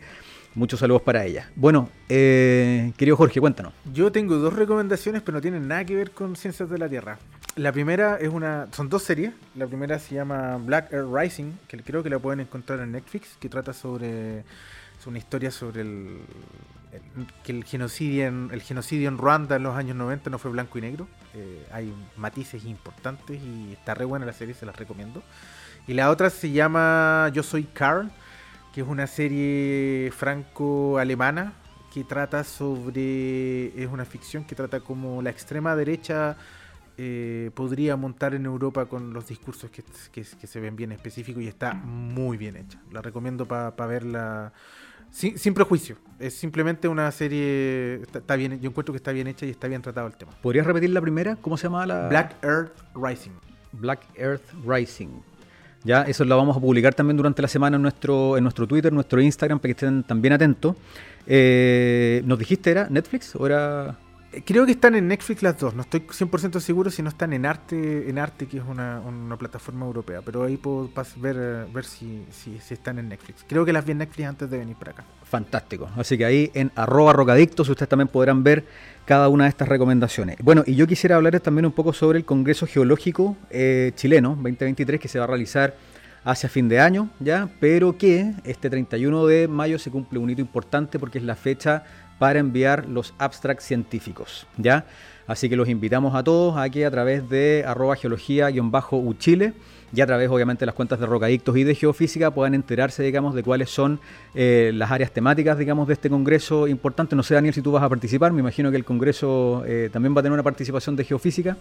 Muchos 0.56 0.80
saludos 0.80 1.02
para 1.02 1.26
ella. 1.26 1.50
Bueno, 1.56 1.90
eh, 2.10 2.94
querido 2.96 3.18
Jorge, 3.18 3.40
cuéntanos. 3.40 3.74
Yo 3.92 4.12
tengo 4.12 4.36
dos 4.36 4.54
recomendaciones, 4.54 5.24
pero 5.24 5.38
no 5.38 5.42
tienen 5.42 5.68
nada 5.68 5.84
que 5.84 5.96
ver 5.96 6.12
con 6.12 6.36
Ciencias 6.36 6.70
de 6.70 6.78
la 6.78 6.88
Tierra. 6.88 7.18
La 7.56 7.72
primera 7.72 8.18
es 8.18 8.30
una. 8.30 8.68
Son 8.72 8.88
dos 8.88 9.02
series. 9.02 9.34
La 9.56 9.66
primera 9.66 9.98
se 9.98 10.14
llama 10.14 10.58
Black 10.58 10.94
Earth 10.94 11.08
Rising, 11.12 11.54
que 11.68 11.78
creo 11.78 12.04
que 12.04 12.12
la 12.12 12.20
pueden 12.20 12.42
encontrar 12.42 12.82
en 12.82 12.92
Netflix, 12.92 13.36
que 13.40 13.50
trata 13.50 13.74
sobre. 13.74 14.40
Es 14.40 15.08
una 15.08 15.18
historia 15.18 15.50
sobre 15.50 15.82
el. 15.82 16.20
Que 17.44 17.52
el 17.52 17.64
genocidio, 17.64 18.28
en, 18.28 18.50
el 18.52 18.62
genocidio 18.62 19.08
en 19.08 19.18
Ruanda 19.18 19.56
en 19.56 19.64
los 19.64 19.76
años 19.76 19.96
90 19.96 20.30
no 20.30 20.38
fue 20.38 20.52
blanco 20.52 20.78
y 20.78 20.82
negro. 20.82 21.08
Eh, 21.34 21.68
hay 21.72 21.94
matices 22.18 22.66
importantes 22.66 23.42
y 23.42 23.74
está 23.74 23.94
re 23.94 24.06
buena 24.06 24.26
la 24.26 24.34
serie, 24.34 24.54
se 24.54 24.66
las 24.66 24.76
recomiendo. 24.76 25.24
Y 25.88 25.94
la 25.94 26.10
otra 26.10 26.30
se 26.30 26.52
llama 26.52 27.30
Yo 27.34 27.44
Soy 27.44 27.64
Carl 27.64 28.12
que 28.74 28.82
es 28.82 28.88
una 28.88 29.06
serie 29.06 30.12
franco-alemana 30.12 31.54
que 31.94 32.04
trata 32.04 32.44
sobre, 32.44 33.68
es 33.82 33.88
una 33.88 34.04
ficción 34.04 34.44
que 34.46 34.56
trata 34.56 34.80
como 34.80 35.22
la 35.22 35.30
extrema 35.30 35.76
derecha 35.76 36.36
eh, 36.98 37.52
podría 37.54 37.96
montar 37.98 38.34
en 38.34 38.46
Europa 38.46 38.88
con 38.88 39.14
los 39.14 39.28
discursos 39.28 39.70
que, 39.70 40.24
se 40.24 40.60
ven 40.60 40.76
bien 40.76 40.92
específicos 40.92 41.44
y 41.44 41.48
está 41.48 41.76
muy 41.76 42.36
bien 42.36 42.56
hecha. 42.56 42.80
La 42.92 43.04
recomiendo 43.04 43.48
para 43.48 43.72
verla 43.86 44.54
sin, 45.14 45.54
prejuicio. 45.54 45.96
Es 46.20 46.34
simplemente 46.34 46.88
una 46.88 47.12
serie, 47.12 48.02
está, 48.14 48.36
bien, 48.36 48.60
yo 48.60 48.70
encuentro 48.70 48.92
que 48.94 48.98
está 48.98 49.12
bien 49.12 49.28
hecha 49.28 49.46
y 49.46 49.52
está 49.52 49.68
bien 49.68 49.82
tratado 49.82 50.08
el 50.08 50.14
tema. 50.16 50.32
¿Podrías 50.42 50.66
repetir 50.66 50.90
la 50.90 51.02
primera? 51.02 51.36
¿Cómo 51.38 51.58
se 51.58 51.64
llama 51.64 51.86
la...? 51.86 52.08
Black 52.08 52.36
Earth 52.44 52.74
Rising. 52.96 53.32
Black 53.74 54.02
Earth 54.16 54.44
Rising. 54.66 55.10
Ya, 55.84 56.04
eso 56.04 56.24
lo 56.24 56.38
vamos 56.38 56.56
a 56.56 56.60
publicar 56.60 56.94
también 56.94 57.18
durante 57.18 57.42
la 57.42 57.48
semana 57.48 57.76
en 57.76 57.82
nuestro, 57.82 58.38
en 58.38 58.44
nuestro 58.44 58.66
Twitter, 58.68 58.92
nuestro 58.92 59.22
Instagram, 59.22 59.60
para 59.60 59.68
que 59.68 59.72
estén 59.72 60.04
también 60.04 60.34
atentos. 60.34 60.76
Eh, 61.28 62.22
¿Nos 62.26 62.40
dijiste 62.40 62.72
era 62.72 62.88
Netflix 62.90 63.36
o 63.36 63.46
era...? 63.46 63.98
Creo 64.46 64.66
que 64.66 64.72
están 64.72 64.96
en 64.96 65.08
Netflix 65.08 65.44
las 65.44 65.60
dos, 65.60 65.76
no 65.76 65.82
estoy 65.82 66.02
100% 66.02 66.60
seguro 66.60 66.90
si 66.90 67.02
no 67.04 67.10
están 67.10 67.34
en 67.34 67.46
Arte, 67.46 68.10
en 68.10 68.18
Arte 68.18 68.48
que 68.48 68.58
es 68.58 68.64
una, 68.64 69.02
plataforma 69.38 69.86
europea, 69.86 70.22
pero 70.24 70.44
ahí 70.44 70.58
puedo 70.58 70.90
ver, 71.18 71.68
ver 71.72 71.86
si, 71.86 72.26
si, 72.32 72.58
están 72.74 73.00
en 73.00 73.10
Netflix. 73.10 73.46
Creo 73.48 73.66
que 73.66 73.74
las 73.74 73.86
vi 73.86 73.92
en 73.92 74.00
Netflix 74.00 74.28
antes 74.28 74.50
de 74.50 74.58
venir 74.58 74.76
para 74.76 74.92
acá. 74.92 75.04
Fantástico, 75.24 75.90
así 75.96 76.18
que 76.18 76.26
ahí 76.26 76.52
en 76.54 76.72
arroba 76.76 77.14
rocadictos 77.14 77.68
ustedes 77.70 77.90
también 77.90 78.08
podrán 78.08 78.44
ver 78.44 78.66
cada 79.06 79.30
una 79.30 79.46
de 79.46 79.50
estas 79.50 79.68
recomendaciones. 79.68 80.38
Bueno, 80.42 80.64
y 80.66 80.76
yo 80.76 80.88
quisiera 80.88 81.16
hablarles 81.18 81.42
también 81.42 81.66
un 81.66 81.72
poco 81.72 81.94
sobre 81.94 82.20
el 82.20 82.26
Congreso 82.26 82.66
Geológico 82.66 83.38
eh, 83.50 83.92
Chileno 83.96 84.30
2023 84.30 85.00
que 85.00 85.08
se 85.08 85.20
va 85.20 85.26
a 85.26 85.28
realizar 85.28 85.76
hacia 86.24 86.50
fin 86.50 86.70
de 86.70 86.80
año, 86.80 87.10
¿ya? 87.20 87.50
Pero 87.60 87.98
que 87.98 88.34
este 88.44 88.70
31 88.70 89.26
de 89.26 89.48
mayo 89.48 89.78
se 89.78 89.92
cumple 89.92 90.20
un 90.20 90.30
hito 90.30 90.42
importante 90.42 91.00
porque 91.00 91.18
es 91.18 91.24
la 91.24 91.36
fecha 91.36 91.84
para 92.20 92.40
enviar 92.40 92.88
los 92.88 93.14
abstracts 93.18 93.66
científicos, 93.66 94.48
¿ya? 94.58 94.86
Así 95.28 95.50
que 95.50 95.56
los 95.56 95.70
invitamos 95.70 96.16
a 96.16 96.24
todos 96.24 96.58
aquí 96.58 96.84
a 96.84 96.92
través 96.92 97.30
de 97.30 97.64
arroba 97.66 97.96
geología-uchile 97.96 99.54
y 99.96 100.02
a 100.02 100.08
través 100.08 100.30
obviamente 100.30 100.62
de 100.62 100.66
las 100.66 100.76
cuentas 100.76 101.00
de 101.00 101.06
Rocadictos 101.06 101.56
y 101.56 101.64
de 101.64 101.76
Geofísica 101.76 102.32
puedan 102.32 102.56
enterarse, 102.56 103.04
digamos, 103.04 103.36
de 103.36 103.44
cuáles 103.44 103.70
son 103.70 104.00
eh, 104.34 104.72
las 104.74 104.92
áreas 104.92 105.12
temáticas, 105.12 105.58
digamos, 105.58 105.88
de 105.88 105.94
este 105.94 106.10
congreso 106.10 106.68
importante. 106.68 107.16
No 107.16 107.24
sé, 107.24 107.36
Daniel, 107.36 107.54
si 107.54 107.62
tú 107.62 107.72
vas 107.72 107.84
a 107.84 107.90
participar, 107.90 108.34
me 108.34 108.40
imagino 108.40 108.72
que 108.72 108.78
el 108.78 108.86
congreso 108.86 109.64
eh, 109.66 109.90
también 109.94 110.16
va 110.16 110.20
a 110.20 110.24
tener 110.24 110.34
una 110.34 110.44
participación 110.44 110.96
de 110.96 111.06
Geofísica. 111.06 111.58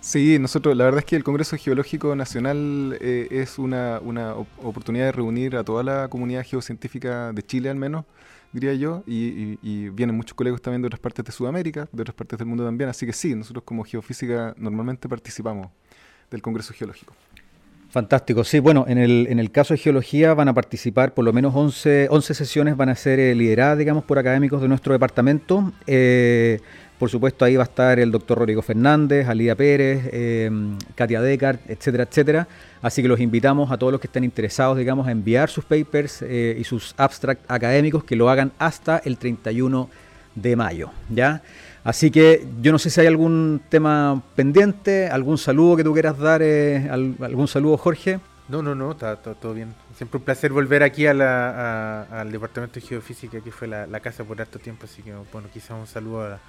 Sí, 0.00 0.38
nosotros, 0.38 0.76
la 0.76 0.84
verdad 0.84 1.00
es 1.00 1.04
que 1.04 1.16
el 1.16 1.24
Congreso 1.24 1.56
Geológico 1.56 2.14
Nacional 2.14 2.96
eh, 3.00 3.28
es 3.30 3.58
una, 3.58 4.00
oportunidad 4.62 5.06
de 5.06 5.12
reunir 5.12 5.56
a 5.56 5.64
toda 5.64 5.82
la 5.82 6.08
comunidad 6.08 6.44
geocientífica 6.44 7.32
de 7.32 7.42
Chile 7.42 7.70
al 7.70 7.76
menos, 7.76 8.04
diría 8.52 8.74
yo, 8.74 9.02
y, 9.06 9.88
vienen 9.90 10.16
muchos 10.16 10.34
colegas 10.34 10.60
también 10.60 10.82
de 10.82 10.86
otras 10.86 11.00
partes 11.00 11.24
de 11.24 11.32
Sudamérica, 11.32 11.88
de 11.92 12.02
otras 12.02 12.14
partes 12.14 12.38
del 12.38 12.48
mundo 12.48 12.64
también, 12.64 12.90
así 12.90 13.06
que 13.06 13.12
sí, 13.12 13.34
nosotros 13.34 13.64
como 13.64 13.84
Geofísica 13.84 14.54
normalmente 14.56 15.08
participamos 15.08 15.68
del 16.30 16.42
Congreso 16.42 16.74
Geológico. 16.74 17.14
Fantástico, 17.88 18.44
sí, 18.44 18.58
bueno, 18.58 18.84
en 18.88 18.98
el, 18.98 19.26
en 19.30 19.38
el 19.38 19.50
caso 19.50 19.72
de 19.72 19.78
geología 19.78 20.34
van 20.34 20.48
a 20.48 20.54
participar 20.54 21.14
por 21.14 21.24
lo 21.24 21.32
menos 21.32 21.54
11, 21.54 22.08
11 22.10 22.34
sesiones, 22.34 22.76
van 22.76 22.88
a 22.88 22.94
ser 22.94 23.18
eh, 23.20 23.34
lideradas, 23.34 23.78
digamos, 23.78 24.04
por 24.04 24.18
académicos 24.18 24.60
de 24.60 24.68
nuestro 24.68 24.92
departamento. 24.92 25.72
Eh, 25.86 26.60
por 26.98 27.10
supuesto, 27.10 27.44
ahí 27.44 27.56
va 27.56 27.62
a 27.62 27.66
estar 27.66 27.98
el 27.98 28.10
doctor 28.10 28.38
Rodrigo 28.38 28.62
Fernández, 28.62 29.28
Alida 29.28 29.54
Pérez, 29.54 30.08
eh, 30.12 30.50
Katia 30.94 31.20
Deckard, 31.20 31.58
etcétera, 31.68 32.04
etcétera. 32.04 32.48
Así 32.82 33.02
que 33.02 33.08
los 33.08 33.20
invitamos 33.20 33.70
a 33.70 33.76
todos 33.76 33.92
los 33.92 34.00
que 34.00 34.06
estén 34.06 34.24
interesados, 34.24 34.78
digamos, 34.78 35.06
a 35.06 35.10
enviar 35.10 35.48
sus 35.50 35.64
papers 35.64 36.22
y 36.22 36.62
sus 36.64 36.94
abstracts 36.96 37.44
académicos, 37.48 38.04
que 38.04 38.16
lo 38.16 38.30
hagan 38.30 38.52
hasta 38.58 38.98
el 38.98 39.18
31 39.18 39.90
de 40.36 40.54
mayo, 40.54 40.90
¿ya? 41.08 41.42
Así 41.86 42.10
que 42.10 42.44
yo 42.60 42.72
no 42.72 42.80
sé 42.80 42.90
si 42.90 43.00
hay 43.00 43.06
algún 43.06 43.60
tema 43.68 44.20
pendiente, 44.34 45.06
algún 45.06 45.38
saludo 45.38 45.76
que 45.76 45.84
tú 45.84 45.92
quieras 45.92 46.18
dar, 46.18 46.42
eh, 46.42 46.88
algún 46.90 47.46
saludo 47.46 47.76
Jorge. 47.76 48.18
No, 48.48 48.60
no, 48.60 48.74
no, 48.74 48.90
está, 48.90 49.14
todo 49.16 49.54
bien. 49.54 49.72
Siempre 49.96 50.18
un 50.18 50.24
placer 50.24 50.52
volver 50.52 50.82
aquí 50.82 51.06
al 51.06 51.18
Departamento 52.30 52.80
de 52.80 52.80
Geofísica, 52.80 53.40
que 53.40 53.52
fue 53.52 53.68
la, 53.68 53.86
la, 53.86 54.00
casa 54.00 54.24
por 54.24 54.40
harto 54.40 54.58
tiempo, 54.58 54.86
así 54.86 55.00
que 55.00 55.14
bueno, 55.32 55.48
quizás 55.52 55.78
un 55.78 55.86
saludo 55.86 56.22
a, 56.22 56.40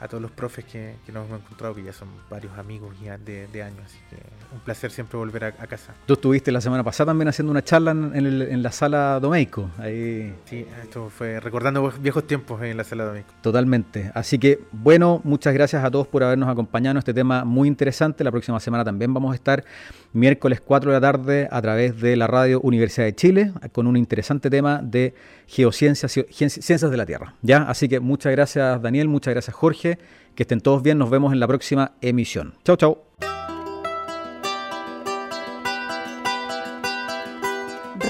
a 0.00 0.08
todos 0.08 0.22
los 0.22 0.30
profes 0.30 0.64
que, 0.64 0.94
nos 1.12 1.26
hemos 1.26 1.40
encontrado, 1.40 1.74
que 1.74 1.82
ya 1.82 1.92
son 1.92 2.08
varios 2.30 2.56
amigos 2.58 2.94
ya 3.02 3.18
de, 3.18 3.62
años. 3.62 3.80
Así 3.84 3.98
que 4.10 4.16
un 4.52 4.60
placer 4.60 4.90
siempre 4.90 5.18
volver 5.18 5.44
a, 5.44 5.52
casa. 5.52 5.94
Tú 6.06 6.14
estuviste 6.14 6.50
la 6.52 6.60
semana 6.60 6.84
pasada 6.84 7.10
también 7.10 7.28
haciendo 7.28 7.50
una 7.50 7.62
charla 7.62 7.90
en, 7.90 8.62
la 8.62 8.72
sala 8.72 9.18
Domeico. 9.20 9.70
Ahí... 9.78 10.34
Sí, 10.46 10.66
esto 10.82 11.10
fue 11.10 11.40
recordando 11.40 11.92
viejos 12.00 12.26
tiempos 12.26 12.62
en 12.62 12.76
la 12.76 12.84
sala 12.84 13.04
Domeico. 13.04 13.32
Totalmente. 13.42 14.10
Así 14.14 14.38
que, 14.38 14.60
bueno, 14.72 15.20
muchas 15.24 15.52
gracias 15.52 15.84
a 15.84 15.90
todos 15.90 16.06
por 16.06 16.22
habernos 16.22 16.48
acompañado 16.48 16.92
en 16.92 16.98
este 16.98 17.14
tema 17.14 17.44
muy 17.44 17.68
interesante. 17.68 18.24
La 18.24 18.30
próxima 18.30 18.60
semana 18.60 18.84
también 18.84 19.12
vamos 19.12 19.32
a 19.32 19.34
estar 19.34 19.64
miércoles 20.12 20.60
4 20.60 20.90
de 20.90 20.96
la 20.96 21.00
tarde 21.00 21.48
a 21.50 21.62
través 21.62 22.00
de 22.00 22.16
la 22.16 22.26
radio 22.26 22.60
Universidad 22.60 23.06
de 23.06 23.14
Chile 23.14 23.52
con 23.72 23.86
un 23.86 23.96
interesante 23.96 24.50
tema 24.50 24.80
de 24.82 25.14
geociencias, 25.46 26.12
ciencias 26.12 26.90
de 26.90 26.96
la 26.96 27.06
Tierra. 27.06 27.34
¿ya? 27.42 27.62
Así 27.62 27.88
que 27.88 28.00
muchas 28.00 28.32
gracias 28.32 28.80
Daniel, 28.82 29.08
muchas 29.08 29.32
gracias 29.32 29.54
Jorge, 29.56 29.87
que 30.34 30.42
estén 30.42 30.60
todos 30.60 30.82
bien, 30.82 30.98
nos 30.98 31.10
vemos 31.10 31.32
en 31.32 31.40
la 31.40 31.46
próxima 31.46 31.92
emisión. 32.00 32.54
Chau, 32.64 32.76
chau. 32.76 32.98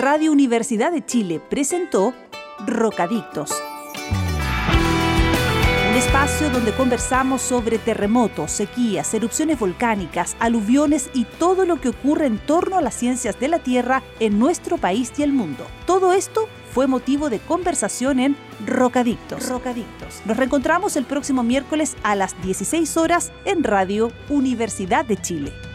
Radio 0.00 0.32
Universidad 0.32 0.92
de 0.92 1.04
Chile 1.04 1.40
presentó 1.48 2.14
Rocadictos 2.66 3.52
espacio 5.98 6.48
donde 6.50 6.72
conversamos 6.72 7.42
sobre 7.42 7.76
terremotos, 7.76 8.52
sequías, 8.52 9.12
erupciones 9.14 9.58
volcánicas, 9.58 10.36
aluviones 10.38 11.10
y 11.12 11.24
todo 11.24 11.66
lo 11.66 11.80
que 11.80 11.88
ocurre 11.88 12.26
en 12.26 12.38
torno 12.38 12.78
a 12.78 12.80
las 12.82 12.94
ciencias 12.94 13.40
de 13.40 13.48
la 13.48 13.58
Tierra 13.58 14.04
en 14.20 14.38
nuestro 14.38 14.78
país 14.78 15.12
y 15.18 15.24
el 15.24 15.32
mundo. 15.32 15.66
Todo 15.86 16.12
esto 16.12 16.48
fue 16.72 16.86
motivo 16.86 17.30
de 17.30 17.38
conversación 17.38 18.18
en 18.18 18.36
Rocadictos. 18.66 19.48
Rocadictos. 19.48 20.22
Nos 20.24 20.36
reencontramos 20.36 20.96
el 20.96 21.04
próximo 21.04 21.42
miércoles 21.42 21.96
a 22.02 22.14
las 22.14 22.40
16 22.42 22.96
horas 22.96 23.32
en 23.44 23.64
Radio 23.64 24.12
Universidad 24.28 25.04
de 25.04 25.16
Chile. 25.16 25.67